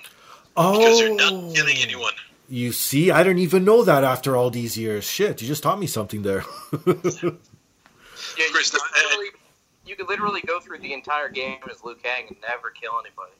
oh, 0.57 0.79
because 0.79 1.01
you're 1.01 1.17
not 1.17 1.33
oh. 1.33 1.53
killing 1.55 1.77
anyone. 1.79 2.13
You 2.49 2.71
see, 2.71 3.11
I 3.11 3.25
don't 3.25 3.39
even 3.39 3.65
know 3.65 3.83
that 3.83 4.05
after 4.05 4.37
all 4.37 4.51
these 4.51 4.79
years. 4.79 5.05
Shit, 5.05 5.43
you 5.43 5.49
just 5.49 5.65
taught 5.65 5.81
me 5.81 5.89
something 5.89 6.23
there. 6.23 6.45
Yeah, 8.39 8.45
you 8.45 8.53
Chris, 8.53 8.71
could, 8.71 8.81
literally, 8.95 9.31
you 9.87 9.97
could 9.97 10.09
literally 10.09 10.41
go 10.43 10.61
through 10.61 10.79
the 10.79 10.93
entire 10.93 11.31
game 11.31 11.59
as 11.71 11.83
Liu 11.83 11.95
Kang 11.95 12.27
and 12.29 12.37
never 12.43 12.71
kill 12.71 12.93
anybody. 13.01 13.33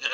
Yeah. 0.00 0.08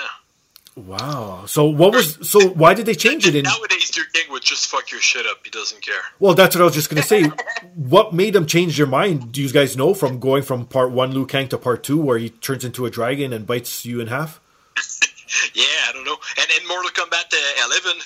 Wow. 0.86 1.44
So 1.46 1.64
what 1.64 1.92
was? 1.92 2.28
So 2.28 2.48
why 2.48 2.74
did 2.74 2.86
they 2.86 2.94
change 2.94 3.26
it 3.26 3.34
in? 3.34 3.42
Nowadays, 3.42 3.96
Liu 3.96 4.04
Kang 4.12 4.30
would 4.30 4.42
just 4.42 4.68
fuck 4.68 4.90
your 4.90 5.00
shit 5.00 5.26
up. 5.26 5.38
He 5.44 5.50
doesn't 5.50 5.82
care. 5.82 6.00
Well, 6.18 6.34
that's 6.34 6.54
what 6.54 6.62
I 6.62 6.64
was 6.64 6.74
just 6.74 6.88
gonna 6.88 7.02
say. 7.02 7.24
what 7.74 8.12
made 8.12 8.32
them 8.34 8.46
change 8.46 8.76
their 8.76 8.86
mind? 8.86 9.32
Do 9.32 9.42
you 9.42 9.50
guys 9.50 9.76
know 9.76 9.92
from 9.94 10.20
going 10.20 10.42
from 10.42 10.66
part 10.66 10.90
one 10.90 11.12
Liu 11.12 11.26
Kang 11.26 11.48
to 11.48 11.58
part 11.58 11.82
two, 11.82 12.00
where 12.00 12.18
he 12.18 12.30
turns 12.30 12.64
into 12.64 12.86
a 12.86 12.90
dragon 12.90 13.32
and 13.32 13.46
bites 13.46 13.84
you 13.84 14.00
in 14.00 14.06
half? 14.08 14.40
Yeah, 15.54 15.64
I 15.88 15.92
don't 15.92 16.04
know. 16.04 16.16
And 16.40 16.50
in 16.58 16.66
Mortal 16.66 16.90
Kombat 16.90 17.32
uh, 17.32 17.66
11, 17.66 18.00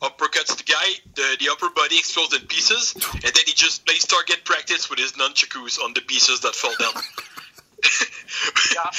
uppercuts 0.00 0.56
the 0.56 0.64
guy, 0.64 0.86
the, 1.14 1.36
the 1.40 1.48
upper 1.50 1.68
body 1.74 1.98
explodes 1.98 2.34
in 2.34 2.46
pieces, 2.46 2.94
and 3.14 3.22
then 3.22 3.44
he 3.46 3.52
just 3.52 3.84
plays 3.84 4.04
target 4.06 4.44
practice 4.44 4.88
with 4.88 4.98
his 4.98 5.12
nunchakus 5.12 5.82
on 5.82 5.92
the 5.94 6.00
pieces 6.02 6.40
that 6.40 6.54
fall 6.54 6.74
down. 6.78 7.02
John, 8.74 8.92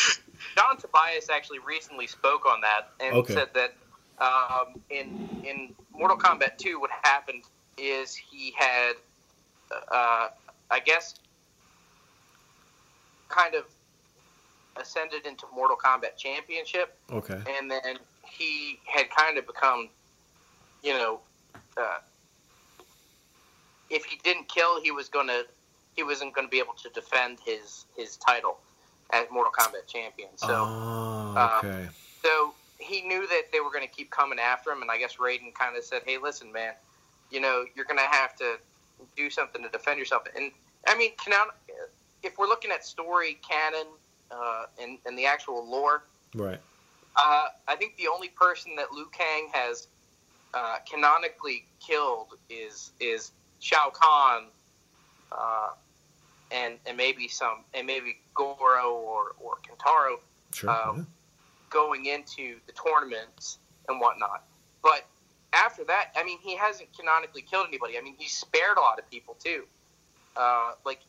John 0.60 0.76
Tobias 0.78 1.30
actually 1.30 1.60
recently 1.60 2.05
spoke 2.07 2.45
on 2.45 2.60
that 2.62 2.89
and 2.99 3.16
Okay. 3.16 3.34
said 3.34 3.47
that 3.53 3.74
um, 4.20 4.82
in 4.89 5.30
in 5.45 5.74
Mortal 5.93 6.18
Kombat 6.18 6.57
2, 6.57 6.80
what 6.82 6.89
happened 7.03 7.43
is 7.78 8.14
he 8.14 8.53
had, 8.57 8.93
uh, 9.72 10.28
I 10.70 10.80
guess, 10.84 11.16
kind 13.30 13.55
of 13.55 13.64
ascended 14.76 15.26
into 15.26 15.45
Mortal 15.55 15.78
Kombat 15.78 16.18
Championship, 16.18 16.97
Okay. 17.10 17.41
and 17.57 17.72
then 17.72 17.97
he 18.30 18.80
had 18.86 19.10
kind 19.12 19.38
of 19.38 19.47
become, 19.47 19.89
you 20.84 20.91
know, 20.91 21.22
uh, 21.78 21.99
if 23.89 24.03
he 24.03 24.18
didn't 24.26 24.49
kill, 24.49 24.82
he 24.82 24.91
was 24.91 25.07
gonna, 25.07 25.43
he 25.95 26.03
wasn't 26.03 26.34
going 26.34 26.47
to 26.47 26.51
be 26.51 26.60
able 26.60 26.74
to 26.84 26.89
defend 26.89 27.39
his 27.45 27.86
his 27.95 28.18
title 28.18 28.57
as 29.12 29.28
Mortal 29.32 29.51
Kombat 29.51 29.88
champion. 29.88 30.30
So, 30.36 30.47
oh, 30.49 31.34
uh, 31.36 31.62
okay. 31.64 31.88
so 32.24 32.53
he 32.78 33.01
knew 33.01 33.28
that 33.28 33.43
they 33.51 33.60
were 33.60 33.72
going 33.72 33.88
to 33.88 33.93
keep 33.93 34.10
coming 34.12 34.39
after 34.39 34.72
him, 34.72 34.82
and 34.82 34.89
I 34.91 34.97
guess 34.97 35.16
Raiden 35.18 35.53
kind 35.53 35.76
of 35.78 35.84
said, 35.84 36.01
"Hey, 36.05 36.18
listen, 36.18 36.51
man, 36.51 36.74
you 37.32 37.39
know, 37.41 37.66
you're 37.76 37.86
going 37.86 37.97
to 37.99 38.03
have 38.10 38.36
to 38.38 38.57
do 39.16 39.30
something 39.30 39.62
to 39.64 39.70
defend 39.70 39.99
yourself." 39.99 40.24
And 40.36 40.51
I 40.88 40.97
mean, 40.97 41.12
canon- 41.24 41.51
if 42.24 42.38
we're 42.38 42.47
looking 42.47 42.72
at 42.72 42.86
story 42.86 43.38
canon 43.47 43.88
uh, 44.32 44.66
and 44.82 44.97
and 45.05 45.18
the 45.18 45.26
actual 45.26 45.68
lore, 45.70 46.03
Right. 46.36 46.60
uh, 47.16 47.47
I 47.68 47.76
think 47.76 47.97
the 47.97 48.07
only 48.07 48.30
person 48.30 48.76
that 48.78 48.91
Liu 48.91 49.07
Kang 49.12 49.49
has 49.53 49.88
uh, 50.53 50.78
canonically 50.89 51.66
killed 51.86 52.36
is 52.49 52.91
is 52.99 53.32
Shao 53.60 53.89
Kahn, 53.93 54.45
uh, 55.32 55.70
and 56.52 56.76
and 56.86 56.97
maybe 56.97 57.28
some 57.28 57.64
and 57.74 57.86
maybe 57.88 58.18
Goro 58.34 58.91
or 58.91 59.36
or 59.39 59.58
Kintaro 59.68 60.18
Sure. 60.54 60.70
um, 60.70 60.97
yeah. 60.97 61.04
going 61.70 62.06
into 62.08 62.56
the 62.66 62.74
tournaments 62.74 63.60
and 63.88 64.00
whatnot. 64.02 64.43
But 64.82 65.06
after 65.54 65.84
that, 65.86 66.12
I 66.16 66.24
mean, 66.24 66.39
he 66.41 66.56
hasn't 66.56 66.89
canonically 66.97 67.41
killed 67.43 67.68
anybody. 67.68 67.97
I 67.97 68.02
mean, 68.02 68.16
he's 68.18 68.32
spared 68.32 68.78
a 68.78 68.82
lot 68.82 68.97
of 69.00 69.10
people 69.12 69.36
too. 69.43 69.64
Uh, 70.36 70.72
like, 70.86 71.00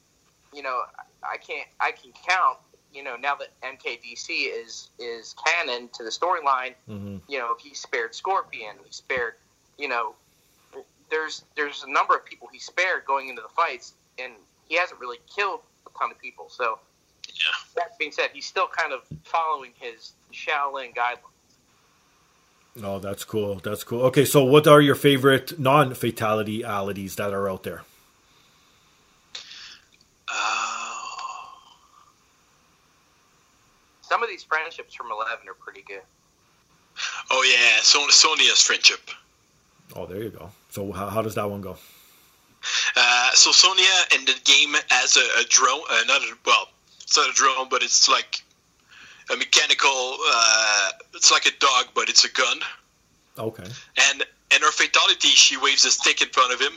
you 0.53 0.63
know, 0.63 0.81
I 1.23 1.37
can't, 1.37 1.69
I 1.81 1.93
can 1.93 2.13
count. 2.29 2.59
You 2.93 3.05
know, 3.05 3.15
now 3.17 3.37
that 3.37 3.49
MKDC 3.63 4.29
is 4.63 4.91
is 4.99 5.35
canon 5.47 5.89
to 5.95 6.03
the 6.05 6.11
storyline, 6.11 6.75
hmm 6.87 7.19
you 7.29 7.39
know, 7.39 7.55
he 7.63 7.73
spared 7.75 8.15
Scorpion. 8.15 8.75
He 8.85 8.91
spared, 8.93 9.35
you 9.79 9.87
know, 9.89 10.15
there's 11.11 11.45
there's 11.57 11.85
a 11.85 11.91
number 11.91 12.15
of 12.17 12.25
people 12.25 12.49
he 12.53 12.59
spared 12.59 13.05
going 13.07 13.29
into 13.29 13.43
the 13.43 13.49
fights, 13.49 13.95
and 14.19 14.33
he 14.71 14.77
hasn't 14.77 14.99
really 15.01 15.19
killed 15.37 15.61
a 15.87 15.99
ton 15.99 16.11
of 16.11 16.19
people. 16.19 16.49
So 16.49 16.79
Yeah. 17.27 17.51
that 17.77 17.99
being 17.99 18.13
said, 18.13 18.31
he's 18.33 18.47
still 18.47 18.69
kind 18.69 18.93
of 18.95 19.03
following 19.25 19.73
his 19.79 20.13
Shaolin 20.33 20.95
guidelines. 20.95 21.27
Oh, 22.83 22.99
that's 23.01 23.25
cool. 23.25 23.57
That's 23.57 23.83
cool. 23.85 24.03
Okay, 24.07 24.25
so 24.25 24.45
what 24.45 24.67
are 24.69 24.81
your 24.81 24.95
favorite 24.95 25.59
non-fatality 25.59 26.63
alities 26.63 27.17
that 27.17 27.35
are 27.35 27.51
out 27.51 27.65
there? 27.65 27.83
Uh, 30.29 30.95
Some 34.03 34.23
of 34.23 34.29
these 34.29 34.45
friendships 34.45 34.95
from 34.95 35.11
Eleven 35.11 35.49
are 35.49 35.55
pretty 35.55 35.83
good. 35.83 36.03
oh, 37.31 37.43
yeah, 37.43 37.81
so, 37.83 38.07
Sonya's 38.09 38.63
friendship. 38.63 39.01
Oh, 39.97 40.07
there 40.07 40.23
you 40.23 40.31
go. 40.31 40.51
So 40.71 40.93
how, 40.93 41.09
how 41.09 41.23
does 41.23 41.35
that 41.35 41.51
one 41.51 41.61
go? 41.61 41.77
Uh, 42.97 43.31
so 43.33 43.53
Sonya 43.53 43.85
in 44.15 44.25
the 44.25 44.35
game 44.45 44.75
has 44.89 45.17
a, 45.17 45.41
a 45.41 45.45
drone, 45.49 45.81
uh, 45.91 46.03
not 46.07 46.23
a, 46.23 46.37
well, 46.45 46.69
it's 47.03 47.17
not 47.17 47.29
a 47.29 47.33
drone, 47.33 47.69
but 47.71 47.83
it's 47.83 48.09
like 48.09 48.43
a 49.33 49.37
mechanical. 49.37 50.17
Uh, 50.29 50.91
it's 51.15 51.31
like 51.31 51.47
a 51.47 51.59
dog, 51.59 51.87
but 51.95 52.09
it's 52.09 52.25
a 52.25 52.31
gun. 52.31 52.59
Okay. 53.39 53.65
And 54.11 54.25
in 54.55 54.63
her 54.63 54.73
fatality, 54.73 55.29
she 55.29 55.57
waves 55.57 55.85
a 55.85 55.91
stick 55.91 56.21
in 56.23 56.29
front 56.29 56.53
of 56.53 56.61
him, 56.61 56.73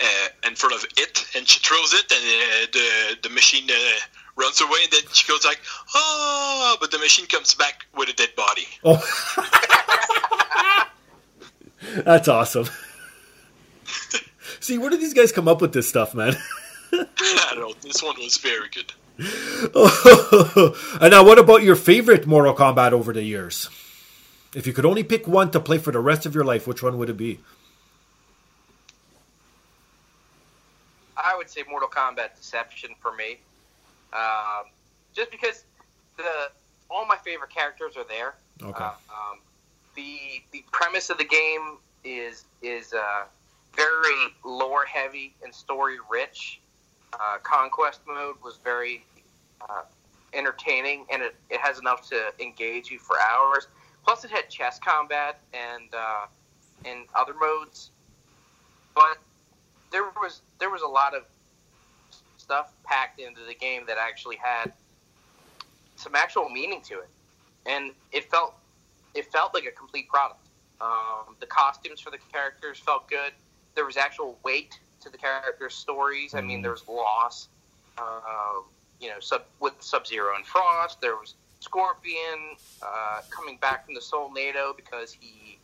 uh, 0.00 0.48
in 0.48 0.54
front 0.54 0.74
of 0.74 0.84
it, 0.96 1.24
and 1.36 1.46
she 1.48 1.60
throws 1.60 1.94
it, 1.94 2.10
and 2.10 2.24
uh, 2.24 2.66
the 2.72 3.28
the 3.28 3.34
machine 3.34 3.68
uh, 3.70 3.98
runs 4.36 4.60
away, 4.60 4.78
and 4.84 4.92
then 4.92 5.02
she 5.12 5.26
goes 5.28 5.44
like, 5.44 5.60
"Oh!" 5.94 6.76
But 6.80 6.90
the 6.90 6.98
machine 6.98 7.26
comes 7.26 7.54
back 7.54 7.86
with 7.94 8.08
a 8.08 8.12
dead 8.14 8.34
body. 8.36 8.66
Oh, 8.84 9.02
that's 12.04 12.28
awesome. 12.28 12.66
See, 14.66 14.78
where 14.78 14.90
do 14.90 14.96
these 14.96 15.14
guys 15.14 15.30
come 15.30 15.46
up 15.46 15.60
with 15.60 15.72
this 15.72 15.88
stuff, 15.88 16.12
man? 16.12 16.34
I 16.92 17.52
don't 17.54 17.60
know. 17.60 17.74
This 17.82 18.02
one 18.02 18.16
was 18.18 18.36
very 18.38 18.68
good. 18.68 18.92
and 21.00 21.12
now, 21.12 21.24
what 21.24 21.38
about 21.38 21.62
your 21.62 21.76
favorite 21.76 22.26
Mortal 22.26 22.52
Kombat 22.52 22.90
over 22.90 23.12
the 23.12 23.22
years? 23.22 23.68
If 24.56 24.66
you 24.66 24.72
could 24.72 24.84
only 24.84 25.04
pick 25.04 25.28
one 25.28 25.52
to 25.52 25.60
play 25.60 25.78
for 25.78 25.92
the 25.92 26.00
rest 26.00 26.26
of 26.26 26.34
your 26.34 26.42
life, 26.42 26.66
which 26.66 26.82
one 26.82 26.98
would 26.98 27.08
it 27.08 27.16
be? 27.16 27.38
I 31.16 31.36
would 31.36 31.48
say 31.48 31.62
Mortal 31.70 31.88
Kombat 31.88 32.34
Deception 32.36 32.90
for 32.98 33.14
me, 33.14 33.38
um, 34.12 34.64
just 35.14 35.30
because 35.30 35.62
the 36.16 36.50
all 36.90 37.06
my 37.06 37.18
favorite 37.18 37.50
characters 37.50 37.96
are 37.96 38.06
there. 38.08 38.34
Okay. 38.60 38.82
Uh, 38.82 38.88
um, 38.88 39.38
the 39.94 40.42
the 40.50 40.64
premise 40.72 41.08
of 41.08 41.18
the 41.18 41.24
game 41.24 41.76
is 42.02 42.46
is 42.62 42.92
uh, 42.92 43.26
very 43.76 44.34
lore 44.44 44.84
heavy 44.84 45.34
and 45.44 45.54
story 45.54 45.96
rich. 46.10 46.60
Uh, 47.12 47.38
Konquest 47.42 48.00
mode 48.06 48.36
was 48.42 48.58
very 48.64 49.04
uh, 49.60 49.82
entertaining, 50.32 51.06
and 51.12 51.22
it, 51.22 51.36
it 51.50 51.60
has 51.60 51.78
enough 51.78 52.08
to 52.08 52.32
engage 52.40 52.90
you 52.90 52.98
for 52.98 53.16
hours. 53.20 53.68
Plus, 54.04 54.24
it 54.24 54.30
had 54.30 54.48
Chess 54.48 54.80
Kombat 54.80 55.34
and 55.52 55.94
uh, 55.94 56.26
and 56.84 57.06
other 57.14 57.34
modes, 57.34 57.90
but 58.94 59.18
there 59.90 60.04
was 60.20 60.42
there 60.58 60.70
was 60.70 60.82
a 60.82 60.88
lot 60.88 61.14
of 61.14 61.22
stuff 62.36 62.72
packed 62.84 63.20
into 63.20 63.40
the 63.46 63.54
game 63.54 63.82
that 63.86 63.96
actually 63.98 64.36
had 64.36 64.72
some 65.96 66.14
actual 66.14 66.48
meaning 66.48 66.80
to 66.82 66.94
it, 67.00 67.08
and 67.66 67.92
it 68.12 68.30
felt 68.30 68.54
it 69.14 69.30
felt 69.32 69.54
like 69.54 69.64
a 69.64 69.70
complete 69.70 70.08
product. 70.08 70.40
Um, 70.80 71.36
the 71.40 71.46
costumes 71.46 72.00
for 72.00 72.10
the 72.10 72.18
characters 72.32 72.78
felt 72.78 73.08
good. 73.08 73.32
There 73.76 73.84
was 73.84 73.96
actual 73.96 74.36
weight 74.42 74.80
to 75.02 75.10
the 75.10 75.18
characters' 75.18 75.74
stories. 75.74 76.34
I 76.34 76.40
mean, 76.40 76.62
there 76.62 76.72
was 76.72 76.88
loss. 76.88 77.48
Uh, 77.96 78.62
you 79.00 79.08
know, 79.08 79.20
sub, 79.20 79.44
with 79.60 79.74
Sub 79.80 80.06
Zero 80.06 80.34
and 80.34 80.44
Frost. 80.44 81.00
There 81.00 81.16
was 81.16 81.34
Scorpion 81.60 82.56
uh, 82.82 83.20
coming 83.30 83.58
back 83.58 83.84
from 83.84 83.94
the 83.94 84.00
Soulnado 84.00 84.74
because 84.76 85.12
he 85.12 85.58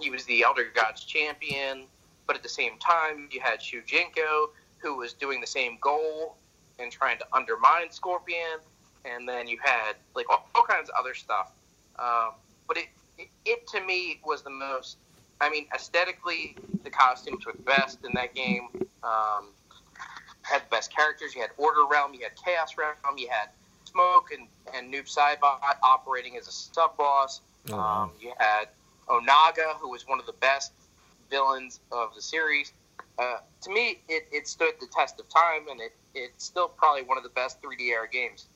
he 0.00 0.10
was 0.10 0.24
the 0.24 0.42
Elder 0.42 0.66
Gods 0.74 1.04
champion. 1.04 1.84
But 2.26 2.36
at 2.36 2.42
the 2.42 2.48
same 2.48 2.78
time, 2.78 3.28
you 3.30 3.40
had 3.40 3.60
Shujinko, 3.60 4.50
who 4.78 4.96
was 4.96 5.12
doing 5.12 5.40
the 5.40 5.46
same 5.46 5.78
goal 5.80 6.36
and 6.78 6.90
trying 6.90 7.18
to 7.18 7.26
undermine 7.32 7.90
Scorpion. 7.90 8.58
And 9.04 9.28
then 9.28 9.48
you 9.48 9.58
had 9.62 9.94
like 10.14 10.30
all, 10.30 10.48
all 10.54 10.64
kinds 10.64 10.88
of 10.88 10.94
other 10.98 11.14
stuff. 11.14 11.52
Um, 11.98 12.30
but 12.68 12.78
it, 12.78 12.88
it, 13.18 13.28
it 13.44 13.66
to 13.68 13.80
me 13.84 14.20
was 14.24 14.42
the 14.42 14.50
most. 14.50 14.96
I 15.42 15.50
mean, 15.50 15.66
aesthetically, 15.74 16.56
the 16.84 16.90
costumes 16.90 17.44
were 17.44 17.52
best 17.64 17.98
in 18.04 18.12
that 18.14 18.32
game. 18.32 18.68
Um, 19.02 19.48
had 20.42 20.62
the 20.62 20.70
best 20.70 20.94
characters. 20.94 21.34
You 21.34 21.40
had 21.40 21.50
Order 21.56 21.80
Realm, 21.90 22.14
you 22.14 22.20
had 22.20 22.32
Chaos 22.36 22.76
Realm, 22.78 22.94
you 23.16 23.28
had 23.28 23.48
Smoke 23.84 24.30
and, 24.32 24.46
and 24.72 24.92
Noob 24.92 25.12
Saibot 25.12 25.58
operating 25.82 26.36
as 26.36 26.46
a 26.46 26.52
sub 26.52 26.96
boss. 26.96 27.40
Oh, 27.70 27.76
wow. 27.76 28.02
um, 28.04 28.12
you 28.20 28.32
had 28.38 28.68
Onaga, 29.08 29.74
who 29.80 29.90
was 29.90 30.06
one 30.06 30.20
of 30.20 30.26
the 30.26 30.32
best 30.34 30.72
villains 31.28 31.80
of 31.90 32.14
the 32.14 32.22
series. 32.22 32.72
Uh, 33.18 33.38
to 33.62 33.70
me, 33.70 34.00
it, 34.08 34.28
it 34.30 34.46
stood 34.46 34.74
the 34.80 34.86
test 34.86 35.18
of 35.18 35.28
time, 35.28 35.68
and 35.68 35.80
it, 35.80 35.92
it's 36.14 36.44
still 36.44 36.68
probably 36.68 37.02
one 37.02 37.18
of 37.18 37.24
the 37.24 37.30
best 37.30 37.60
3D 37.62 37.88
era 37.88 38.08
games. 38.08 38.46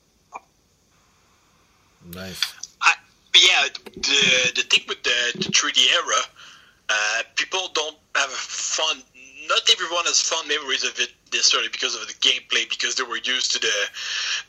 Nice. 2.13 2.41
I, 2.81 2.93
yeah, 3.35 3.67
the 3.95 4.51
the 4.55 4.61
thing 4.69 4.85
with 4.87 5.03
the, 5.03 5.31
the 5.35 5.51
3D 5.51 5.79
era, 5.93 6.21
uh, 6.89 7.21
people 7.35 7.69
don't 7.73 7.97
have 8.15 8.29
fun. 8.31 9.01
Not 9.47 9.61
everyone 9.71 10.05
has 10.05 10.21
fond 10.21 10.47
memories 10.47 10.83
of 10.83 10.99
it 10.99 11.09
necessarily 11.31 11.69
because 11.69 11.95
of 11.95 12.05
the 12.07 12.13
gameplay, 12.15 12.69
because 12.69 12.95
they 12.95 13.03
were 13.03 13.17
used 13.17 13.51
to 13.53 13.59
the 13.59 13.89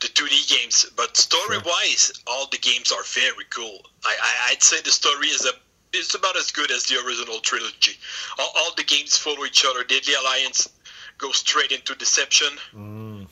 the 0.01 0.07
2D 0.07 0.49
games. 0.59 0.85
But 0.95 1.15
story 1.15 1.57
wise, 1.65 2.11
all 2.27 2.47
the 2.51 2.57
games 2.57 2.91
are 2.91 3.03
very 3.03 3.45
cool. 3.49 3.79
I, 4.03 4.15
I 4.21 4.51
I'd 4.51 4.63
say 4.63 4.81
the 4.81 4.91
story 4.91 5.27
is 5.27 5.45
a 5.45 5.51
it's 5.93 6.13
about 6.15 6.35
as 6.37 6.51
good 6.51 6.69
as 6.71 6.83
the 6.85 6.97
original 7.05 7.39
trilogy. 7.39 7.93
All, 8.37 8.51
all 8.57 8.71
the 8.75 8.83
games 8.83 9.17
follow 9.17 9.43
each 9.45 9.65
other. 9.67 9.83
Deadly 9.83 10.13
Alliance 10.13 10.69
goes 11.17 11.37
straight 11.37 11.71
into 11.71 11.95
Deception, 11.95 12.49
Mm. 12.73 13.27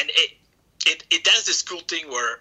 and 0.00 0.10
it 0.10 0.30
it 0.86 1.04
it 1.10 1.24
does 1.24 1.44
this 1.46 1.62
cool 1.62 1.80
thing 1.80 2.08
where 2.10 2.40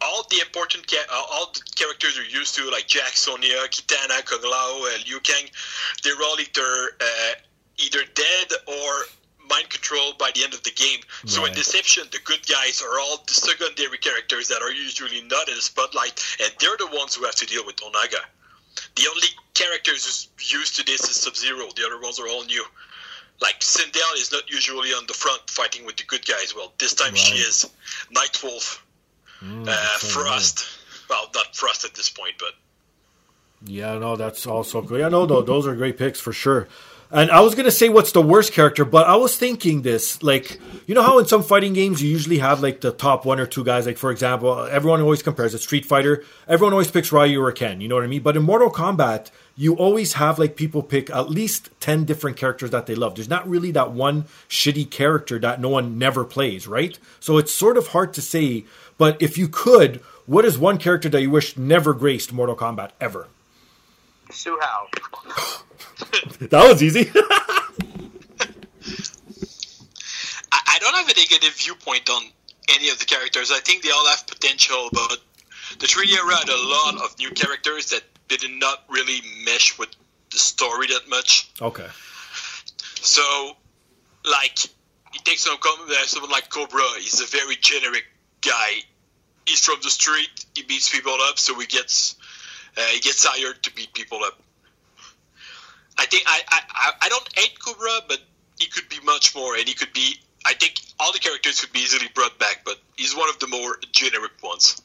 all 0.00 0.26
the 0.30 0.40
important 0.40 0.86
ca- 0.90 1.06
uh, 1.10 1.22
all 1.32 1.52
the 1.52 1.60
characters 1.76 2.16
you're 2.16 2.26
used 2.26 2.54
to, 2.56 2.68
like 2.70 2.86
Jax, 2.86 3.20
Sonya, 3.22 3.68
Kitana, 3.68 4.24
Kung 4.24 4.42
Lao, 4.42 4.82
uh, 4.82 4.98
Liu 5.06 5.20
Kang, 5.20 5.44
they're 6.02 6.20
all 6.22 6.38
either 6.40 6.96
uh, 7.00 7.32
either 7.78 8.00
dead 8.14 8.48
or 8.66 8.90
mind 9.48 9.68
controlled 9.68 10.16
by 10.18 10.30
the 10.34 10.44
end 10.44 10.54
of 10.54 10.62
the 10.62 10.70
game. 10.70 11.00
So 11.26 11.44
in 11.44 11.52
Deception, 11.52 12.04
the 12.12 12.20
good 12.24 12.46
guys 12.46 12.82
are 12.82 13.00
all 13.00 13.22
the 13.26 13.32
secondary 13.32 13.98
characters 13.98 14.46
that 14.48 14.62
are 14.62 14.70
usually 14.70 15.22
not 15.22 15.48
in 15.48 15.56
the 15.56 15.62
spotlight, 15.62 16.22
and 16.40 16.52
they're 16.60 16.76
the 16.78 16.86
ones 16.96 17.16
who 17.16 17.24
have 17.24 17.34
to 17.36 17.46
deal 17.46 17.66
with 17.66 17.76
Onaga. 17.76 18.22
The 18.94 19.08
only 19.10 19.28
characters 19.54 20.04
who's 20.04 20.52
used 20.52 20.76
to 20.76 20.84
this 20.84 21.02
is 21.02 21.16
Sub 21.20 21.34
Zero. 21.34 21.66
The 21.74 21.84
other 21.84 22.00
ones 22.00 22.20
are 22.20 22.28
all 22.28 22.44
new. 22.44 22.64
Like 23.40 23.60
Sindel 23.60 24.14
is 24.16 24.30
not 24.30 24.48
usually 24.50 24.90
on 24.90 25.06
the 25.06 25.14
front 25.14 25.48
fighting 25.48 25.84
with 25.84 25.96
the 25.96 26.04
good 26.04 26.26
guys. 26.26 26.54
Well, 26.54 26.72
this 26.78 26.94
time 26.94 27.14
she 27.14 27.34
is. 27.36 27.68
Nightwolf, 28.14 28.80
Mm, 29.42 29.66
uh, 29.68 29.72
Frost. 29.98 30.66
Well, 31.08 31.28
not 31.34 31.54
Frost 31.56 31.84
at 31.84 31.94
this 31.94 32.08
point, 32.10 32.34
but 32.38 32.52
Yeah, 33.66 33.98
no, 33.98 34.16
that's 34.16 34.46
also 34.46 34.80
good. 34.82 35.00
Yeah, 35.00 35.08
no, 35.08 35.26
no, 35.26 35.42
those 35.42 35.66
are 35.66 35.74
great 35.74 35.98
picks 35.98 36.20
for 36.20 36.32
sure. 36.32 36.68
And 37.12 37.28
I 37.32 37.40
was 37.40 37.56
gonna 37.56 37.72
say 37.72 37.88
what's 37.88 38.12
the 38.12 38.22
worst 38.22 38.52
character, 38.52 38.84
but 38.84 39.08
I 39.08 39.16
was 39.16 39.36
thinking 39.36 39.82
this, 39.82 40.22
like, 40.22 40.60
you 40.86 40.94
know 40.94 41.02
how 41.02 41.18
in 41.18 41.26
some 41.26 41.42
fighting 41.42 41.72
games 41.72 42.00
you 42.00 42.08
usually 42.08 42.38
have 42.38 42.62
like 42.62 42.80
the 42.82 42.92
top 42.92 43.24
one 43.24 43.40
or 43.40 43.46
two 43.46 43.64
guys. 43.64 43.84
Like 43.84 43.98
for 43.98 44.12
example, 44.12 44.56
everyone 44.70 45.00
always 45.00 45.20
compares 45.22 45.52
it 45.52 45.58
Street 45.58 45.84
Fighter. 45.84 46.22
Everyone 46.46 46.72
always 46.72 46.90
picks 46.90 47.10
Ryu 47.10 47.42
or 47.42 47.50
Ken. 47.50 47.80
You 47.80 47.88
know 47.88 47.96
what 47.96 48.04
I 48.04 48.06
mean? 48.06 48.22
But 48.22 48.36
in 48.36 48.44
Mortal 48.44 48.70
Kombat, 48.70 49.30
you 49.56 49.74
always 49.74 50.12
have 50.14 50.38
like 50.38 50.54
people 50.54 50.84
pick 50.84 51.10
at 51.10 51.28
least 51.28 51.70
ten 51.80 52.04
different 52.04 52.36
characters 52.36 52.70
that 52.70 52.86
they 52.86 52.94
love. 52.94 53.16
There's 53.16 53.28
not 53.28 53.48
really 53.48 53.72
that 53.72 53.90
one 53.90 54.26
shitty 54.48 54.88
character 54.90 55.40
that 55.40 55.60
no 55.60 55.68
one 55.68 55.98
never 55.98 56.24
plays, 56.24 56.68
right? 56.68 56.96
So 57.18 57.38
it's 57.38 57.52
sort 57.52 57.76
of 57.76 57.88
hard 57.88 58.14
to 58.14 58.22
say. 58.22 58.64
But 59.00 59.22
if 59.22 59.38
you 59.38 59.48
could, 59.48 60.02
what 60.26 60.44
is 60.44 60.58
one 60.58 60.76
character 60.76 61.08
that 61.08 61.22
you 61.22 61.30
wish 61.30 61.56
never 61.56 61.94
graced 61.94 62.34
Mortal 62.34 62.54
Kombat 62.54 62.90
ever? 63.00 63.28
Hsu 64.30 64.58
Hao. 64.60 64.88
That 66.50 66.68
was 66.68 66.82
easy. 66.82 67.10
I, 70.52 70.60
I 70.66 70.78
don't 70.80 70.94
have 70.94 71.08
a 71.08 71.14
negative 71.14 71.54
viewpoint 71.56 72.10
on 72.10 72.24
any 72.68 72.90
of 72.90 72.98
the 72.98 73.06
characters. 73.06 73.50
I 73.50 73.60
think 73.60 73.82
they 73.82 73.90
all 73.90 74.06
have 74.08 74.26
potential, 74.26 74.90
but 74.92 75.18
the 75.78 75.86
3D 75.86 76.14
era 76.16 76.36
had 76.36 76.48
a 76.50 76.56
lot 76.56 77.02
of 77.02 77.18
new 77.18 77.30
characters 77.30 77.88
that 77.90 78.02
did 78.28 78.42
not 78.50 78.84
really 78.90 79.20
mesh 79.46 79.78
with 79.78 79.88
the 80.30 80.38
story 80.38 80.88
that 80.88 81.08
much. 81.08 81.50
okay. 81.62 81.88
So, 83.00 83.56
like, 84.30 84.62
you 85.14 85.20
take 85.24 85.38
some, 85.38 85.56
uh, 85.62 86.06
someone 86.06 86.30
like 86.30 86.50
Cobra, 86.50 86.82
he's 86.98 87.22
a 87.22 87.26
very 87.26 87.56
generic 87.56 88.04
guy. 88.40 88.82
He's 89.46 89.64
from 89.64 89.78
the 89.82 89.90
street, 89.90 90.44
he 90.54 90.62
beats 90.62 90.90
people 90.90 91.16
up, 91.28 91.38
so 91.38 91.58
he 91.58 91.66
gets 91.66 92.16
uh, 92.76 92.80
he 92.82 93.00
gets 93.00 93.24
hired 93.24 93.62
to 93.64 93.74
beat 93.74 93.92
people 93.94 94.18
up. 94.24 94.40
I 95.98 96.06
think 96.06 96.24
I, 96.26 96.40
I, 96.48 96.60
I- 96.70 96.92
I 97.06 97.08
don't 97.08 97.28
hate 97.36 97.58
Cobra, 97.58 98.00
but 98.08 98.20
he 98.58 98.66
could 98.66 98.88
be 98.88 98.98
much 99.04 99.34
more, 99.34 99.56
and 99.56 99.66
he 99.68 99.74
could 99.74 99.92
be. 99.92 100.16
I 100.46 100.54
think 100.54 100.80
all 100.98 101.12
the 101.12 101.18
characters 101.18 101.60
could 101.60 101.72
be 101.72 101.80
easily 101.80 102.08
brought 102.14 102.38
back, 102.38 102.62
but 102.64 102.78
he's 102.96 103.14
one 103.14 103.28
of 103.28 103.38
the 103.40 103.46
more 103.48 103.76
generic 103.92 104.32
ones. 104.42 104.80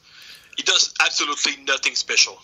He 0.56 0.62
does 0.62 0.92
absolutely 1.02 1.62
nothing 1.64 1.94
special. 1.94 2.38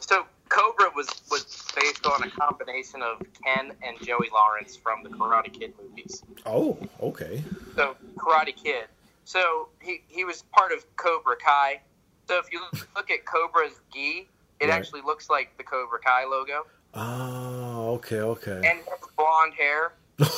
So 0.00 0.24
Cobra 0.48 0.90
was 0.94 1.08
was 1.30 1.44
based 1.74 2.06
on 2.06 2.22
a 2.22 2.30
combination 2.30 3.02
of 3.02 3.20
Ken 3.44 3.72
and 3.82 3.96
Joey 4.06 4.28
Lawrence 4.32 4.76
from 4.76 5.02
the 5.02 5.08
Karate 5.08 5.52
Kid 5.52 5.72
movies. 5.82 6.22
Oh, 6.44 6.78
okay. 7.00 7.42
So 7.74 7.96
Karate 8.16 8.54
Kid. 8.54 8.86
So 9.26 9.68
he 9.82 10.02
he 10.06 10.24
was 10.24 10.44
part 10.52 10.70
of 10.72 10.84
Cobra 10.96 11.34
Kai. 11.36 11.80
So 12.28 12.38
if 12.38 12.46
you 12.52 12.60
look 12.94 13.10
at 13.10 13.26
Cobra's 13.26 13.80
gi, 13.92 14.28
it 14.60 14.66
Right. 14.68 14.70
actually 14.72 15.02
looks 15.02 15.28
like 15.28 15.56
the 15.58 15.64
Cobra 15.64 15.98
Kai 15.98 16.24
logo, 16.26 16.64
Oh, 16.94 17.94
okay, 17.96 18.20
okay. 18.20 18.62
and 18.64 18.78
he 18.78 18.84
blonde 19.18 19.52
hair, 19.54 19.92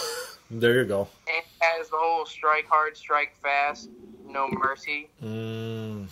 There 0.51 0.79
you 0.81 0.85
go. 0.87 1.07
and 1.29 1.45
has 1.61 1.91
the 1.91 1.99
whole 1.99 2.25
strike 2.25 2.67
hard, 2.69 2.97
strike 2.97 3.37
fast, 3.43 3.91
no 4.27 4.49
mercy. 4.49 5.11
Mm, 5.23 6.09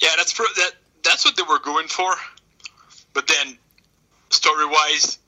Yeah, 0.00 0.08
that's 0.16 0.32
pro- 0.32 0.46
that. 0.56 0.72
That's 1.04 1.24
what 1.24 1.36
they 1.36 1.44
were 1.44 1.60
going 1.60 1.86
for. 1.88 2.12
But 3.14 3.26
then, 3.28 3.56
story 4.30 4.66
wise, 4.66 5.18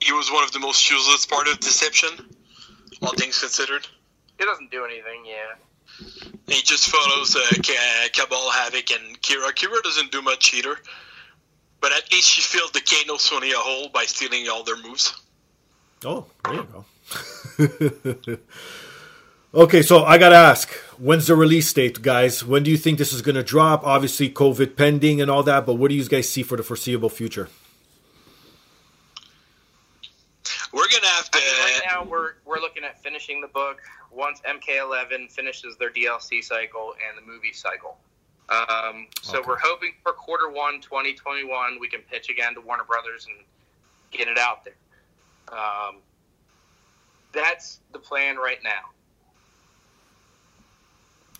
he 0.00 0.12
was 0.12 0.30
one 0.32 0.44
of 0.44 0.52
the 0.52 0.60
most 0.60 0.88
useless 0.90 1.26
part 1.26 1.48
of 1.48 1.58
Deception, 1.60 2.10
all 3.02 3.12
things 3.14 3.38
considered. 3.40 3.86
He 4.40 4.46
doesn't 4.46 4.70
do 4.70 4.86
anything. 4.86 5.26
Yeah. 5.26 6.06
He 6.46 6.62
just 6.62 6.88
follows 6.88 7.36
uh, 7.36 7.40
Cabal, 8.10 8.50
Havoc, 8.50 8.90
and 8.90 9.20
Kira. 9.20 9.52
Kira 9.52 9.82
doesn't 9.82 10.10
do 10.10 10.22
much 10.22 10.54
either, 10.54 10.78
but 11.82 11.92
at 11.92 12.10
least 12.10 12.26
she 12.26 12.40
filled 12.40 12.72
the 12.72 12.80
Kano 12.80 13.18
Sonya 13.18 13.56
hole 13.58 13.90
by 13.90 14.04
stealing 14.06 14.48
all 14.48 14.64
their 14.64 14.78
moves. 14.78 15.12
Oh, 16.06 16.24
there 16.46 16.54
you 16.54 16.66
go. 16.72 18.38
okay, 19.62 19.82
so 19.82 20.04
I 20.04 20.16
gotta 20.16 20.36
ask, 20.36 20.70
when's 20.96 21.26
the 21.26 21.36
release 21.36 21.70
date, 21.70 22.00
guys? 22.00 22.42
When 22.42 22.62
do 22.62 22.70
you 22.70 22.78
think 22.78 22.96
this 22.96 23.12
is 23.12 23.20
gonna 23.20 23.42
drop? 23.42 23.84
Obviously, 23.84 24.30
COVID 24.30 24.74
pending 24.74 25.20
and 25.20 25.30
all 25.30 25.42
that, 25.42 25.66
but 25.66 25.74
what 25.74 25.90
do 25.90 25.94
you 25.94 26.08
guys 26.08 26.30
see 26.30 26.42
for 26.42 26.56
the 26.56 26.62
foreseeable 26.62 27.10
future? 27.10 27.50
We're 30.72 30.88
gonna 30.88 31.06
have 31.08 31.30
to. 31.30 31.38
I 31.38 31.66
mean, 31.66 31.74
right 31.74 31.82
now, 31.92 32.04
we're 32.10 32.32
we're 32.46 32.60
looking 32.60 32.84
at 32.84 33.02
finishing 33.02 33.42
the 33.42 33.48
book 33.48 33.82
once 34.10 34.40
MK11 34.42 35.30
finishes 35.30 35.76
their 35.76 35.90
DLC 35.90 36.42
cycle 36.42 36.94
and 37.08 37.16
the 37.16 37.22
movie 37.30 37.52
cycle. 37.52 37.96
Um, 38.48 39.06
so 39.22 39.38
Okay. 39.38 39.46
we're 39.46 39.58
hoping 39.58 39.92
for 40.02 40.12
quarter 40.12 40.48
one, 40.48 40.80
2021, 40.80 41.78
we 41.78 41.88
can 41.88 42.00
pitch 42.02 42.28
again 42.30 42.54
to 42.54 42.60
Warner 42.60 42.84
Brothers 42.84 43.26
and 43.26 43.44
get 44.10 44.26
it 44.26 44.38
out 44.38 44.64
there. 44.64 44.74
Um, 45.56 46.02
that's 47.32 47.80
the 47.92 47.98
plan 48.00 48.36
right 48.36 48.62
now. 48.64 48.90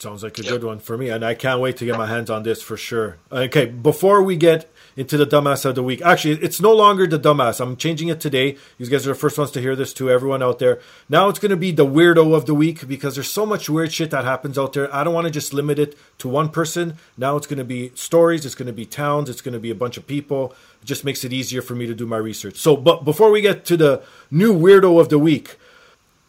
Sounds 0.01 0.22
like 0.22 0.38
a 0.38 0.42
Yep. 0.42 0.51
good 0.51 0.64
one 0.64 0.78
for 0.78 0.96
me, 0.96 1.11
and 1.11 1.22
I 1.22 1.34
can't 1.34 1.61
wait 1.61 1.76
to 1.76 1.84
get 1.84 1.98
my 1.98 2.07
hands 2.07 2.30
on 2.30 2.42
this 2.42 2.62
for 2.62 2.78
sure. 2.78 3.18
Okay, 3.30 3.66
before 3.66 4.22
we 4.22 4.34
get 4.34 4.72
into 4.96 5.18
the 5.18 5.26
dumbass 5.26 5.66
of 5.66 5.74
the 5.74 5.82
week, 5.82 6.01
actually, 6.03 6.42
it's 6.42 6.59
no 6.59 6.72
longer 6.72 7.07
the 7.07 7.18
dumbass. 7.18 7.61
I'm 7.61 7.76
changing 7.76 8.09
it 8.09 8.18
today. 8.18 8.57
You 8.78 8.86
guys 8.86 9.07
are 9.07 9.11
the 9.11 9.14
first 9.14 9.36
ones 9.36 9.51
to 9.51 9.61
hear 9.61 9.76
this, 9.76 9.92
to 9.94 10.09
everyone 10.11 10.42
out 10.42 10.59
there. 10.59 10.80
Now 11.11 11.28
it's 11.28 11.38
going 11.38 11.51
to 11.51 11.57
be 11.57 11.70
the 11.70 11.84
weirdo 11.84 12.34
of 12.34 12.46
the 12.46 12.55
week 12.55 12.88
because 12.88 13.14
there's 13.16 13.28
so 13.28 13.44
much 13.44 13.68
weird 13.68 13.92
shit 13.92 14.11
that 14.11 14.24
happens 14.24 14.57
out 14.59 14.72
there. 14.72 14.92
I 14.94 15.05
don't 15.05 15.12
want 15.12 15.26
to 15.26 15.30
just 15.30 15.53
limit 15.53 15.78
it 15.78 15.98
to 16.18 16.28
one 16.28 16.48
person. 16.48 16.94
Now 17.18 17.36
it's 17.36 17.46
going 17.46 17.59
to 17.59 17.64
be 17.64 17.92
stories, 17.94 18.46
it's 18.46 18.55
going 18.55 18.68
to 18.68 18.72
be 18.72 18.86
towns, 18.86 19.28
it's 19.28 19.42
going 19.42 19.53
to 19.53 19.61
be 19.61 19.70
a 19.70 19.74
bunch 19.74 19.98
of 19.98 20.07
people. 20.07 20.55
It 20.82 20.86
just 20.86 21.05
makes 21.05 21.24
it 21.24 21.32
easier 21.34 21.61
for 21.61 21.74
me 21.74 21.86
to 21.86 21.94
do 21.94 22.07
my 22.07 22.16
research. 22.16 22.57
So, 22.57 22.74
but 22.74 23.05
before 23.05 23.30
we 23.30 23.42
get 23.42 23.66
to 23.66 23.76
the 23.76 24.03
new 24.30 24.55
weirdo 24.59 24.98
of 24.98 25.11
the 25.11 25.18
week, 25.18 25.59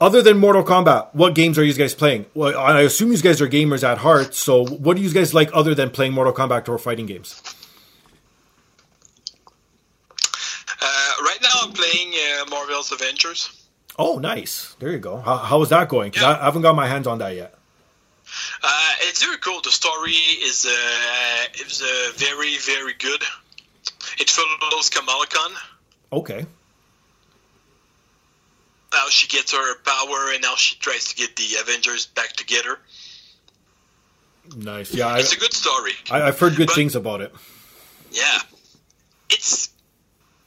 other 0.01 0.21
than 0.21 0.37
Mortal 0.37 0.63
Kombat, 0.63 1.13
what 1.13 1.35
games 1.35 1.57
are 1.57 1.63
you 1.63 1.73
guys 1.73 1.93
playing? 1.93 2.25
Well, 2.33 2.57
I 2.59 2.81
assume 2.81 3.11
you 3.13 3.17
guys 3.19 3.39
are 3.39 3.47
gamers 3.47 3.87
at 3.87 3.99
heart. 3.99 4.33
So, 4.35 4.65
what 4.65 4.97
do 4.97 5.03
you 5.03 5.13
guys 5.13 5.33
like 5.33 5.49
other 5.53 5.73
than 5.75 5.91
playing 5.91 6.11
Mortal 6.13 6.33
Kombat 6.33 6.67
or 6.67 6.77
fighting 6.77 7.05
games? 7.05 7.41
Uh, 10.81 11.13
right 11.23 11.37
now, 11.41 11.49
I'm 11.61 11.71
playing 11.73 12.11
uh, 12.13 12.45
Marvel's 12.49 12.91
Avengers. 12.91 13.65
Oh, 13.99 14.17
nice. 14.17 14.75
There 14.79 14.91
you 14.91 14.97
go. 14.99 15.17
How, 15.17 15.37
how 15.37 15.61
is 15.61 15.69
that 15.69 15.87
going? 15.89 16.11
'Cause 16.11 16.23
I, 16.23 16.41
I 16.41 16.45
haven't 16.45 16.63
got 16.63 16.75
my 16.75 16.87
hands 16.87 17.07
on 17.07 17.19
that 17.19 17.35
yet. 17.35 17.53
Uh, 18.63 18.91
it's 19.01 19.23
very 19.23 19.37
cool. 19.37 19.61
The 19.61 19.71
story 19.71 20.11
is 20.11 20.65
uh, 20.65 21.65
is 21.65 21.81
uh, 21.81 22.11
very 22.15 22.57
very 22.59 22.93
good. 22.97 23.21
It 24.19 24.29
follows 24.29 24.89
Kamala 24.89 25.25
Khan. 25.27 25.51
Okay. 26.13 26.45
How 28.91 29.09
she 29.09 29.27
gets 29.27 29.51
her 29.53 29.75
power 29.83 30.33
and 30.33 30.43
how 30.43 30.55
she 30.55 30.75
tries 30.77 31.05
to 31.09 31.15
get 31.15 31.35
the 31.37 31.55
Avengers 31.61 32.07
back 32.07 32.33
together. 32.33 32.77
Nice. 34.55 34.93
Yeah, 34.93 35.17
It's 35.17 35.33
a 35.33 35.37
good 35.39 35.53
story. 35.53 35.93
I, 36.09 36.23
I've 36.23 36.39
heard 36.39 36.55
good 36.55 36.67
But- 36.67 36.75
things 36.75 36.95
about 36.95 37.21
it. 37.21 37.33
Yeah, 38.11 38.39
it's 39.29 39.69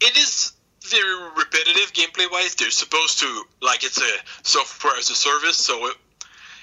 it 0.03 0.15
is 0.19 0.53
very 0.87 1.31
repetitive 1.39 1.95
gameplay 1.95 2.31
wise. 2.31 2.55
They're 2.55 2.71
supposed 2.71 3.19
to 3.21 3.45
like 3.63 3.83
it's 3.85 3.99
a 3.99 4.11
software 4.43 4.95
as 4.99 5.09
a 5.09 5.15
service, 5.15 5.57
so 5.57 5.87
it, 5.87 5.97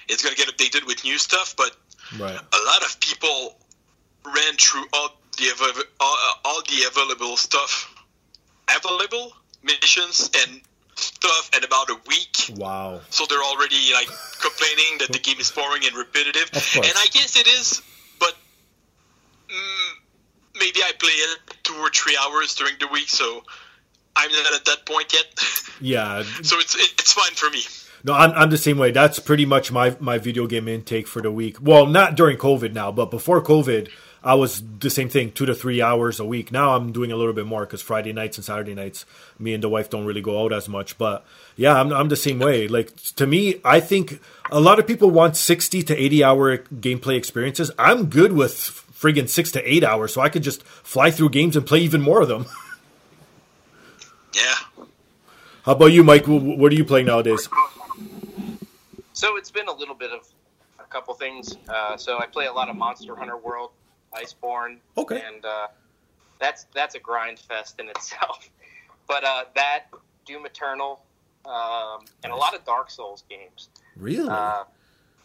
it's 0.07 0.21
gonna 0.23 0.35
get 0.35 0.47
updated 0.55 0.85
with 0.85 1.03
new 1.03 1.17
stuff. 1.17 1.55
But 1.57 1.75
Right. 2.19 2.35
a 2.35 2.59
lot 2.65 2.81
of 2.83 2.99
people 2.99 3.57
ran 4.25 4.53
through 4.57 4.85
all 4.93 5.17
the 5.39 5.49
avail- 5.49 5.83
all, 5.99 6.17
all 6.45 6.61
the 6.69 6.83
available 6.87 7.35
stuff, 7.37 7.89
available 8.69 9.35
missions 9.63 10.29
and 10.45 10.61
stuff 11.01 11.49
in 11.55 11.63
about 11.63 11.89
a 11.89 11.97
week. 12.07 12.57
Wow. 12.57 13.01
So 13.09 13.25
they're 13.27 13.43
already 13.43 13.93
like 13.93 14.09
complaining 14.39 14.99
that 14.99 15.09
the 15.11 15.19
game 15.19 15.39
is 15.39 15.51
boring 15.51 15.83
and 15.85 15.95
repetitive. 15.95 16.49
And 16.75 16.93
I 16.95 17.07
guess 17.11 17.37
it 17.39 17.47
is, 17.47 17.81
but 18.19 18.33
mm, 19.49 19.93
maybe 20.59 20.79
I 20.83 20.91
play 20.97 21.09
it 21.11 21.39
two 21.63 21.75
or 21.75 21.89
three 21.89 22.17
hours 22.21 22.55
during 22.55 22.75
the 22.79 22.87
week, 22.87 23.09
so 23.09 23.43
I'm 24.15 24.31
not 24.31 24.53
at 24.53 24.65
that 24.65 24.85
point 24.85 25.13
yet. 25.13 25.25
Yeah. 25.83 26.21
so 26.43 26.59
it's 26.59 26.75
it, 26.75 26.91
it's 26.99 27.13
fine 27.13 27.33
for 27.33 27.49
me. 27.49 27.61
No, 28.03 28.13
I'm, 28.13 28.31
I'm 28.33 28.49
the 28.51 28.57
same 28.57 28.77
way. 28.77 28.91
That's 28.91 29.17
pretty 29.17 29.45
much 29.45 29.71
my, 29.71 29.95
my 29.99 30.19
video 30.19 30.45
game 30.45 30.67
intake 30.67 31.07
for 31.07 31.23
the 31.23 31.31
week. 31.31 31.57
Well, 31.59 31.87
not 31.87 32.15
during 32.15 32.37
COVID 32.37 32.71
now, 32.73 32.91
but 32.91 33.09
before 33.09 33.41
COVID, 33.41 33.89
I 34.23 34.35
was 34.35 34.61
the 34.79 34.89
same 34.89 35.09
thing, 35.09 35.31
two 35.31 35.45
to 35.45 35.55
three 35.55 35.81
hours 35.81 36.19
a 36.19 36.25
week. 36.25 36.51
Now 36.51 36.75
I'm 36.75 36.91
doing 36.91 37.11
a 37.11 37.15
little 37.15 37.33
bit 37.33 37.45
more 37.45 37.65
because 37.65 37.81
Friday 37.81 38.13
nights 38.13 38.37
and 38.37 38.45
Saturday 38.45 38.75
nights, 38.75 39.05
me 39.41 39.53
and 39.53 39.63
the 39.63 39.69
wife 39.69 39.89
don't 39.89 40.05
really 40.05 40.21
go 40.21 40.43
out 40.43 40.53
as 40.53 40.69
much. 40.69 40.97
But 40.97 41.25
yeah, 41.55 41.79
I'm, 41.79 41.91
I'm 41.91 42.09
the 42.09 42.15
same 42.15 42.39
way. 42.39 42.67
Like 42.67 42.95
to 43.15 43.25
me, 43.27 43.59
I 43.65 43.79
think 43.79 44.19
a 44.51 44.59
lot 44.59 44.79
of 44.79 44.87
people 44.87 45.09
want 45.09 45.35
60 45.37 45.83
to 45.83 45.95
80 45.97 46.23
hour 46.23 46.57
gameplay 46.57 47.17
experiences. 47.17 47.71
I'm 47.79 48.05
good 48.05 48.33
with 48.33 48.53
friggin' 48.53 49.27
six 49.29 49.51
to 49.51 49.71
eight 49.71 49.83
hours, 49.83 50.13
so 50.13 50.21
I 50.21 50.29
could 50.29 50.43
just 50.43 50.63
fly 50.63 51.09
through 51.11 51.29
games 51.29 51.55
and 51.55 51.65
play 51.65 51.79
even 51.79 52.01
more 52.01 52.21
of 52.21 52.27
them. 52.27 52.45
Yeah. 54.33 54.85
How 55.65 55.73
about 55.73 55.87
you, 55.87 56.03
Mike? 56.05 56.25
What 56.25 56.71
are 56.71 56.75
you 56.75 56.85
playing 56.85 57.07
nowadays? 57.07 57.49
So 59.11 59.35
it's 59.35 59.51
been 59.51 59.67
a 59.67 59.73
little 59.73 59.93
bit 59.93 60.11
of 60.11 60.25
a 60.79 60.85
couple 60.85 61.13
things. 61.15 61.57
Uh, 61.67 61.97
so 61.97 62.17
I 62.17 62.27
play 62.27 62.45
a 62.45 62.53
lot 62.53 62.69
of 62.69 62.77
Monster 62.77 63.15
Hunter 63.15 63.35
World, 63.37 63.71
Iceborne, 64.13 64.77
Okay. 64.97 65.21
and 65.21 65.43
uh, 65.43 65.67
that's 66.39 66.63
that's 66.73 66.95
a 66.95 66.99
grind 66.99 67.39
fest 67.39 67.79
in 67.79 67.89
itself. 67.89 68.49
But 69.07 69.23
uh, 69.23 69.45
that 69.55 69.85
Doom 70.25 70.45
Eternal, 70.45 71.01
um, 71.45 72.05
and 72.23 72.31
a 72.31 72.35
lot 72.35 72.55
of 72.55 72.63
Dark 72.65 72.89
Souls 72.89 73.23
games. 73.29 73.69
Really? 73.95 74.29
Uh, 74.29 74.63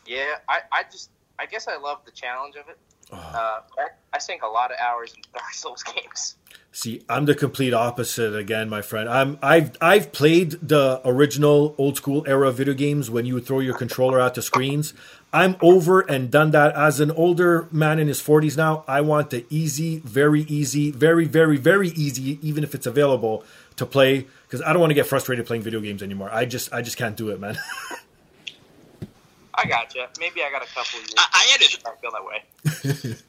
yeah, 0.07 0.37
I, 0.49 0.61
I 0.73 0.83
just 0.91 1.11
I 1.39 1.47
guess 1.47 1.69
I 1.69 1.77
love 1.77 2.01
the 2.05 2.13
challenge 2.13 2.57
of 2.57 2.69
it. 2.69 2.79
Oh. 3.13 3.17
Uh, 3.17 3.61
I, 3.79 3.87
I 4.15 4.19
sink 4.19 4.43
a 4.43 4.49
lot 4.49 4.73
of 4.73 4.79
hours 4.81 5.15
in 5.15 5.23
Dark 5.33 5.53
Souls 5.53 5.83
games. 5.83 6.37
See, 6.73 7.03
I'm 7.09 7.25
the 7.25 7.35
complete 7.35 7.73
opposite 7.73 8.37
again, 8.37 8.69
my 8.69 8.83
friend. 8.83 9.09
I'm 9.09 9.39
I've 9.41 9.77
I've 9.81 10.13
played 10.13 10.53
the 10.63 11.01
original 11.05 11.75
old 11.79 11.97
school 11.97 12.25
era 12.27 12.53
video 12.53 12.75
games 12.75 13.11
when 13.11 13.25
you 13.25 13.35
would 13.35 13.47
throw 13.47 13.61
your 13.61 13.77
controller 13.77 14.21
out 14.21 14.35
the 14.35 14.43
screens. 14.43 14.93
I'm 15.33 15.57
over 15.63 16.01
and 16.01 16.31
done 16.31 16.51
that. 16.51 16.75
As 16.75 17.01
an 17.01 17.11
older 17.11 17.69
man 17.71 17.99
in 17.99 18.09
his 18.09 18.23
40s 18.23 18.57
now, 18.57 18.85
I 18.87 19.01
want 19.01 19.31
the 19.31 19.47
easy, 19.49 20.01
very 20.01 20.43
easy, 20.43 20.91
very 20.91 21.25
very 21.25 21.57
very 21.57 21.89
easy, 21.89 22.39
even 22.47 22.63
if 22.63 22.75
it's 22.75 22.87
available 22.87 23.45
to 23.77 23.87
play 23.87 24.27
because 24.47 24.63
I 24.63 24.73
don't 24.73 24.81
want 24.81 24.91
to 24.91 24.95
get 24.95 25.07
frustrated 25.07 25.47
playing 25.47 25.63
video 25.63 25.81
games 25.81 26.03
anymore. 26.03 26.31
I 26.33 26.45
just 26.45 26.73
I 26.73 26.83
just 26.83 26.97
can't 26.97 27.17
do 27.17 27.31
it, 27.31 27.41
man. 27.41 27.59
I 29.55 29.65
gotcha. 29.67 30.09
Maybe 30.21 30.43
I 30.43 30.51
got 30.51 30.63
a 30.63 30.67
couple 30.67 31.01
years. 31.01 31.15
I, 31.17 31.27
I 31.33 31.45
had 31.53 31.61
a 31.63 31.67
I 31.89 31.95
feel 32.01 32.11
that 32.13 32.25
way. 32.25 33.17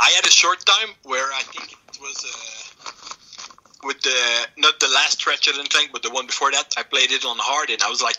I 0.00 0.10
had 0.10 0.24
a 0.24 0.30
short 0.30 0.64
time 0.64 0.94
where 1.02 1.26
I 1.32 1.42
think 1.42 1.72
it 1.72 2.00
was 2.00 2.24
uh, 2.24 2.67
with 3.84 4.00
the 4.02 4.46
not 4.56 4.80
the 4.80 4.88
last 4.88 5.24
Ratchet 5.26 5.56
and 5.56 5.68
Clank, 5.70 5.90
but 5.92 6.02
the 6.02 6.10
one 6.10 6.26
before 6.26 6.50
that. 6.50 6.74
I 6.76 6.82
played 6.82 7.10
it 7.10 7.24
on 7.24 7.36
hard, 7.38 7.70
and 7.70 7.80
I 7.82 7.88
was 7.88 8.02
like, 8.02 8.16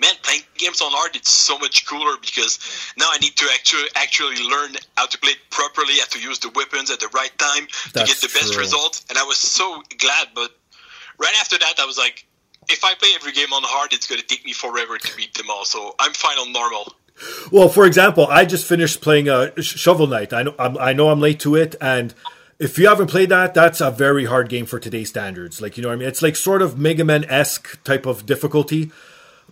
man, 0.00 0.14
playing 0.22 0.42
games 0.56 0.80
on 0.80 0.90
hard 0.92 1.14
it's 1.16 1.30
so 1.30 1.58
much 1.58 1.86
cooler 1.86 2.16
because 2.20 2.58
now 2.96 3.06
I 3.10 3.18
need 3.18 3.36
to 3.36 3.46
actually 3.54 3.88
actually 3.96 4.42
learn 4.48 4.76
how 4.96 5.06
to 5.06 5.18
play 5.18 5.32
it 5.32 5.38
properly, 5.50 5.94
how 5.98 6.06
to 6.06 6.20
use 6.20 6.38
the 6.38 6.50
weapons 6.50 6.90
at 6.90 7.00
the 7.00 7.08
right 7.08 7.36
time 7.38 7.66
to 7.92 8.04
get 8.04 8.16
the 8.20 8.28
best 8.32 8.52
true. 8.52 8.62
results. 8.62 9.04
And 9.08 9.18
I 9.18 9.24
was 9.24 9.38
so 9.38 9.82
glad, 9.98 10.28
but 10.34 10.50
right 11.18 11.34
after 11.40 11.58
that, 11.58 11.74
I 11.78 11.86
was 11.86 11.98
like. 11.98 12.26
If 12.68 12.84
I 12.84 12.94
play 12.94 13.08
every 13.16 13.32
game 13.32 13.52
on 13.52 13.64
hard, 13.64 13.92
it's 13.92 14.06
going 14.06 14.20
to 14.20 14.26
take 14.26 14.44
me 14.44 14.52
forever 14.52 14.96
to 14.96 15.16
beat 15.16 15.34
them 15.34 15.50
all. 15.50 15.64
So 15.64 15.96
I'm 15.98 16.12
fine 16.12 16.38
on 16.38 16.52
normal. 16.52 16.94
Well, 17.50 17.68
for 17.68 17.86
example, 17.86 18.26
I 18.28 18.44
just 18.44 18.66
finished 18.66 19.00
playing 19.00 19.28
uh, 19.28 19.50
Shovel 19.60 20.06
Knight. 20.06 20.32
I 20.32 20.44
know 20.44 20.54
I'm, 20.58 20.78
I 20.78 20.92
know 20.92 21.08
I'm 21.08 21.20
late 21.20 21.40
to 21.40 21.56
it, 21.56 21.74
and 21.80 22.14
if 22.62 22.78
you 22.78 22.86
haven't 22.86 23.08
played 23.08 23.28
that, 23.30 23.54
that's 23.54 23.80
a 23.80 23.90
very 23.90 24.24
hard 24.24 24.48
game 24.48 24.66
for 24.66 24.78
today's 24.78 25.08
standards. 25.08 25.60
Like 25.60 25.76
you 25.76 25.82
know, 25.82 25.88
what 25.88 25.94
I 25.94 25.96
mean, 25.96 26.08
it's 26.08 26.22
like 26.22 26.36
sort 26.36 26.62
of 26.62 26.78
Mega 26.78 27.04
Man 27.04 27.24
esque 27.24 27.82
type 27.84 28.06
of 28.06 28.24
difficulty, 28.24 28.90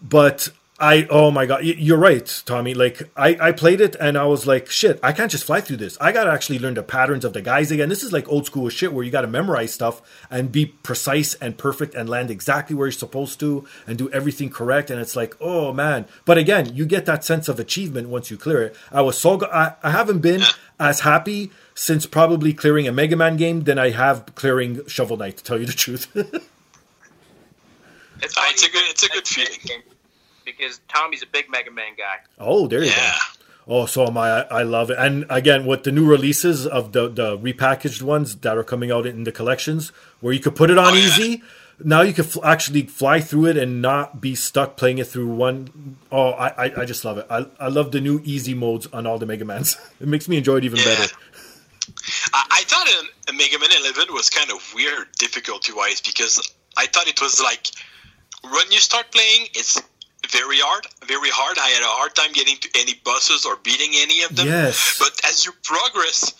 but. 0.00 0.50
I 0.80 1.06
oh 1.10 1.30
my 1.30 1.44
god, 1.44 1.62
you're 1.62 1.98
right, 1.98 2.42
Tommy. 2.46 2.72
Like 2.72 3.02
I, 3.14 3.36
I 3.38 3.52
played 3.52 3.82
it 3.82 3.96
and 4.00 4.16
I 4.16 4.24
was 4.24 4.46
like, 4.46 4.70
shit, 4.70 4.98
I 5.02 5.12
can't 5.12 5.30
just 5.30 5.44
fly 5.44 5.60
through 5.60 5.76
this. 5.76 5.98
I 6.00 6.10
gotta 6.10 6.30
actually 6.32 6.58
learn 6.58 6.72
the 6.72 6.82
patterns 6.82 7.24
of 7.26 7.34
the 7.34 7.42
guys 7.42 7.70
again. 7.70 7.90
This 7.90 8.02
is 8.02 8.12
like 8.14 8.26
old 8.30 8.46
school 8.46 8.66
shit 8.70 8.92
where 8.94 9.04
you 9.04 9.10
gotta 9.10 9.26
memorize 9.26 9.74
stuff 9.74 10.00
and 10.30 10.50
be 10.50 10.64
precise 10.66 11.34
and 11.34 11.58
perfect 11.58 11.94
and 11.94 12.08
land 12.08 12.30
exactly 12.30 12.74
where 12.74 12.86
you're 12.86 12.92
supposed 12.92 13.38
to 13.40 13.66
and 13.86 13.98
do 13.98 14.08
everything 14.10 14.48
correct. 14.48 14.90
And 14.90 14.98
it's 15.00 15.14
like, 15.14 15.36
oh 15.38 15.72
man. 15.74 16.06
But 16.24 16.38
again, 16.38 16.74
you 16.74 16.86
get 16.86 17.04
that 17.04 17.24
sense 17.24 17.48
of 17.48 17.60
achievement 17.60 18.08
once 18.08 18.30
you 18.30 18.38
clear 18.38 18.62
it. 18.62 18.76
I 18.90 19.02
was 19.02 19.18
so 19.18 19.36
go- 19.36 19.50
I, 19.52 19.74
I 19.82 19.90
haven't 19.90 20.20
been 20.20 20.42
as 20.80 21.00
happy 21.00 21.50
since 21.74 22.06
probably 22.06 22.54
clearing 22.54 22.88
a 22.88 22.92
Mega 22.92 23.16
Man 23.16 23.36
game 23.36 23.64
than 23.64 23.78
I 23.78 23.90
have 23.90 24.34
clearing 24.34 24.86
Shovel 24.86 25.18
Knight. 25.18 25.36
To 25.36 25.44
tell 25.44 25.58
you 25.60 25.66
the 25.66 25.72
truth. 25.74 26.08
It's, 28.22 28.36
a 28.66 28.70
good- 28.70 28.90
it's 28.90 29.02
a 29.02 29.08
good 29.08 29.26
feeling. 29.26 29.82
Because 30.44 30.80
Tommy's 30.88 31.22
a 31.22 31.26
big 31.26 31.50
Mega 31.50 31.70
Man 31.70 31.92
guy. 31.96 32.16
oh, 32.38 32.66
there 32.66 32.82
you 32.82 32.90
Yeah. 32.90 33.16
go. 33.66 33.72
Oh, 33.72 33.86
so 33.86 34.06
am 34.06 34.16
I. 34.18 34.42
I 34.50 34.62
love 34.62 34.90
it. 34.90 34.96
And 34.98 35.26
again, 35.30 35.64
with 35.66 35.84
the 35.84 35.92
new 35.92 36.04
releases 36.06 36.66
of 36.66 36.92
the 36.92 37.08
the 37.08 37.38
repackaged 37.38 38.02
ones 38.02 38.36
that 38.36 38.56
are 38.56 38.64
coming 38.64 38.90
out 38.90 39.06
in 39.06 39.24
the 39.24 39.32
collections, 39.32 39.92
where 40.20 40.32
you 40.32 40.40
could 40.40 40.56
put 40.56 40.70
it 40.70 40.78
on 40.78 40.92
Oh, 40.92 40.96
yeah. 40.96 41.06
easy. 41.06 41.42
Now 41.82 42.02
you 42.02 42.12
can 42.12 42.24
fl- 42.24 42.44
actually 42.44 42.82
fly 42.82 43.20
through 43.20 43.46
it 43.46 43.56
and 43.56 43.80
not 43.80 44.20
be 44.20 44.34
stuck 44.34 44.76
playing 44.76 44.98
it 44.98 45.06
through 45.06 45.28
one. 45.28 45.96
Oh, 46.12 46.30
I, 46.32 46.48
I, 46.66 46.80
I 46.82 46.84
just 46.84 47.04
love 47.06 47.16
it. 47.18 47.26
I, 47.30 47.46
I 47.58 47.68
love 47.68 47.90
the 47.92 48.00
new 48.02 48.20
easy 48.24 48.52
modes 48.54 48.86
on 48.92 49.06
all 49.06 49.18
the 49.18 49.24
Mega 49.26 49.44
Mans. 49.46 49.76
It 50.00 50.08
makes 50.08 50.28
me 50.28 50.36
enjoy 50.36 50.56
it 50.56 50.64
even 50.64 50.78
Yeah. 50.78 50.84
better. 50.84 51.14
I, 52.34 52.46
I 52.50 52.62
thought 52.64 52.86
a, 52.88 53.30
a 53.30 53.32
Mega 53.34 53.58
Man 53.58 53.70
11 53.80 54.12
was 54.12 54.28
kind 54.30 54.50
of 54.50 54.58
weird 54.74 55.06
difficulty 55.18 55.72
wise 55.72 56.00
because 56.00 56.52
I 56.76 56.86
thought 56.86 57.06
it 57.08 57.20
was 57.20 57.40
like 57.40 57.68
when 58.42 58.70
you 58.70 58.78
start 58.80 59.10
playing, 59.12 59.48
it's 59.54 59.80
very 60.32 60.58
hard, 60.58 60.86
very 61.06 61.30
hard. 61.30 61.58
I 61.58 61.68
had 61.68 61.82
a 61.82 61.86
hard 61.98 62.14
time 62.14 62.32
getting 62.32 62.56
to 62.58 62.68
any 62.78 62.94
buses 63.04 63.44
or 63.46 63.56
beating 63.56 63.90
any 63.96 64.22
of 64.22 64.36
them. 64.36 64.46
Yes. 64.46 64.96
But 64.98 65.12
as 65.28 65.44
you 65.44 65.52
progress, 65.62 66.32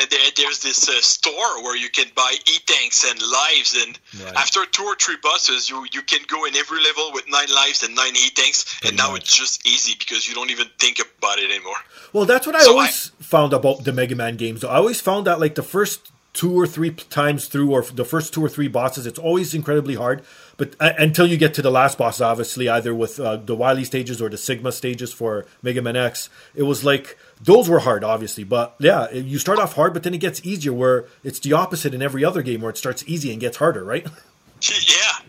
uh, 0.00 0.04
there, 0.10 0.20
there's 0.36 0.60
this 0.60 0.88
uh, 0.88 1.00
store 1.00 1.62
where 1.62 1.76
you 1.76 1.88
can 1.90 2.06
buy 2.14 2.34
e-tanks 2.46 3.04
and 3.10 3.20
lives, 3.20 3.74
and 3.84 3.98
Right. 4.24 4.34
after 4.36 4.64
two 4.66 4.84
or 4.84 4.94
three 4.96 5.16
buses 5.22 5.68
you 5.70 5.86
you 5.92 6.02
can 6.02 6.20
go 6.28 6.44
in 6.44 6.54
every 6.56 6.80
level 6.82 7.10
with 7.12 7.24
nine 7.28 7.50
lives 7.62 7.82
and 7.82 7.94
nine 7.94 8.14
e-tanks, 8.14 8.64
and 8.84 8.96
now 8.96 9.10
much. 9.12 9.22
it's 9.22 9.36
just 9.36 9.66
easy 9.66 9.94
because 9.98 10.28
you 10.28 10.34
don't 10.34 10.50
even 10.50 10.68
think 10.78 10.98
about 11.00 11.38
it 11.38 11.50
anymore. 11.50 11.80
Well, 12.12 12.26
that's 12.26 12.46
what 12.46 12.54
I 12.56 12.60
So 12.62 12.72
always 12.72 13.12
found 13.20 13.52
about 13.52 13.84
the 13.84 13.92
Mega 13.92 14.14
Man 14.14 14.36
games. 14.36 14.62
I 14.64 14.76
always 14.76 15.00
found 15.00 15.26
that 15.26 15.40
like 15.40 15.54
the 15.54 15.62
first 15.62 16.10
two 16.34 16.52
or 16.60 16.66
three 16.66 16.90
times 16.90 17.48
through, 17.48 17.70
or 17.72 17.82
the 17.82 18.04
first 18.04 18.32
two 18.34 18.44
or 18.44 18.48
three 18.48 18.68
bosses, 18.68 19.06
it's 19.06 19.18
always 19.18 19.54
incredibly 19.54 19.94
hard. 19.96 20.22
But 20.58 20.74
uh, 20.80 20.92
until 20.98 21.26
you 21.26 21.38
get 21.38 21.54
to 21.54 21.62
the 21.62 21.70
last 21.70 21.96
boss, 21.96 22.20
obviously, 22.20 22.68
either 22.68 22.94
with 22.94 23.18
uh, 23.18 23.36
the 23.36 23.54
Wily 23.54 23.84
stages 23.84 24.20
or 24.20 24.28
the 24.28 24.36
Sigma 24.36 24.72
stages 24.72 25.12
for 25.12 25.46
Mega 25.62 25.80
Man 25.80 25.96
X, 25.96 26.28
it 26.54 26.64
was 26.64 26.84
like 26.84 27.16
those 27.40 27.68
were 27.68 27.78
hard, 27.78 28.04
obviously. 28.04 28.44
But 28.44 28.74
yeah, 28.80 29.10
you 29.12 29.38
start 29.38 29.60
off 29.60 29.74
hard, 29.74 29.94
but 29.94 30.02
then 30.02 30.14
it 30.14 30.18
gets 30.18 30.44
easier. 30.44 30.72
Where 30.72 31.06
it's 31.24 31.38
the 31.38 31.52
opposite 31.54 31.94
in 31.94 32.02
every 32.02 32.24
other 32.24 32.42
game, 32.42 32.60
where 32.60 32.70
it 32.70 32.76
starts 32.76 33.04
easy 33.06 33.30
and 33.30 33.40
gets 33.40 33.56
harder, 33.56 33.82
right? 33.84 34.06
Yeah. 34.60 35.24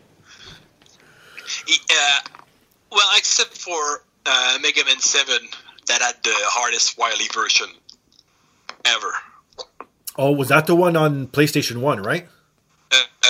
Uh, 1.92 2.20
well, 2.92 3.08
except 3.18 3.56
for 3.58 4.04
uh, 4.26 4.58
Mega 4.62 4.84
Man 4.86 5.00
7 5.00 5.36
that 5.88 6.02
had 6.02 6.16
the 6.24 6.34
hardest 6.34 6.98
Wily 6.98 7.28
version 7.34 7.68
ever. 8.86 9.12
oh, 10.18 10.32
was 10.32 10.48
that 10.50 10.68
the 10.68 10.76
one 10.76 10.96
on 10.96 11.28
PlayStation 11.28 11.82
One, 11.82 12.02
right? 12.02 12.28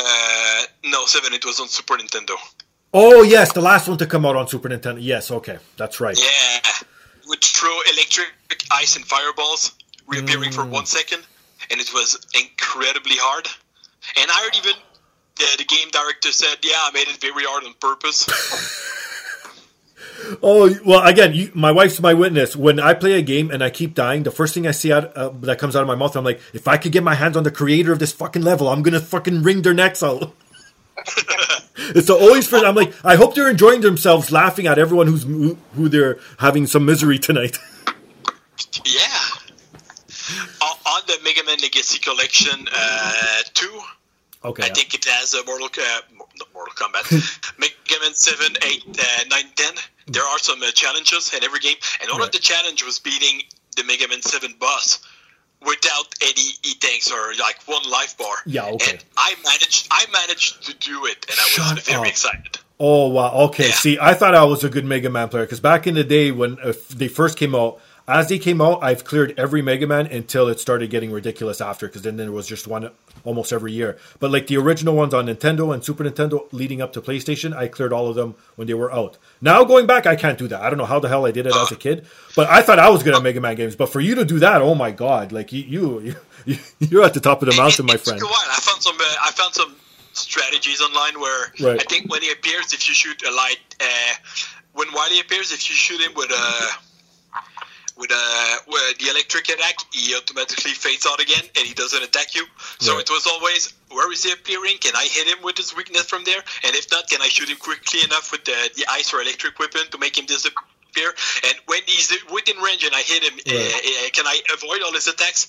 Uh, 0.02 0.64
no, 0.86 1.06
7, 1.06 1.34
it 1.34 1.46
was 1.46 1.60
on 1.60 1.68
Super 1.68 1.96
Nintendo. 1.98 2.36
Oh 2.94 3.22
yes, 3.22 3.54
the 3.54 3.62
last 3.62 3.88
one 3.88 3.98
to 3.98 4.06
come 4.06 4.26
out 4.26 4.36
on 4.36 4.48
Super 4.48 4.70
Nintendo. 4.70 4.98
Yes, 5.00 5.30
okay, 5.30 5.58
that's 5.78 6.00
right. 6.00 6.18
Yeah. 6.18 6.72
Would 7.28 7.44
throw 7.44 7.78
electric 7.94 8.30
ice 8.72 8.96
and 8.96 9.06
fireballs 9.06 9.74
reappearing 10.08 10.52
for 10.52 10.64
Mm. 10.64 10.70
one 10.72 10.86
second, 10.88 11.22
and 11.70 11.80
it 11.80 11.94
was 11.94 12.18
incredibly 12.34 13.18
hard. 13.18 13.48
And 14.20 14.32
I 14.32 14.34
heard 14.44 14.56
even 14.56 14.74
the, 15.36 15.46
the 15.60 15.66
game 15.66 15.90
director 15.92 16.32
said, 16.32 16.58
yeah, 16.64 16.78
I 16.82 16.92
made 16.92 17.08
it 17.08 17.18
very 17.22 17.44
hard 17.46 17.64
on 17.66 17.74
purpose. 17.80 18.26
Oh 20.42 20.74
well, 20.86 21.06
again, 21.06 21.34
you, 21.34 21.52
my 21.54 21.72
wife's 21.72 22.00
my 22.00 22.14
witness. 22.14 22.56
When 22.56 22.80
I 22.80 22.94
play 22.94 23.14
a 23.14 23.22
game 23.22 23.52
and 23.52 23.64
I 23.64 23.70
keep 23.70 23.94
dying, 23.94 24.24
the 24.24 24.32
first 24.32 24.54
thing 24.54 24.68
I 24.68 24.72
see 24.72 24.92
out 24.92 25.16
uh, 25.16 25.30
that 25.42 25.60
comes 25.60 25.76
out 25.76 25.82
of 25.82 25.88
my 25.88 25.96
mouth, 25.96 26.16
I'm 26.16 26.24
like, 26.24 26.42
if 26.54 26.68
I 26.68 26.78
could 26.78 26.92
get 26.92 27.04
my 27.04 27.16
hands 27.16 27.38
on 27.38 27.44
the 27.44 27.52
creator 27.52 27.92
of 27.92 28.00
this 28.00 28.12
fucking 28.12 28.42
level, 28.42 28.68
I'm 28.68 28.82
gonna 28.82 29.00
fucking 29.00 29.44
wring 29.44 29.62
their 29.62 29.74
necks 29.74 30.04
out. 30.04 30.34
it's 31.78 32.10
always 32.10 32.48
for. 32.48 32.58
I'm 32.58 32.76
like, 32.76 32.94
I 33.04 33.16
hope 33.16 33.36
they're 33.36 33.50
enjoying 33.50 33.82
themselves, 33.82 34.32
laughing 34.32 34.68
at 34.68 34.78
everyone 34.78 35.08
who's 35.08 35.24
who, 35.24 35.90
they're 35.90 36.20
having 36.40 36.68
some 36.68 36.86
misery 36.86 37.20
tonight. 37.20 37.58
Yeah. 38.86 39.08
On, 40.62 41.02
the 41.08 41.18
Mega 41.24 41.44
Man 41.46 41.58
Legacy 41.62 41.98
Collection 42.00 42.68
uh, 42.72 43.42
2, 43.54 43.82
okay, 44.44 44.64
I 44.64 44.68
yeah. 44.68 44.74
think 44.74 44.94
it 44.94 45.06
has 45.06 45.34
a 45.34 45.44
Mortal, 45.46 45.68
uh, 45.68 46.02
not 46.38 46.48
Mortal 46.54 46.74
Kombat, 46.76 47.06
Mega 47.60 48.02
Man 48.02 48.14
7, 48.14 48.56
8, 48.62 48.84
uh, 48.88 49.04
9, 49.30 49.44
10. 49.56 49.74
There 50.08 50.24
are 50.24 50.40
some 50.40 50.62
uh, 50.64 50.72
challenges 50.72 51.34
in 51.34 51.44
every 51.44 51.60
game, 51.60 51.76
and 52.02 52.10
one 52.12 52.20
Right. 52.20 52.28
of 52.28 52.32
the 52.34 52.40
challenge 52.40 52.84
was 52.84 53.00
beating 53.00 53.42
the 53.78 53.84
Mega 53.84 54.08
Man 54.08 54.22
7 54.22 54.56
boss 54.60 55.00
without 55.66 56.08
any 56.22 56.42
E-tanks 56.64 57.12
or 57.12 57.34
like 57.40 57.60
one 57.68 57.84
life 57.90 58.18
bar. 58.18 58.36
Yeah, 58.46 58.66
okay. 58.68 58.92
And 58.92 59.04
I 59.18 59.36
managed, 59.44 59.88
I 59.92 60.06
managed 60.12 60.64
to 60.68 60.74
do 60.76 61.06
it, 61.06 61.26
and 61.30 61.38
I 61.40 61.44
was 61.44 61.50
Shut 61.78 61.86
very 61.86 62.00
up. 62.02 62.08
excited. 62.08 62.60
Oh 62.80 63.10
wow. 63.10 63.34
Okay. 63.48 63.68
Yeah. 63.68 63.74
See, 63.74 63.98
I 64.00 64.14
thought 64.14 64.34
I 64.36 64.46
was 64.46 64.64
a 64.64 64.70
good 64.70 64.86
Mega 64.86 65.10
Man 65.10 65.28
player 65.28 65.44
because 65.44 65.60
back 65.60 65.86
in 65.86 65.96
the 65.96 66.04
day 66.06 66.32
when 66.32 66.58
uh, 66.64 66.72
they 66.92 67.10
first 67.10 67.38
came 67.38 67.54
out, 67.54 67.82
as 68.08 68.30
they 68.30 68.40
came 68.40 68.62
out, 68.62 68.82
I've 68.82 69.04
cleared 69.04 69.38
every 69.38 69.62
Mega 69.62 69.86
Man 69.86 70.06
until 70.08 70.48
it 70.48 70.62
started 70.62 70.90
getting 70.90 71.12
ridiculous 71.12 71.60
after 71.60 71.88
because 71.88 72.04
then 72.04 72.16
there 72.16 72.32
was 72.32 72.48
just 72.48 72.68
one 72.68 72.90
almost 73.30 73.54
every 73.54 73.72
year. 73.72 73.92
But 74.20 74.32
like 74.32 74.48
the 74.48 74.58
original 74.58 74.96
ones 74.96 75.14
on 75.14 75.28
Nintendo 75.28 75.72
and 75.74 75.84
Super 75.90 76.04
Nintendo 76.04 76.36
leading 76.52 76.82
up 76.82 76.92
to 76.94 77.02
PlayStation, 77.02 77.56
I 77.56 77.68
cleared 77.76 77.94
all 77.94 78.08
of 78.12 78.16
them 78.16 78.36
when 78.58 78.68
they 78.68 78.74
were 78.82 78.92
out. 78.92 79.18
Now 79.40 79.64
going 79.64 79.86
back, 79.86 80.04
I 80.14 80.16
can't 80.16 80.38
do 80.44 80.48
that. 80.48 80.62
I 80.62 80.70
don't 80.70 80.80
know 80.82 80.86
how 80.94 81.00
the 81.00 81.08
hell 81.14 81.26
I 81.26 81.32
did 81.32 81.46
it 81.46 81.56
as 81.56 81.72
a 81.72 81.76
kid, 81.76 82.06
but 82.36 82.50
I 82.50 82.62
thought 82.64 82.80
I 82.80 82.90
was 82.90 83.04
good 83.04 83.14
at 83.16 83.22
Mega 83.24 83.40
Man 83.40 83.56
games. 83.56 83.76
But 83.76 83.90
for 83.94 84.02
you 84.02 84.16
to 84.16 84.26
do 84.26 84.40
that, 84.40 84.62
oh 84.62 84.76
my 84.76 84.92
god! 84.92 85.32
Like 85.32 85.54
you, 85.54 85.62
you, 85.64 86.16
you 86.46 86.58
you're 86.80 87.04
at 87.04 87.14
the 87.14 87.20
top 87.30 87.42
of 87.44 87.48
the 87.50 87.56
mountain, 87.56 87.86
my 87.86 87.98
friend. 87.98 88.20
took 88.20 88.28
a 88.28 88.32
while. 88.32 88.50
I 88.50 88.60
found 88.60 88.82
some. 88.82 88.98
Uh, 89.00 89.28
I 89.28 89.32
found 89.32 89.54
some 89.54 89.76
strategies 90.14 90.82
online 90.82 91.20
where 91.22 91.54
Right. 91.62 91.80
I 91.80 91.84
think 91.92 92.12
when 92.12 92.22
he 92.22 92.32
appears, 92.32 92.74
if 92.74 92.88
you 92.90 92.94
shoot 92.96 93.22
a 93.24 93.32
light, 93.32 93.60
uh, 93.80 94.14
when 94.74 94.88
Wily 94.94 95.20
appears, 95.20 95.52
if 95.52 95.70
you 95.70 95.76
shoot 95.76 96.02
him 96.02 96.14
with 96.16 96.32
a 96.32 96.46
with 98.00 98.12
a 98.12 98.58
with 98.68 98.98
the 98.98 99.10
electric 99.10 99.50
attack, 99.50 99.76
he 99.92 100.16
automatically 100.16 100.72
fades 100.72 101.06
out 101.06 101.20
again 101.20 101.44
and 101.58 101.68
he 101.68 101.74
doesn't 101.74 102.02
attack 102.02 102.34
you. 102.34 102.46
So 102.80 102.94
Right. 102.96 103.02
it 103.04 103.10
was 103.10 103.28
always 103.28 103.74
where 103.92 104.12
is 104.12 104.24
he 104.24 104.32
appearing? 104.32 104.78
Can 104.80 104.96
I 104.96 105.06
hit 105.06 105.28
him 105.28 105.44
with 105.44 105.58
his 105.58 105.76
weakness 105.76 106.06
from 106.08 106.24
there? 106.24 106.42
And 106.64 106.76
if 106.76 106.90
not, 106.92 107.10
can 107.10 107.22
I 107.22 107.28
shoot 107.28 107.50
him 107.50 107.58
quickly 107.58 108.02
enough 108.04 108.32
with 108.32 108.46
the, 108.46 108.58
the 108.78 108.86
ice 108.90 109.14
or 109.14 109.22
electric 109.22 109.60
weapon 109.60 109.82
to 109.92 109.98
make 109.98 110.18
him 110.18 110.26
disappear? 110.26 111.14
And 111.44 111.56
when 111.66 111.82
he's 111.86 112.12
within 112.34 112.58
range 112.58 112.84
and 112.86 112.96
I 112.96 113.02
hit 113.02 113.24
him, 113.24 113.34
uh, 113.48 113.52
uh, 113.60 114.10
can 114.14 114.26
I 114.26 114.40
avoid 114.54 114.82
all 114.84 114.94
his 114.94 115.08
attacks? 115.08 115.48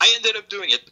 I 0.00 0.12
ended 0.16 0.36
up 0.36 0.48
doing 0.48 0.70
it. 0.70 0.90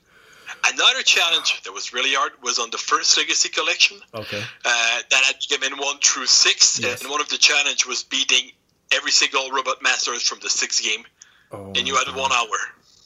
Another 0.67 1.03
challenge 1.03 1.63
that 1.63 1.73
was 1.73 1.93
really 1.93 2.13
hard 2.15 2.33
was 2.43 2.59
on 2.59 2.71
the 2.71 2.79
first 2.79 3.17
Legacy 3.17 3.49
collection 3.49 3.99
Okay. 4.15 4.43
uh, 4.65 4.99
that 5.11 5.25
had 5.25 5.37
Man 5.61 5.79
1 5.79 5.99
through 6.01 6.27
6. 6.27 6.79
Yes. 6.81 7.01
And 7.03 7.11
one 7.11 7.21
of 7.21 7.29
the 7.29 7.39
challenge 7.39 7.87
was 7.87 8.03
beating 8.03 8.53
every 8.95 9.11
single 9.11 9.51
Robot 9.51 9.83
Masters 9.83 10.23
from 10.23 10.39
the 10.41 10.51
sixth 10.51 10.83
game. 10.83 11.05
Oh, 11.51 11.67
And 11.77 11.87
you 11.87 11.97
had 11.97 12.07
God. 12.07 12.17
one 12.17 12.33
hour. 12.33 12.57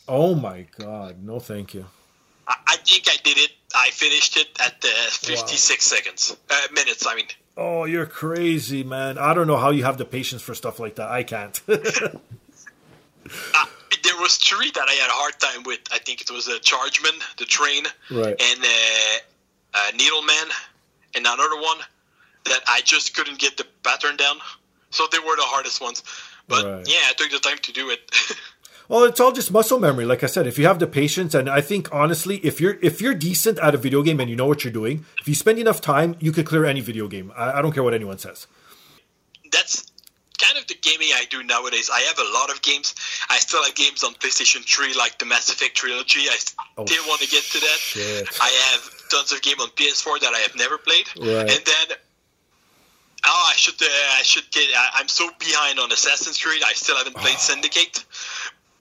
Oh 0.09 0.35
my 0.35 0.67
god! 0.79 1.23
No, 1.25 1.41
thank 1.41 1.75
you. 1.75 1.85
I, 2.47 2.55
I 2.69 2.77
think 2.77 3.09
I 3.09 3.17
did 3.25 3.39
it. 3.39 3.51
I 3.75 3.91
finished 3.91 4.37
it 4.37 4.49
at 4.61 4.75
uh, 4.85 5.11
56 5.11 5.85
seconds. 5.85 6.37
Uh, 6.49 6.55
minutes, 6.73 7.05
I 7.07 7.17
mean. 7.17 7.27
Oh, 7.57 7.85
you're 7.87 8.07
crazy, 8.07 8.85
man. 8.85 9.19
I 9.19 9.35
don't 9.35 9.49
know 9.49 9.57
how 9.57 9.71
you 9.71 9.83
have 9.83 9.99
the 9.99 10.05
patience 10.05 10.43
for 10.43 10.55
stuff 10.55 10.79
like 10.79 10.95
that. 10.97 11.09
I 11.11 11.23
can't. 11.25 11.61
Uh, 13.55 13.67
there 14.05 14.17
was 14.21 14.37
three 14.37 14.71
that 14.71 14.87
I 14.89 14.93
had 14.93 15.09
a 15.11 15.13
hard 15.13 15.35
time 15.41 15.65
with. 15.65 15.81
I 15.93 15.99
think 15.99 16.21
it 16.21 16.31
was 16.31 16.47
a 16.47 16.59
Chargeman, 16.61 17.11
the 17.39 17.45
train, 17.45 17.85
right. 18.11 18.41
and 18.41 18.61
uh, 18.65 19.19
uh, 19.75 19.91
Needleman, 19.93 20.53
and 21.17 21.27
another 21.27 21.61
one 21.61 21.79
that 22.45 22.61
I 22.69 22.83
just 22.85 23.17
couldn't 23.17 23.41
get 23.41 23.57
the 23.57 23.67
pattern 23.83 24.17
down. 24.17 24.37
So 24.97 25.07
they 25.13 25.19
were 25.19 25.37
the 25.37 25.43
hardest 25.55 25.81
ones. 25.81 26.03
But 26.49 26.65
Right. 26.65 26.89
yeah, 26.89 27.11
I 27.11 27.13
took 27.17 27.31
the 27.31 27.39
time 27.39 27.59
to 27.59 27.73
do 27.73 27.91
it. 27.91 28.01
Well, 28.89 29.03
it's 29.03 29.19
all 29.19 29.33
just 29.33 29.51
muscle 29.51 29.81
memory. 29.81 30.05
Like 30.05 30.23
I 30.23 30.29
said, 30.29 30.47
if 30.47 30.61
you 30.61 30.67
have 30.69 30.79
the 30.79 30.87
patience, 30.87 31.35
and 31.35 31.51
I 31.51 31.61
think 31.61 31.93
honestly, 31.93 32.37
if 32.51 32.61
you're 32.61 32.77
if 32.83 33.01
you're 33.01 33.15
decent 33.15 33.59
at 33.59 33.75
a 33.75 33.79
video 33.79 34.01
game 34.01 34.21
and 34.21 34.31
you 34.31 34.37
know 34.37 34.47
what 34.47 34.63
you're 34.63 34.73
doing, 34.73 35.05
if 35.21 35.27
you 35.27 35.35
spend 35.35 35.59
enough 35.59 35.81
time, 35.81 36.15
you 36.21 36.31
could 36.31 36.47
clear 36.47 36.65
any 36.65 36.81
video 36.81 37.09
game. 37.09 37.33
I, 37.37 37.59
I 37.59 37.63
don't 37.63 37.73
care 37.73 37.83
what 37.83 37.95
anyone 37.95 38.19
says. 38.19 38.47
That's 39.51 39.91
kind 40.39 40.57
of 40.57 40.69
the 40.69 40.77
gaming 40.81 41.09
I 41.17 41.25
do 41.29 41.43
nowadays. 41.43 41.91
I 41.93 42.01
have 42.03 42.19
a 42.21 42.31
lot 42.33 42.49
of 42.51 42.63
games. 42.63 42.95
I 43.29 43.39
still 43.39 43.63
have 43.65 43.75
games 43.75 44.05
on 44.05 44.15
PlayStation 44.15 44.63
3, 44.65 44.95
like 44.95 45.19
the 45.19 45.25
Mass 45.27 45.49
Effect 45.51 45.75
trilogy. 45.75 46.21
I 46.31 46.37
oh, 46.79 46.85
still 46.87 47.03
Oh, 47.05 47.09
want 47.09 47.21
to 47.23 47.29
get 47.29 47.43
to 47.43 47.59
that. 47.59 47.79
shit. 47.81 48.29
I 48.41 48.51
have 48.71 48.83
tons 49.11 49.33
of 49.33 49.43
game 49.43 49.59
on 49.61 49.69
PS4 49.71 50.21
that 50.21 50.33
I 50.33 50.39
have 50.47 50.55
never 50.55 50.79
played. 50.79 51.09
Right. 51.19 51.51
And 51.51 51.63
then, 51.67 51.97
oh, 53.27 53.51
I 53.53 53.57
should, 53.57 53.81
uh, 53.83 53.87
I 54.19 54.23
should 54.23 54.51
get. 54.51 54.69
I, 54.77 54.91
I'm 54.95 55.09
so 55.09 55.29
behind 55.39 55.79
on 55.79 55.93
Assassin's 55.93 56.39
Creed. 56.43 56.63
I 56.65 56.73
still 56.73 56.97
haven't 56.97 57.17
played 57.17 57.39
Syndicate. 57.39 58.05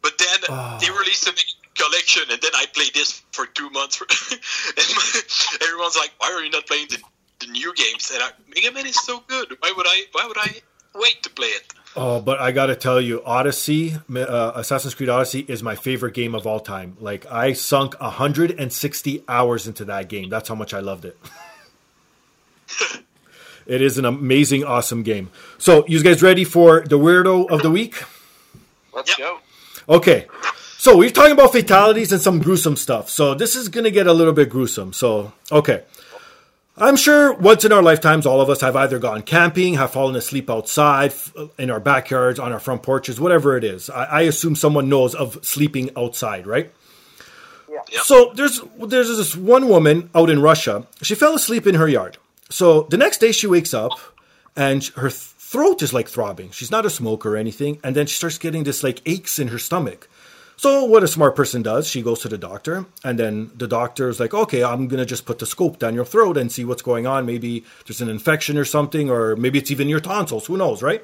But 0.01 0.17
then 0.17 0.39
Oh. 0.49 0.77
they 0.79 0.89
released 0.89 1.27
a 1.27 1.33
collection, 1.81 2.23
and 2.29 2.39
then 2.41 2.51
I 2.55 2.65
played 2.73 2.93
this 2.93 3.21
for 3.31 3.45
two 3.47 3.69
months. 3.71 3.99
and 4.71 5.61
everyone's 5.61 5.97
like, 5.97 6.11
"Why 6.19 6.31
are 6.31 6.43
you 6.43 6.51
not 6.51 6.67
playing 6.67 6.87
the, 6.89 6.99
the 7.39 7.47
new 7.51 7.73
games?" 7.73 8.11
And 8.13 8.21
I, 8.23 8.29
Mega 8.53 8.71
Man 8.71 8.85
is 8.85 9.01
so 9.03 9.23
good. 9.27 9.55
Why 9.59 9.73
would 9.75 9.87
I? 9.87 10.03
Why 10.11 10.25
would 10.27 10.37
I 10.37 10.61
wait 10.95 11.21
to 11.23 11.29
play 11.29 11.47
it. 11.47 11.73
Oh, 11.97 12.19
but 12.21 12.39
I 12.39 12.51
gotta 12.51 12.75
tell 12.75 12.99
you, 13.01 13.21
Odyssey, 13.25 13.95
uh, 14.15 14.51
Assassin's 14.55 14.93
Creed 14.95 15.09
Odyssey, 15.09 15.45
is 15.47 15.61
my 15.63 15.75
favorite 15.75 16.13
game 16.13 16.35
of 16.35 16.45
all 16.47 16.59
time. 16.59 16.97
Like 16.99 17.25
I 17.31 17.53
sunk 17.53 17.99
160 17.99 19.23
hours 19.27 19.67
into 19.67 19.85
that 19.85 20.09
game. 20.09 20.29
That's 20.29 20.47
how 20.49 20.55
much 20.55 20.73
I 20.73 20.79
loved 20.79 21.05
it. 21.05 21.17
it 23.65 23.81
is 23.81 23.97
an 23.97 24.05
amazing, 24.05 24.63
awesome 24.63 25.03
game. 25.03 25.29
So, 25.57 25.85
you 25.87 26.01
guys 26.03 26.21
ready 26.21 26.43
for 26.43 26.81
the 26.81 26.97
weirdo 26.97 27.49
of 27.49 27.61
the 27.61 27.71
week? 27.71 28.03
Let's 28.93 29.17
Yep. 29.17 29.27
go. 29.27 29.39
Okay. 29.95 30.27
So 30.77 30.97
we're 30.97 31.09
talking 31.09 31.31
about 31.31 31.51
fatalities 31.51 32.11
and 32.11 32.21
some 32.21 32.39
gruesome 32.39 32.75
stuff. 32.75 33.09
So 33.09 33.33
this 33.33 33.55
is 33.55 33.69
going 33.69 33.85
to 33.85 33.91
get 33.91 34.05
a 34.05 34.13
little 34.13 34.33
bit 34.33 34.49
gruesome. 34.49 34.93
So, 34.93 35.33
okay. 35.51 35.81
I'm 36.77 36.95
sure 36.95 37.33
once 37.33 37.63
in 37.65 37.71
our 37.71 37.81
lifetimes, 37.81 38.25
all 38.25 38.39
of 38.41 38.49
us 38.49 38.61
have 38.61 38.75
either 38.75 38.99
gone 38.99 39.21
camping, 39.21 39.75
have 39.75 39.91
fallen 39.91 40.15
asleep 40.15 40.49
outside, 40.49 41.13
in 41.57 41.71
our 41.71 41.79
backyards, 41.79 42.37
on 42.37 42.51
our 42.51 42.59
front 42.59 42.83
porches, 42.83 43.19
whatever 43.19 43.57
it 43.57 43.63
is. 43.63 43.89
I, 43.89 44.03
I 44.03 44.21
assume 44.23 44.55
someone 44.55 44.89
knows 44.89 45.15
of 45.15 45.43
sleeping 45.43 45.89
outside, 45.97 46.45
right? 46.45 46.71
Yep. 47.69 48.03
So 48.03 48.31
there's 48.35 48.61
there's 48.79 49.07
this 49.07 49.35
one 49.35 49.67
woman 49.67 50.09
out 50.13 50.29
in 50.29 50.41
Russia. 50.41 50.85
She 51.01 51.15
fell 51.15 51.33
asleep 51.33 51.65
in 51.65 51.75
her 51.75 51.87
yard. 51.87 52.17
So 52.49 52.83
the 52.83 52.97
next 52.97 53.19
day 53.19 53.31
she 53.31 53.47
wakes 53.47 53.73
up 53.73 53.99
and 54.55 54.85
her 54.95 55.09
th- 55.09 55.19
throat 55.37 55.81
is 55.81 55.93
like 55.93 56.07
throbbing. 56.07 56.51
She's 56.51 56.71
not 56.71 56.85
a 56.85 56.89
smoker 56.89 57.33
or 57.33 57.37
anything, 57.37 57.79
and 57.83 57.95
then 57.95 58.07
she 58.07 58.15
starts 58.15 58.37
getting 58.37 58.63
this 58.63 58.83
like 58.83 59.01
aches 59.05 59.39
in 59.39 59.49
her 59.49 59.59
stomach. 59.59 60.07
So 60.57 60.85
what 60.85 61.03
a 61.03 61.07
smart 61.07 61.35
person 61.35 61.61
does, 61.61 61.87
she 61.87 62.01
goes 62.01 62.21
to 62.21 62.29
the 62.29 62.37
doctor, 62.37 62.85
and 63.03 63.19
then 63.19 63.51
the 63.55 63.67
doctor 63.67 64.07
is 64.07 64.19
like, 64.19 64.33
"Okay, 64.33 64.63
I'm 64.63 64.87
gonna 64.87 65.05
just 65.05 65.25
put 65.25 65.39
the 65.39 65.45
scope 65.45 65.79
down 65.79 65.95
your 65.95 66.05
throat 66.05 66.37
and 66.37 66.51
see 66.51 66.63
what's 66.63 66.81
going 66.81 67.05
on. 67.05 67.25
Maybe 67.25 67.65
there's 67.85 68.01
an 68.01 68.09
infection 68.09 68.57
or 68.57 68.65
something, 68.65 69.09
or 69.09 69.35
maybe 69.35 69.59
it's 69.59 69.71
even 69.71 69.89
your 69.89 69.99
tonsils. 69.99 70.45
Who 70.45 70.57
knows, 70.57 70.81
right?" 70.81 71.03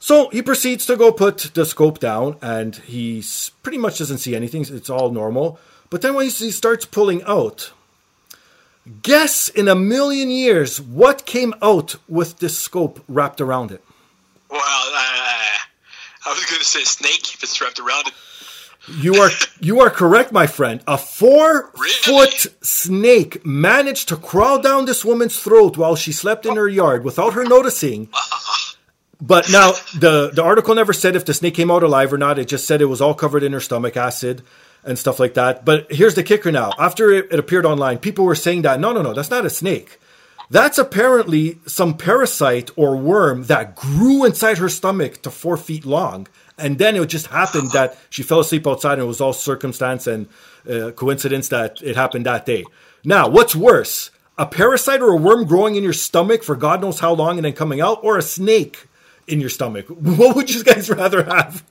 So 0.00 0.28
he 0.30 0.42
proceeds 0.42 0.86
to 0.86 0.96
go 0.96 1.12
put 1.12 1.50
the 1.54 1.64
scope 1.64 1.98
down, 1.98 2.36
and 2.42 2.76
he 2.76 3.24
pretty 3.62 3.78
much 3.78 3.98
doesn't 3.98 4.18
see 4.18 4.34
anything. 4.34 4.66
It's 4.68 4.90
all 4.90 5.10
normal. 5.10 5.58
But 5.90 6.02
then 6.02 6.14
when 6.14 6.26
he 6.26 6.32
he 6.32 6.50
starts 6.50 6.84
pulling 6.84 7.22
out, 7.24 7.72
guess 9.02 9.48
in 9.48 9.68
a 9.68 9.74
million 9.74 10.30
years 10.30 10.80
what 10.80 11.26
came 11.26 11.54
out 11.62 11.96
with 12.08 12.38
this 12.38 12.58
scope 12.58 13.02
wrapped 13.08 13.40
around 13.40 13.70
it? 13.72 13.82
Well, 14.50 14.60
uh, 14.60 15.58
I 16.26 16.28
was 16.34 16.44
going 16.46 16.58
to 16.58 16.64
say 16.64 16.84
snake 16.84 17.34
if 17.34 17.42
it's 17.42 17.60
wrapped 17.60 17.78
around 17.78 18.08
it. 18.08 18.14
You 18.96 19.16
are 19.16 19.30
you 19.60 19.80
are 19.80 19.90
correct, 19.90 20.32
my 20.32 20.46
friend. 20.46 20.80
A 20.86 20.96
four 20.96 21.70
Really? 21.76 21.92
foot 22.02 22.46
snake 22.62 23.44
managed 23.44 24.08
to 24.08 24.16
crawl 24.16 24.60
down 24.60 24.86
this 24.86 25.04
woman's 25.04 25.38
throat 25.38 25.76
while 25.76 25.94
she 25.96 26.12
slept 26.12 26.46
in 26.46 26.56
her 26.56 26.68
yard 26.68 27.04
without 27.04 27.34
her 27.34 27.44
noticing. 27.44 28.08
But 29.20 29.50
now 29.50 29.72
the 29.98 30.30
the 30.32 30.44
article 30.44 30.76
never 30.76 30.92
said 30.92 31.16
if 31.16 31.24
the 31.24 31.34
snake 31.34 31.54
came 31.54 31.72
out 31.72 31.82
alive 31.82 32.12
or 32.12 32.18
not. 32.18 32.38
It 32.38 32.46
just 32.46 32.68
said 32.68 32.80
it 32.80 32.84
was 32.84 33.00
all 33.00 33.14
covered 33.14 33.42
in 33.42 33.52
her 33.52 33.58
stomach 33.58 33.96
acid 33.96 34.42
and 34.84 34.98
stuff 34.98 35.18
like 35.18 35.34
that. 35.34 35.64
But 35.64 35.92
here's 35.92 36.14
the 36.14 36.22
kicker 36.22 36.52
now. 36.52 36.72
After 36.78 37.10
it, 37.10 37.28
it 37.30 37.38
appeared 37.38 37.66
online, 37.66 37.98
people 37.98 38.24
were 38.24 38.34
saying 38.34 38.62
that 38.62 38.80
no, 38.80 38.92
no, 38.92 39.02
no, 39.02 39.12
that's 39.12 39.30
not 39.30 39.46
a 39.46 39.50
snake. 39.50 39.98
That's 40.50 40.78
apparently 40.78 41.58
some 41.66 41.96
parasite 41.98 42.70
or 42.76 42.96
worm 42.96 43.44
that 43.44 43.76
grew 43.76 44.24
inside 44.24 44.58
her 44.58 44.70
stomach 44.70 45.20
to 45.22 45.30
four 45.30 45.58
feet 45.58 45.84
long. 45.84 46.26
And 46.56 46.78
then 46.78 46.96
it 46.96 47.06
just 47.06 47.26
happened 47.26 47.72
that 47.72 47.98
she 48.08 48.22
fell 48.22 48.40
asleep 48.40 48.66
outside 48.66 48.94
and 48.94 49.02
it 49.02 49.06
was 49.06 49.20
all 49.20 49.34
circumstance 49.34 50.06
and 50.06 50.26
uh, 50.68 50.90
coincidence 50.92 51.48
that 51.48 51.82
it 51.82 51.96
happened 51.96 52.26
that 52.26 52.46
day. 52.46 52.64
Now, 53.04 53.28
what's 53.28 53.54
worse? 53.54 54.10
A 54.38 54.46
parasite 54.46 55.02
or 55.02 55.10
a 55.12 55.16
worm 55.16 55.44
growing 55.44 55.76
in 55.76 55.84
your 55.84 55.92
stomach 55.92 56.42
for 56.42 56.56
God 56.56 56.80
knows 56.80 57.00
how 57.00 57.12
long 57.12 57.36
and 57.36 57.44
then 57.44 57.52
coming 57.52 57.80
out, 57.80 58.00
or 58.02 58.16
a 58.16 58.22
snake 58.22 58.86
in 59.26 59.40
your 59.40 59.50
stomach? 59.50 59.86
What 59.90 60.36
would 60.36 60.52
you 60.52 60.64
guys 60.64 60.88
rather 61.02 61.24
have? 61.24 61.64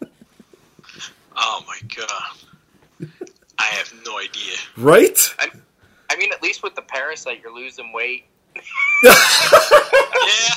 Oh 1.36 1.64
my 1.68 1.80
god. 1.96 2.47
I 3.60 3.64
have 3.66 3.94
no 4.06 4.18
idea. 4.20 4.54
Right? 4.78 5.18
I, 5.40 5.50
I 6.10 6.16
mean, 6.18 6.32
at 6.32 6.42
least 6.44 6.64
with 6.64 6.76
the 6.76 6.82
parasite, 6.82 7.42
you're 7.42 7.54
losing 7.56 7.92
weight. 7.94 8.26
Yeah, 9.04 10.56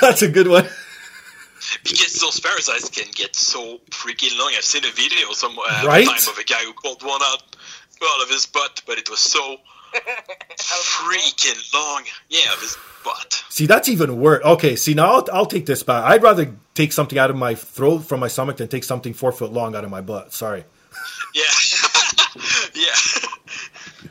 That's 0.00 0.22
a 0.22 0.28
good 0.28 0.48
one. 0.48 0.64
because 1.84 2.14
those 2.20 2.40
parasites 2.40 2.88
can 2.88 3.06
get 3.14 3.36
so 3.36 3.78
freaking 3.90 4.36
long. 4.38 4.52
I've 4.56 4.64
seen 4.64 4.84
a 4.84 4.90
video 4.92 5.30
some 5.32 5.56
uh, 5.58 5.82
Right? 5.86 6.06
time 6.06 6.16
of 6.28 6.38
a 6.38 6.44
guy 6.44 6.64
who 6.64 6.72
pulled 6.82 7.02
one 7.02 7.20
out 7.22 7.42
out 8.02 8.22
of 8.22 8.28
his 8.30 8.46
butt, 8.46 8.82
but 8.86 8.98
it 8.98 9.08
was 9.10 9.20
so 9.20 9.56
freaking 10.58 11.74
long. 11.74 12.04
Yeah, 12.28 12.52
of 12.52 12.60
his 12.60 12.76
butt. 13.04 13.42
See, 13.48 13.66
that's 13.66 13.88
even 13.88 14.18
worse. 14.20 14.44
Okay, 14.44 14.76
see, 14.76 14.94
now 14.94 15.14
I'll, 15.14 15.26
I'll 15.32 15.46
take 15.46 15.66
this 15.66 15.82
back. 15.82 16.04
I'd 16.04 16.22
rather 16.22 16.54
take 16.74 16.92
something 16.92 17.18
out 17.18 17.30
of 17.30 17.36
my 17.36 17.54
throat 17.54 18.00
from 18.00 18.20
my 18.20 18.28
stomach 18.28 18.56
than 18.58 18.68
take 18.68 18.84
something 18.84 19.14
four 19.14 19.32
foot 19.32 19.52
long 19.52 19.74
out 19.74 19.84
of 19.84 19.90
my 19.90 20.00
butt. 20.02 20.32
Sorry. 20.34 20.64
Yeah, 21.36 21.42
yeah. 22.74 24.08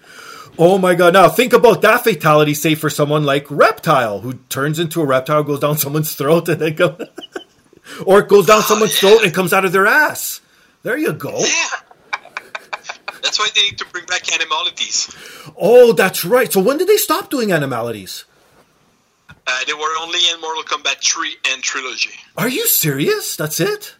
Oh 0.59 0.77
my 0.77 0.93
god! 0.93 1.13
Now 1.13 1.27
think 1.27 1.53
about 1.53 1.81
that 1.81 2.03
fatality. 2.03 2.53
Say 2.53 2.75
for 2.75 2.91
someone 2.91 3.23
like 3.23 3.49
Reptile, 3.49 4.19
who 4.19 4.35
turns 4.49 4.77
into 4.77 5.01
a 5.01 5.05
reptile, 5.05 5.43
goes 5.43 5.59
down 5.59 5.77
someone's 5.77 6.13
throat, 6.13 6.47
and 6.49 6.61
then 6.61 6.75
go, 6.75 6.95
or 8.05 8.19
it 8.19 8.27
goes 8.29 8.45
down 8.45 8.61
someone's 8.61 9.01
yeah. 9.01 9.09
throat 9.09 9.23
and 9.23 9.33
comes 9.33 9.53
out 9.53 9.65
of 9.65 9.71
their 9.71 9.87
ass. 9.87 10.39
There 10.83 10.97
you 10.97 11.13
go. 11.13 11.39
Yeah. 11.39 11.67
That's 13.23 13.39
why 13.39 13.49
they 13.55 13.63
need 13.63 13.79
to 13.79 13.85
bring 13.87 14.05
back 14.05 14.31
animalities. 14.31 15.09
Oh, 15.57 15.93
that's 15.93 16.23
right. 16.23 16.53
So 16.53 16.61
when 16.61 16.77
did 16.77 16.87
they 16.87 16.97
stop 16.97 17.31
doing 17.31 17.51
animalities? 17.51 18.25
Uh, 19.47 19.59
they 19.65 19.73
were 19.73 19.95
only 19.99 20.19
in 20.31 20.39
Mortal 20.41 20.63
Kombat 20.63 21.03
3 21.03 21.35
and 21.49 21.63
Trilogy. 21.63 22.11
Are 22.37 22.49
you 22.49 22.67
serious? 22.67 23.35
That's 23.35 23.59
it? 23.59 23.95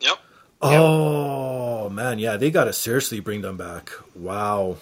Yep. 0.00 0.18
Oh 0.72 1.88
man, 1.90 2.18
yeah, 2.18 2.36
they 2.36 2.50
gotta 2.50 2.72
seriously 2.72 3.20
bring 3.20 3.42
them 3.42 3.56
back. 3.56 3.90
Wow, 4.14 4.76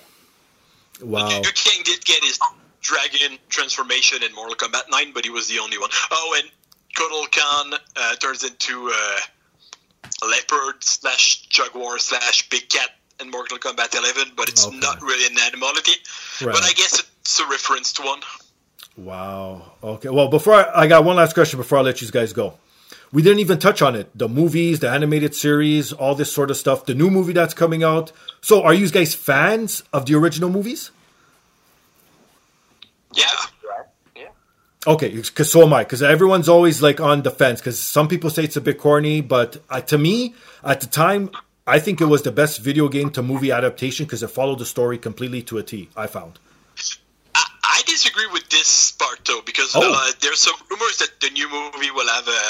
wow. 1.03 1.29
Liu 1.29 1.43
Kang 1.55 1.83
did 1.85 2.05
get 2.05 2.23
his 2.25 2.39
dragon 2.81 3.39
transformation 3.49 4.23
in 4.23 4.35
Mortal 4.35 4.57
Kombat 4.57 4.91
9, 4.91 5.13
but 5.15 5.25
he 5.25 5.31
was 5.31 5.49
the 5.49 5.59
only 5.59 5.79
one. 5.79 5.91
Oh, 6.11 6.39
and 6.39 6.51
Kotal 6.95 7.31
Khan 7.33 7.75
uh, 7.97 8.15
turns 8.17 8.45
into 8.45 8.91
uh, 8.95 10.27
leopard 10.29 10.83
slash 10.85 11.43
jaguar 11.49 11.99
slash 11.99 12.49
big 12.51 12.69
cat 12.69 12.91
in 13.21 13.31
Mortal 13.31 13.59
Kombat 13.59 13.95
11, 13.97 14.33
but 14.37 14.49
it's 14.49 14.67
Okay. 14.67 14.79
not 14.79 15.01
really 15.03 15.27
an 15.27 15.39
animality. 15.47 15.93
Right. 16.43 16.53
But 16.53 16.63
I 16.65 16.73
guess 16.73 17.03
it's 17.21 17.41
a 17.41 17.47
reference 17.49 17.93
to 17.95 18.03
one. 18.03 18.21
Wow. 18.97 19.73
Okay. 19.83 20.09
Well, 20.09 20.29
before 20.29 20.55
I, 20.55 20.83
I 20.83 20.87
got 20.87 21.05
one 21.05 21.17
last 21.17 21.35
question 21.35 21.59
before 21.59 21.79
I 21.79 21.83
let 21.83 22.01
you 22.03 22.11
guys 22.11 22.33
go. 22.33 22.55
We 23.13 23.23
didn't 23.23 23.41
even 23.41 23.59
touch 23.59 23.81
on 23.83 23.95
it. 23.95 24.11
The 24.17 24.29
movies, 24.29 24.81
the 24.81 24.91
animated 24.91 25.35
series, 25.35 25.93
all 25.93 26.15
this 26.15 26.33
sort 26.33 26.51
of 26.51 26.57
stuff. 26.57 26.85
The 26.87 26.95
new 26.95 27.11
movie 27.11 27.33
that's 27.33 27.55
coming 27.55 27.83
out. 27.85 28.13
So, 28.41 28.63
are 28.63 28.75
you 28.75 28.89
guys 28.91 29.15
fans 29.15 29.83
of 29.93 30.07
the 30.07 30.15
original 30.17 30.51
movies? 30.51 30.91
Yeah. 33.15 33.25
Yeah. 34.17 34.29
Okay, 34.87 35.09
because 35.11 35.51
so 35.51 35.63
am 35.63 35.73
I. 35.73 35.85
Because 35.85 36.03
everyone's 36.03 36.49
always 36.49 36.83
like 36.83 37.01
on 37.01 37.23
the 37.23 37.31
fence. 37.31 37.61
Because 37.61 37.79
some 37.79 38.09
people 38.09 38.31
say 38.31 38.45
it's 38.45 38.57
a 38.57 38.61
bit 38.61 38.79
corny, 38.79 39.21
but 39.21 39.59
uh, 39.71 39.81
to 39.83 39.99
me, 39.99 40.35
at 40.65 40.81
the 40.81 40.87
time, 40.89 41.31
I 41.67 41.79
think 41.79 42.01
it 42.01 42.07
was 42.07 42.23
the 42.23 42.33
best 42.33 42.61
video 42.61 42.89
game 42.89 43.11
to 43.11 43.23
movie 43.23 43.53
adaptation 43.53 44.07
because 44.07 44.23
it 44.23 44.29
followed 44.29 44.59
the 44.59 44.67
story 44.67 44.99
completely 44.99 45.43
to 45.43 45.59
a 45.59 45.63
T. 45.63 45.89
I 45.97 46.07
found. 46.09 46.39
I, 47.35 47.45
I 47.63 47.83
disagree 47.87 48.27
with 48.33 48.49
this 48.51 48.93
part 48.93 49.21
though 49.25 49.41
because 49.47 49.73
Oh. 49.75 49.81
uh, 49.83 50.13
there's 50.21 50.41
some 50.41 50.55
rumors 50.71 50.99
that 50.99 51.11
the 51.21 51.31
new 51.31 51.49
movie 51.49 51.91
will 51.91 52.09
have 52.09 52.29
a 52.29 52.43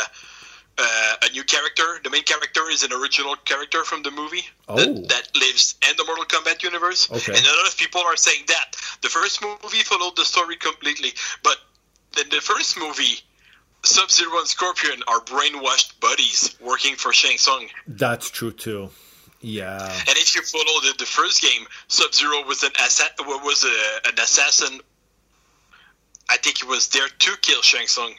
uh, 0.79 1.15
a 1.23 1.31
new 1.33 1.45
character. 1.45 2.01
The 2.03 2.11
main 2.11 2.23
character 2.25 2.63
is 2.71 2.83
an 2.83 2.93
original 2.93 3.37
character 3.45 3.85
from 3.85 4.03
the 4.03 4.11
movie 4.11 4.45
Oh. 4.69 4.77
that, 4.77 5.09
that 5.09 5.29
lives 5.37 5.75
in 5.89 5.97
the 5.97 6.05
Mortal 6.05 6.25
Kombat 6.25 6.63
universe. 6.63 7.11
Okay. 7.11 7.33
And 7.37 7.45
a 7.47 7.57
lot 7.59 7.69
of 7.69 7.77
people 7.77 8.01
are 8.01 8.17
saying 8.17 8.45
that 8.49 8.77
the 9.03 9.09
first 9.09 9.41
movie 9.43 9.83
followed 9.85 10.17
the 10.17 10.25
story 10.25 10.57
completely, 10.57 11.13
but 11.43 11.59
in 12.21 12.29
the 12.31 12.41
first 12.41 12.79
movie. 12.79 13.21
Sub 13.87 14.11
Zero 14.11 14.39
and 14.39 14.49
Scorpion 14.49 15.03
are 15.09 15.21
brainwashed 15.21 16.01
buddies 16.01 16.57
working 16.59 16.95
for 16.97 17.13
Shang 17.13 17.37
Tsung. 17.37 17.69
That's 17.87 18.31
true 18.31 18.51
too. 18.51 18.89
Yeah. 19.43 19.93
And 20.09 20.17
if 20.17 20.35
you 20.35 20.41
follow 20.41 20.81
the, 20.81 20.95
the 20.99 21.05
first 21.05 21.43
game, 21.43 21.67
Sub 21.89 22.15
Zero 22.15 22.43
was 22.47 22.63
an 22.63 22.71
assa- 22.81 23.11
was 23.21 23.63
a, 23.63 24.09
an 24.09 24.15
assassin. 24.19 24.81
I 26.31 26.39
think 26.39 26.63
he 26.63 26.67
was 26.67 26.89
there 26.89 27.09
to 27.09 27.31
kill 27.43 27.61
Shang 27.61 27.87
Tsung. 27.87 28.15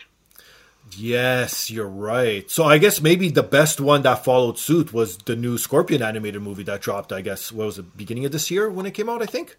Yes, 0.92 1.72
you're 1.72 1.88
right. 1.88 2.50
So 2.50 2.64
I 2.66 2.78
guess 2.78 3.02
maybe 3.02 3.30
the 3.30 3.44
best 3.44 3.82
one 3.82 4.04
that 4.04 4.24
followed 4.24 4.58
suit 4.60 4.94
was 4.94 5.18
the 5.18 5.36
new 5.36 5.58
Scorpion 5.58 6.02
animated 6.02 6.42
movie 6.42 6.64
that 6.64 6.82
dropped. 6.82 7.12
I 7.12 7.22
guess 7.22 7.52
what 7.52 7.66
was 7.66 7.80
it, 7.80 7.98
beginning 7.98 8.26
of 8.26 8.32
this 8.32 8.52
year 8.52 8.70
when 8.70 8.86
it 8.86 8.92
came 8.92 9.10
out? 9.10 9.22
I 9.22 9.26
think. 9.26 9.58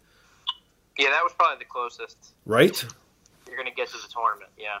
Yeah, 0.97 1.09
that 1.09 1.21
was 1.23 1.33
probably 1.37 1.59
the 1.59 1.69
closest 1.69 2.17
Right. 2.45 2.81
you're 3.45 3.55
going 3.57 3.67
to 3.69 3.75
get 3.75 3.89
to 3.89 3.97
the 3.97 4.07
tournament. 4.11 4.49
Yeah. 4.57 4.79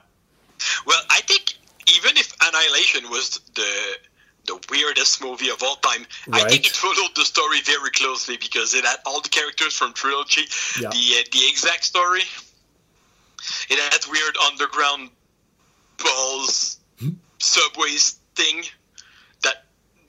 Well, 0.85 0.99
I 1.11 1.21
think 1.21 1.53
even 1.95 2.17
if 2.17 2.33
Annihilation 2.41 3.09
was 3.09 3.39
the 3.55 3.97
the 4.45 4.57
weirdest 4.71 5.21
movie 5.21 5.49
of 5.49 5.61
all 5.61 5.75
time, 5.75 6.05
I 6.31 6.47
think 6.49 6.65
it 6.65 6.71
followed 6.71 7.11
the 7.17 7.25
story 7.25 7.59
very 7.65 7.91
closely 7.91 8.37
because 8.37 8.73
it 8.73 8.85
had 8.85 8.95
all 9.05 9.19
the 9.21 9.27
characters 9.27 9.73
from 9.75 9.91
trilogy, 9.91 10.43
Yeah. 10.79 10.89
the 10.89 10.95
uh, 11.19 11.23
the 11.33 11.47
exact 11.49 11.83
story. 11.83 12.23
It 13.69 13.77
had 13.77 13.99
weird 14.09 14.37
underground 14.49 15.09
balls 15.97 16.77
subways 17.39 18.19
thing 18.35 18.63
that 19.43 19.65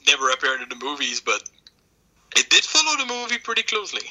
never 0.07 0.31
appeared 0.31 0.63
in 0.63 0.69
the 0.69 0.85
movies, 0.85 1.21
but 1.21 1.43
it 2.37 2.49
did 2.51 2.65
follow 2.65 2.97
the 2.97 3.07
movie 3.07 3.39
pretty 3.39 3.63
closely. 3.63 4.03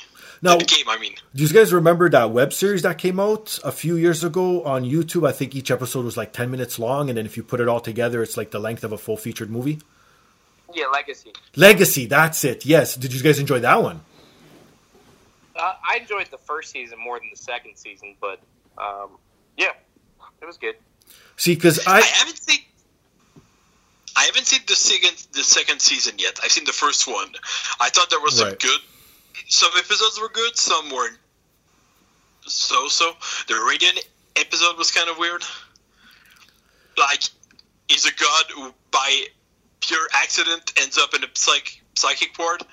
Now, 0.41 0.57
the 0.57 0.65
game, 0.65 0.87
I 0.87 0.99
mean. 0.99 1.15
Do 1.33 1.43
you 1.43 1.49
guys 1.49 1.73
remember 1.73 2.09
that 2.09 2.29
web 2.31 2.53
series 2.53 2.83
that 2.83 2.99
came 2.99 3.19
out 3.19 3.59
a 3.63 3.71
few 3.71 3.95
years 3.95 4.23
ago 4.23 4.63
on 4.63 4.83
YouTube? 4.83 5.27
I 5.27 5.31
think 5.31 5.55
each 5.55 5.71
episode 5.71 6.05
was 6.05 6.15
like 6.15 6.31
10 6.31 6.51
minutes 6.51 6.77
long, 6.77 7.09
and 7.09 7.17
then 7.17 7.25
if 7.25 7.37
you 7.37 7.43
put 7.43 7.59
it 7.59 7.67
all 7.67 7.79
together, 7.79 8.21
it's 8.21 8.37
like 8.37 8.51
the 8.51 8.59
length 8.59 8.83
of 8.83 8.91
a 8.91 8.97
full 8.97 9.17
featured 9.17 9.49
movie. 9.49 9.79
Yeah, 10.73 10.85
Legacy. 10.87 11.33
Legacy, 11.55 12.05
that's 12.05 12.43
it. 12.43 12.65
Yes. 12.65 12.95
Did 12.95 13.13
you 13.13 13.23
guys 13.23 13.39
enjoy 13.39 13.59
that 13.59 13.81
one? 13.81 14.01
Uh, 15.55 15.73
I 15.89 15.97
enjoyed 15.97 16.27
the 16.29 16.37
first 16.37 16.71
season 16.71 16.99
more 16.99 17.17
than 17.17 17.29
the 17.31 17.37
second 17.37 17.75
season, 17.77 18.15
but 18.21 18.39
um, 18.77 19.17
yeah, 19.57 19.71
it 20.39 20.45
was 20.45 20.57
good. 20.57 20.75
See, 21.37 21.55
because 21.55 21.85
I, 21.87 21.97
I 21.99 22.01
haven't 22.01 22.37
seen. 22.37 22.59
I 24.15 24.23
haven't 24.23 24.47
seen 24.47 24.61
the 24.67 24.75
second 24.75 25.27
the 25.33 25.43
second 25.43 25.79
season 25.81 26.15
yet. 26.17 26.39
I've 26.43 26.51
seen 26.51 26.65
the 26.65 26.73
first 26.73 27.07
one. 27.07 27.29
I 27.79 27.89
thought 27.89 28.09
there 28.09 28.19
was 28.19 28.37
some 28.37 28.49
Right. 28.49 28.59
good. 28.59 28.79
Some 29.47 29.71
episodes 29.77 30.19
were 30.19 30.29
good. 30.29 30.57
Some 30.57 30.89
were 30.89 31.09
so 32.41 32.87
so. 32.87 33.11
The 33.47 33.53
Raiden 33.53 33.99
episode 34.35 34.77
was 34.77 34.89
kind 34.91 35.09
of 35.09 35.17
weird. 35.17 35.43
Like, 36.97 37.21
he's 37.87 38.05
a 38.05 38.13
god 38.13 38.45
who, 38.55 38.73
by 38.91 39.25
pure 39.81 40.07
accident, 40.15 40.73
ends 40.81 40.97
up 40.97 41.13
in 41.13 41.23
a 41.23 41.27
psych 41.35 41.79
psychic 41.95 42.37
ward, 42.39 42.63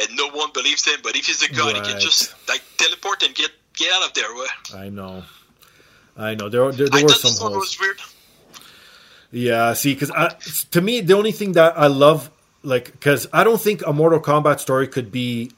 and 0.00 0.16
no 0.16 0.30
one 0.30 0.50
believes 0.54 0.84
him. 0.86 1.00
But 1.02 1.16
if 1.16 1.26
he's 1.26 1.42
a 1.42 1.52
god, 1.52 1.76
he 1.76 1.82
can 1.82 2.00
just 2.00 2.34
like 2.48 2.62
teleport 2.78 3.22
and 3.22 3.34
get 3.34 3.50
get 3.74 3.92
out 3.92 4.08
of 4.08 4.14
there. 4.14 4.28
I 4.74 4.88
know. 4.88 5.22
I 6.16 6.34
know. 6.34 6.48
There, 6.48 6.70
there, 6.72 6.88
there 6.88 7.02
were 7.02 7.08
some 7.10 7.52
holes. 7.52 7.76
Yeah, 9.30 9.72
see, 9.72 9.94
because 9.94 10.64
to 10.70 10.80
me, 10.80 11.00
the 11.00 11.14
only 11.14 11.32
thing 11.32 11.52
that 11.52 11.76
I 11.76 11.88
love, 11.88 12.30
like, 12.62 12.92
because 12.92 13.26
I 13.32 13.42
don't 13.42 13.60
think 13.60 13.84
a 13.84 13.92
Mortal 13.92 14.20
Kombat 14.20 14.60
story 14.60 14.86
could 14.86 15.10
be 15.10 15.50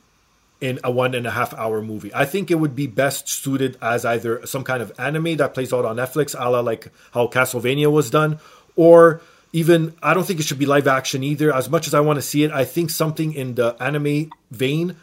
in 0.61 0.81
a 0.83 0.91
one 0.91 1.15
and 1.15 1.27
a 1.27 1.31
half 1.31 1.53
hour 1.55 1.83
movie. 1.83 2.11
I 2.15 2.25
think 2.25 2.51
it 2.51 2.55
would 2.55 2.75
be 2.75 2.87
best 2.87 3.29
suited 3.29 3.77
as 3.83 4.07
either 4.07 4.47
some 4.47 4.65
kind 4.65 4.83
of 4.83 4.93
anime 4.99 5.37
that 5.37 5.53
plays 5.53 5.73
out 5.73 5.85
on 5.85 5.97
Netflix, 5.97 6.35
a 6.39 6.49
la 6.49 6.61
like 6.61 6.89
how 7.13 7.27
Castlevania 7.27 7.93
was 7.93 8.09
done, 8.09 8.39
or 8.75 9.21
even 9.53 9.95
I 10.03 10.15
don't 10.15 10.25
think 10.25 10.41
it 10.41 10.45
should 10.45 10.59
be 10.59 10.67
live 10.67 10.87
action 10.87 11.23
either. 11.23 11.55
As 11.55 11.69
much 11.69 11.87
as 11.87 11.93
I 11.93 12.01
want 12.01 12.17
to 12.17 12.23
see 12.23 12.45
it, 12.45 12.51
I 12.51 12.65
think 12.65 12.89
something 12.89 13.35
in 13.35 13.57
the 13.57 13.77
anime 13.81 14.31
vein 14.51 14.97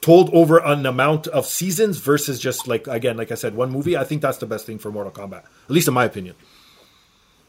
told 0.00 0.32
over 0.32 0.58
an 0.58 0.86
amount 0.86 1.26
of 1.28 1.46
seasons 1.46 1.98
versus 1.98 2.38
just 2.38 2.68
like 2.68 2.86
again, 2.86 3.16
like 3.16 3.32
I 3.32 3.34
said, 3.34 3.54
one 3.54 3.70
movie. 3.70 3.96
I 3.96 4.04
think 4.04 4.22
that's 4.22 4.38
the 4.38 4.46
best 4.46 4.66
thing 4.66 4.78
for 4.78 4.90
Mortal 4.90 5.12
Kombat, 5.12 5.44
at 5.44 5.70
least 5.70 5.88
in 5.88 5.94
my 5.94 6.04
opinion. 6.04 6.34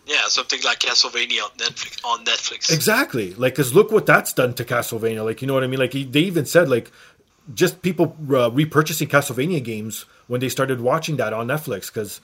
Yeah, 0.10 0.24
something 0.28 0.60
like 0.66 0.80
Castlevania 0.80 1.44
on 1.44 1.52
Netflix. 1.52 2.04
On 2.04 2.26
Netflix. 2.26 2.74
Exactly. 2.74 3.36
Like, 3.36 3.54
because 3.54 3.76
look 3.76 3.92
what 3.92 4.08
that's 4.08 4.34
done 4.34 4.56
to 4.56 4.66
Castlevania. 4.66 5.24
Like, 5.24 5.44
you 5.44 5.48
know 5.48 5.54
what 5.54 5.64
I 5.64 5.68
mean? 5.68 5.80
Like, 5.80 5.92
they 5.92 6.22
even 6.22 6.48
said, 6.48 6.68
like, 6.68 6.92
just 7.54 7.84
people 7.84 8.16
uh, 8.22 8.50
repurchasing 8.50 9.08
Castlevania 9.08 9.64
games 9.64 10.06
when 10.26 10.42
they 10.42 10.50
started 10.50 10.82
watching 10.82 11.18
that 11.18 11.32
on 11.32 11.46
Netflix. 11.46 11.94
Because 11.94 12.22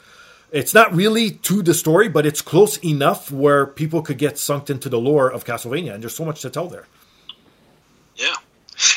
it's 0.51 0.73
not 0.73 0.95
really 0.95 1.29
to 1.29 1.61
the 1.61 1.75
story, 1.75 2.09
but 2.09 2.25
it's 2.25 2.41
close 2.41 2.77
enough 2.77 3.29
where 3.29 3.67
people 3.67 4.01
could 4.01 4.17
get 4.17 4.39
sunk 4.39 4.71
into 4.71 4.89
the 4.89 4.99
lore 4.99 5.31
of 5.31 5.45
Castlevania. 5.45 5.93
And 5.93 6.01
there's 6.01 6.15
so 6.15 6.25
much 6.25 6.41
to 6.41 6.49
tell 6.49 6.67
there. 6.67 6.87
Yeah. 8.15 8.33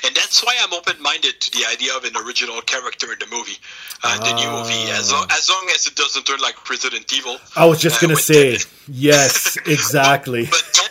And 0.05 0.15
that's 0.15 0.45
why 0.45 0.55
I'm 0.63 0.73
open 0.73 1.01
minded 1.03 1.41
to 1.41 1.51
the 1.51 1.65
idea 1.71 1.95
of 1.97 2.05
an 2.05 2.17
original 2.17 2.61
character 2.63 3.13
in 3.13 3.19
the 3.19 3.27
movie, 3.35 3.57
uh, 4.05 4.19
the 4.19 4.35
new 4.35 4.51
movie, 4.51 4.91
as 4.93 5.11
long, 5.13 5.27
as 5.31 5.49
long 5.49 5.67
as 5.75 5.87
it 5.87 5.95
doesn't 5.97 6.25
turn 6.27 6.41
like 6.41 6.69
Resident 6.69 7.11
Evil. 7.13 7.39
I 7.57 7.65
was 7.65 7.81
just 7.81 7.97
Uh, 8.03 8.07
going 8.07 8.17
to 8.17 8.23
say, 8.23 8.59
yes, 8.89 9.57
exactly. 9.67 10.47
But 10.47 10.65
then 10.75 10.91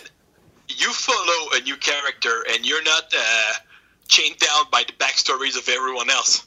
you 0.70 0.91
follow 0.93 1.50
a 1.54 1.62
new 1.62 1.78
character 1.78 2.45
and 2.52 2.66
you're 2.66 2.84
not 2.84 3.04
uh, 3.16 3.54
chained 4.08 4.38
down 4.39 4.66
by 4.72 4.84
the 4.88 4.93
backstories 4.93 5.58
of 5.58 5.68
everyone 5.70 6.10
else. 6.10 6.47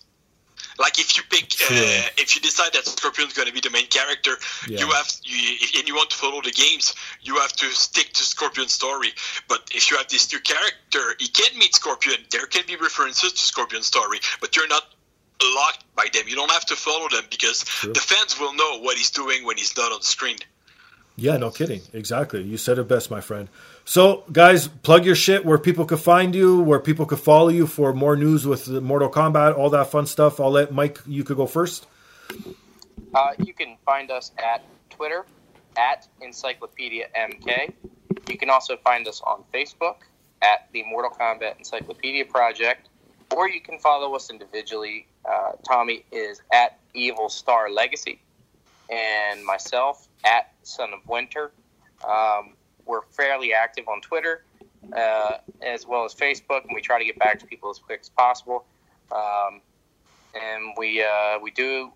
Like 0.81 0.99
if 0.99 1.17
you 1.17 1.23
pick, 1.29 1.45
uh, 1.71 2.09
if 2.17 2.35
you 2.35 2.41
decide 2.41 2.73
that 2.73 2.87
Scorpion's 2.87 3.35
going 3.35 3.47
to 3.49 3.53
be 3.55 3.61
the 3.61 3.69
main 3.71 3.87
character, 3.89 4.33
Yeah. 4.67 4.81
you 4.81 4.87
have, 4.91 5.09
you, 5.23 5.37
if- 5.61 5.79
and 5.79 5.87
you 5.87 5.95
want 5.95 6.09
to 6.11 6.17
follow 6.17 6.41
the 6.41 6.51
games, 6.53 6.95
you 7.21 7.37
have 7.37 7.53
to 7.63 7.67
stick 7.73 8.13
to 8.15 8.23
Scorpion's 8.25 8.73
story. 8.73 9.11
But 9.47 9.69
if 9.75 9.91
you 9.91 9.99
have 9.99 10.09
this 10.09 10.33
new 10.33 10.41
character, 10.41 11.03
he 11.19 11.29
can 11.29 11.57
meet 11.59 11.75
Scorpion. 11.75 12.17
There 12.31 12.47
can 12.47 12.65
be 12.67 12.77
references 12.77 13.33
to 13.35 13.39
Scorpion's 13.53 13.87
story, 13.87 14.21
but 14.41 14.57
you're 14.57 14.69
not 14.69 14.85
locked 15.55 15.85
by 15.95 16.07
them. 16.15 16.25
You 16.29 16.35
don't 16.37 16.51
have 16.51 16.67
to 16.67 16.77
follow 16.77 17.09
them 17.11 17.25
because 17.31 17.61
the 17.83 18.01
fans 18.01 18.39
will 18.41 18.55
know 18.55 18.81
what 18.81 18.97
he's 18.97 19.11
doing 19.11 19.45
when 19.45 19.57
he's 19.59 19.77
not 19.77 19.93
on 19.93 20.01
the 20.01 20.07
screen. 20.07 20.37
Yeah, 21.17 21.37
no 21.37 21.51
kidding. 21.51 21.83
Exactly. 21.93 22.43
You 22.43 22.57
said 22.57 22.79
it 22.79 22.89
best, 22.89 23.11
my 23.11 23.21
friend. 23.21 23.49
So, 23.91 24.23
guys, 24.31 24.69
plug 24.69 25.05
your 25.05 25.17
shit 25.17 25.45
where 25.45 25.59
people 25.59 25.85
could 25.85 25.99
find 25.99 26.33
you, 26.33 26.61
where 26.61 26.79
people 26.79 27.07
could 27.07 27.19
follow 27.19 27.49
you 27.49 27.67
for 27.67 27.93
more 27.93 28.15
news 28.15 28.47
with 28.47 28.69
Mortal 28.69 29.11
Kombat, 29.11 29.59
all 29.59 29.69
that 29.71 29.91
fun 29.91 30.07
stuff. 30.07 30.39
I'll 30.39 30.53
let 30.53 30.73
Mike, 30.73 31.01
you 31.09 31.25
could 31.25 31.37
go 31.37 31.49
first. 31.49 31.89
Uh, 33.13 33.33
you 33.39 33.53
can 33.53 33.77
find 33.85 34.13
us 34.13 34.31
at 34.39 34.63
Twitter 34.91 35.27
at 35.77 36.07
Encyclopedia 36.21 37.09
MK. 37.17 37.73
You 38.29 38.39
can 38.39 38.49
also 38.49 38.77
find 38.77 39.09
us 39.09 39.21
on 39.23 39.43
Facebook 39.53 39.97
at 40.41 40.69
the 40.73 40.85
Mortal 40.85 41.11
Kombat 41.11 41.59
Encyclopedia 41.59 42.27
Project, 42.27 42.89
or 43.35 43.49
you 43.49 43.61
can 43.61 43.81
follow 43.81 44.15
us 44.15 44.31
individually. 44.31 45.09
Uh, 45.29 45.55
Tommy 45.67 46.05
is 46.13 46.43
at 46.53 46.79
Evil 46.95 47.29
Star 47.29 47.69
Legacy, 47.69 48.21
and 48.89 49.45
myself 49.45 50.07
at 50.25 50.53
Son 50.63 50.91
of 50.93 51.01
Winter. 51.09 51.51
Um, 52.09 52.55
we're 52.91 53.03
fairly 53.03 53.55
active 53.55 53.89
on 53.89 54.01
Twitter 54.01 54.43
uh, 54.97 55.39
as 55.63 55.87
well 55.87 56.05
as 56.05 56.15
Facebook, 56.15 56.65
and 56.65 56.73
we 56.75 56.81
try 56.81 56.99
to 56.99 57.05
get 57.05 57.19
back 57.19 57.39
to 57.39 57.47
people 57.47 57.71
as 57.71 57.79
quick 57.79 58.01
as 58.01 58.09
possible. 58.09 58.65
Um, 59.13 59.61
and 60.35 60.75
we 60.77 61.03
uh, 61.03 61.39
we 61.41 61.51
do 61.51 61.93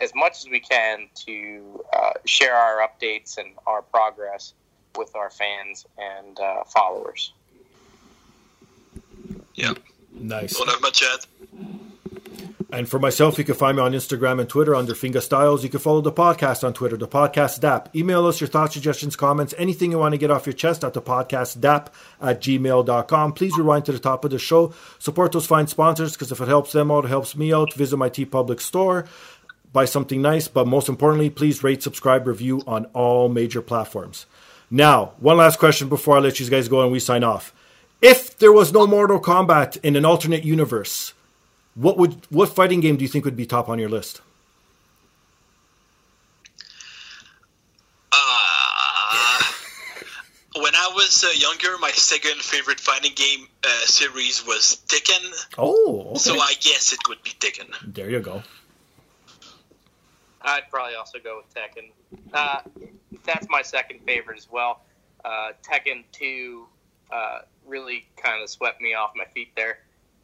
as 0.00 0.14
much 0.14 0.38
as 0.38 0.48
we 0.48 0.60
can 0.60 1.08
to 1.26 1.84
uh, 1.92 2.12
share 2.24 2.54
our 2.54 2.86
updates 2.86 3.38
and 3.38 3.48
our 3.66 3.82
progress 3.82 4.54
with 4.96 5.14
our 5.14 5.30
fans 5.30 5.86
and 5.98 6.38
uh, 6.38 6.64
followers. 6.64 7.32
Yeah. 9.54 9.74
Nice. 10.12 10.56
Don't 10.56 10.68
have 10.68 10.80
much 10.80 11.02
yet. 11.02 11.26
And 12.70 12.86
for 12.86 12.98
myself, 12.98 13.38
you 13.38 13.44
can 13.44 13.54
find 13.54 13.78
me 13.78 13.82
on 13.82 13.92
Instagram 13.92 14.40
and 14.40 14.48
Twitter 14.48 14.74
under 14.74 14.92
Finga 14.92 15.22
Styles. 15.22 15.64
You 15.64 15.70
can 15.70 15.80
follow 15.80 16.02
the 16.02 16.12
podcast 16.12 16.64
on 16.64 16.74
Twitter, 16.74 16.98
the 16.98 17.08
podcast 17.08 17.60
DAP. 17.60 17.96
Email 17.96 18.26
us 18.26 18.42
your 18.42 18.48
thoughts, 18.48 18.74
suggestions, 18.74 19.16
comments, 19.16 19.54
anything 19.56 19.90
you 19.90 19.98
want 19.98 20.12
to 20.12 20.18
get 20.18 20.30
off 20.30 20.44
your 20.44 20.52
chest 20.52 20.84
at 20.84 20.92
the 20.92 21.00
podcast 21.00 21.60
DAP 21.60 21.94
at 22.20 22.42
gmail.com. 22.42 23.32
Please 23.32 23.56
rewind 23.56 23.86
to 23.86 23.92
the 23.92 23.98
top 23.98 24.22
of 24.26 24.32
the 24.32 24.38
show. 24.38 24.74
Support 24.98 25.32
those 25.32 25.46
fine 25.46 25.66
sponsors 25.66 26.12
because 26.12 26.30
if 26.30 26.42
it 26.42 26.48
helps 26.48 26.72
them 26.72 26.90
out, 26.90 27.06
it 27.06 27.08
helps 27.08 27.34
me 27.34 27.54
out. 27.54 27.72
Visit 27.72 27.96
my 27.96 28.10
TeePublic 28.10 28.60
store, 28.60 29.06
buy 29.72 29.86
something 29.86 30.20
nice, 30.20 30.46
but 30.46 30.66
most 30.66 30.90
importantly, 30.90 31.30
please 31.30 31.64
rate, 31.64 31.82
subscribe, 31.82 32.26
review 32.26 32.60
on 32.66 32.84
all 32.86 33.30
major 33.30 33.62
platforms. 33.62 34.26
Now, 34.70 35.12
one 35.20 35.38
last 35.38 35.58
question 35.58 35.88
before 35.88 36.18
I 36.18 36.20
let 36.20 36.38
you 36.38 36.50
guys 36.50 36.68
go 36.68 36.82
and 36.82 36.92
we 36.92 37.00
sign 37.00 37.24
off. 37.24 37.54
If 38.02 38.36
there 38.36 38.52
was 38.52 38.74
no 38.74 38.86
Mortal 38.86 39.18
Kombat 39.18 39.78
in 39.82 39.96
an 39.96 40.04
alternate 40.04 40.44
universe, 40.44 41.14
what 41.78 41.96
would 41.96 42.26
what 42.30 42.48
fighting 42.48 42.80
game 42.80 42.96
do 42.96 43.02
you 43.02 43.08
think 43.08 43.24
would 43.24 43.36
be 43.36 43.46
top 43.46 43.68
on 43.68 43.78
your 43.78 43.88
list? 43.88 44.20
Uh, 48.10 49.42
when 50.56 50.74
I 50.74 50.90
was 50.94 51.24
uh, 51.24 51.30
younger, 51.36 51.78
my 51.78 51.92
second 51.92 52.40
favorite 52.40 52.80
fighting 52.80 53.12
game 53.14 53.46
uh, 53.64 53.68
series 53.84 54.44
was 54.44 54.82
Tekken. 54.88 55.32
Oh, 55.56 56.06
okay. 56.10 56.18
So 56.18 56.40
I 56.40 56.54
guess 56.60 56.92
it 56.92 56.98
would 57.08 57.22
be 57.22 57.30
Tekken. 57.30 57.72
there 57.94 58.10
you 58.10 58.20
go. 58.20 58.42
I'd 60.42 60.68
probably 60.70 60.96
also 60.96 61.18
go 61.22 61.40
with 61.40 61.54
Tekken. 61.54 61.90
Uh, 62.32 62.60
that's 63.24 63.46
my 63.48 63.62
second 63.62 64.00
favorite 64.04 64.38
as 64.38 64.48
well. 64.50 64.80
Uh, 65.24 65.50
Tekken 65.62 66.04
2 66.12 66.66
uh, 67.12 67.38
really 67.66 68.06
kind 68.16 68.42
of 68.42 68.48
swept 68.48 68.80
me 68.80 68.94
off 68.94 69.12
my 69.14 69.26
feet 69.26 69.50
there 69.54 69.78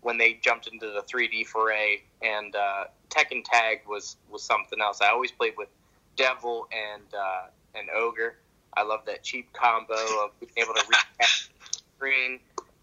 when 0.05 0.18
they 0.18 0.34
jumped 0.34 0.68
into 0.68 0.86
the 0.86 1.02
3D 1.02 1.46
foray, 1.46 2.02
and 2.22 2.55
uh, 2.55 2.84
Tekken 3.09 3.42
Tag 3.42 3.80
was, 3.88 4.16
was 4.30 4.42
something 4.44 4.80
else. 4.80 5.00
I 5.00 5.09
always 5.09 5.32
played 5.32 5.55
with 5.57 5.68
Devil 6.16 6.68
and 6.72 7.02
uh, 7.12 7.46
and 7.74 7.88
Ogre. 7.90 8.36
I 8.76 8.82
love 8.82 9.00
that 9.07 9.22
cheap 9.22 9.52
combo 9.52 9.94
of 9.94 10.38
being 10.38 10.52
able 10.57 10.74
to 10.74 10.84
reach 10.88 11.07
the 11.18 11.78
screen 11.96 12.40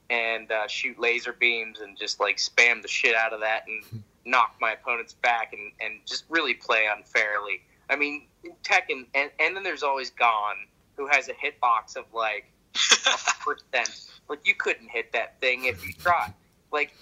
and 0.09 0.51
uh, 0.51 0.67
shoot 0.67 0.99
laser 0.99 1.33
beams 1.33 1.79
and 1.79 1.97
just 1.97 2.19
like 2.19 2.37
spam 2.37 2.81
the 2.81 2.87
shit 2.87 3.15
out 3.15 3.33
of 3.33 3.39
that 3.41 3.65
and 3.67 4.03
knock 4.25 4.55
my 4.59 4.73
opponents 4.73 5.13
back 5.13 5.53
and, 5.53 5.71
and 5.79 5.99
just 6.05 6.25
really 6.29 6.53
play 6.53 6.87
unfairly. 6.93 7.61
I 7.89 7.95
mean, 7.95 8.23
Tekken, 8.63 9.05
and, 9.15 9.29
and 9.39 9.55
then 9.55 9.63
there's 9.63 9.83
always 9.83 10.09
Gon, 10.09 10.55
who 10.97 11.07
has 11.07 11.29
a 11.29 11.33
hitbox 11.33 11.95
of 11.95 12.05
like 12.13 12.45
a 13.05 13.43
percent. 13.43 14.07
Like 14.29 14.47
you 14.47 14.55
couldn't 14.55 14.89
hit 14.89 15.11
that 15.13 15.39
thing 15.39 15.65
if 15.65 15.85
you 15.85 15.93
tried. 15.93 16.33
Like 16.71 16.93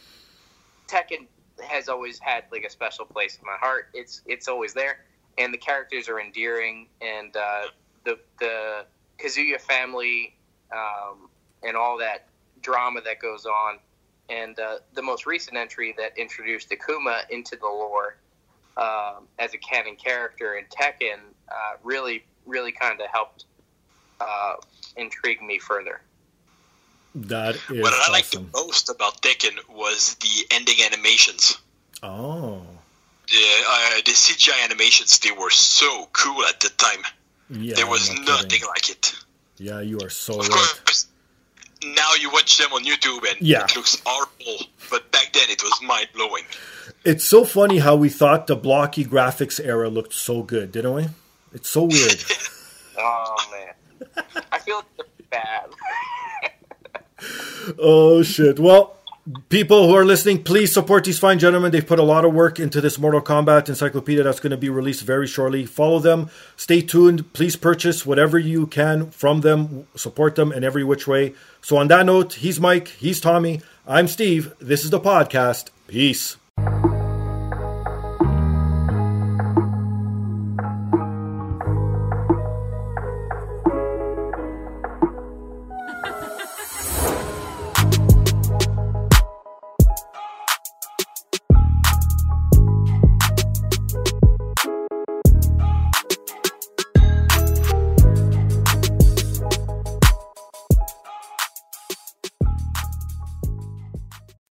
Tekken 0.88 1.28
has 1.68 1.90
always 1.90 2.20
had 2.20 2.46
like 2.52 2.64
a 2.64 2.70
special 2.70 3.06
place 3.06 3.38
in 3.38 3.46
my 3.46 3.58
heart. 3.60 3.90
It's 3.94 4.22
it's 4.26 4.48
always 4.48 4.74
there, 4.74 5.06
and 5.38 5.54
the 5.54 5.58
characters 5.58 6.10
are 6.10 6.20
endearing, 6.20 6.88
and 7.02 7.36
uh, 7.36 7.68
the 8.06 8.20
the 8.40 8.86
Kazuya 9.20 9.60
family 9.60 10.36
um, 10.72 11.30
and 11.64 11.76
all 11.76 11.98
that 11.98 12.28
drama 12.62 13.02
that 13.02 13.20
goes 13.20 13.46
on. 13.46 13.80
And 14.30 14.60
uh, 14.60 14.78
the 14.94 15.02
most 15.02 15.26
recent 15.26 15.58
entry 15.58 15.96
that 15.98 16.18
introduced 16.18 16.70
Akuma 16.70 17.22
into 17.32 17.56
the 17.56 17.66
lore 17.66 18.18
um, 18.78 19.28
as 19.40 19.54
a 19.54 19.58
canon 19.58 19.96
character 19.96 20.56
in 20.56 20.66
Tekken 20.66 21.20
uh, 21.50 21.78
really, 21.84 22.24
really 22.46 22.72
kind 22.72 23.02
of 23.02 23.08
helped 23.12 23.46
uh, 24.22 24.56
intrigue 24.96 25.42
me 25.42 25.58
further. 25.58 26.02
That 27.28 27.56
is 27.56 27.82
what 27.84 27.94
I 27.94 28.12
liked 28.12 28.28
awesome. 28.36 28.50
the 28.52 28.58
most 28.66 28.90
about 28.90 29.22
Tekken 29.22 29.58
was 29.70 30.16
the 30.16 30.46
ending 30.52 30.78
animations. 30.86 31.58
Oh, 32.02 32.62
The, 33.28 33.36
uh, 33.68 33.96
the 34.06 34.12
CGI 34.14 34.64
animations, 34.64 35.20
they 35.20 35.32
were 35.32 35.50
so 35.52 36.08
cool 36.14 36.44
at 36.46 36.60
the 36.62 36.70
time. 36.70 37.04
yeah. 37.50 37.76
there 37.76 37.88
was 37.88 38.10
no 38.14 38.22
nothing 38.24 38.50
kidding. 38.50 38.68
like 38.68 38.90
it. 38.90 39.14
Yeah, 39.58 39.82
you 39.82 40.00
are 40.04 40.10
so 40.10 40.40
Of 40.40 40.48
right. 40.48 40.74
course, 40.86 41.08
now 41.84 42.14
you 42.20 42.30
watch 42.32 42.58
them 42.58 42.72
on 42.74 42.84
YouTube 42.86 43.24
and 43.30 43.42
Yeah. 43.42 43.66
it 43.66 43.76
looks 43.76 44.02
horrible, 44.06 44.66
but 44.90 45.12
back 45.12 45.34
then 45.34 45.50
it 45.50 45.62
was 45.64 45.74
mind 45.82 46.08
blowing. 46.14 46.46
It's 47.06 47.24
so 47.26 47.44
funny 47.46 47.80
how 47.80 47.96
we 47.96 48.10
thought 48.10 48.48
the 48.48 48.56
blocky 48.56 49.04
graphics 49.06 49.60
era 49.64 49.90
looked 49.90 50.14
so 50.14 50.42
good, 50.44 50.72
didn't 50.72 50.94
we? 50.94 51.08
It's 51.54 51.70
so 51.70 51.84
weird. 51.84 52.24
Oh 53.02 53.36
man, 53.52 54.26
I 54.52 54.60
feel 54.60 54.84
bad. 55.32 55.70
oh 57.78 58.24
shit. 58.24 58.60
Well, 58.60 58.98
people 59.50 59.88
who 59.88 59.96
are 59.96 60.06
listening, 60.06 60.44
please 60.44 60.74
support 60.74 61.04
these 61.04 61.20
fine 61.20 61.40
gentlemen. 61.40 61.72
They've 61.72 61.86
put 61.86 62.00
a 62.00 62.04
lot 62.04 62.26
of 62.26 62.34
work 62.34 62.60
into 62.60 62.82
this 62.82 62.98
Mortal 62.98 63.22
Kombat 63.22 63.70
encyclopedia 63.70 64.24
that's 64.24 64.40
going 64.40 64.52
to 64.52 64.58
be 64.58 64.70
released 64.70 65.04
very 65.04 65.28
shortly. 65.28 65.66
Follow 65.66 66.00
them. 66.00 66.30
Stay 66.56 66.82
tuned. 66.82 67.32
Please 67.34 67.56
purchase 67.56 68.06
whatever 68.06 68.40
you 68.40 68.68
can 68.68 69.12
from 69.12 69.42
them. 69.42 69.88
Support 69.96 70.36
them 70.36 70.52
in 70.52 70.64
every 70.64 70.84
which 70.84 71.08
way. 71.08 71.34
So 71.62 71.78
on 71.78 71.88
that 71.90 72.06
note, 72.06 72.34
he's 72.36 72.60
Mike, 72.60 72.88
he's 72.90 73.20
Tommy, 73.20 73.62
I'm 73.88 74.08
Steve. 74.08 74.54
This 74.60 74.84
is 74.84 74.92
the 74.92 75.00
podcast. 75.00 75.70
Peace. 75.88 76.38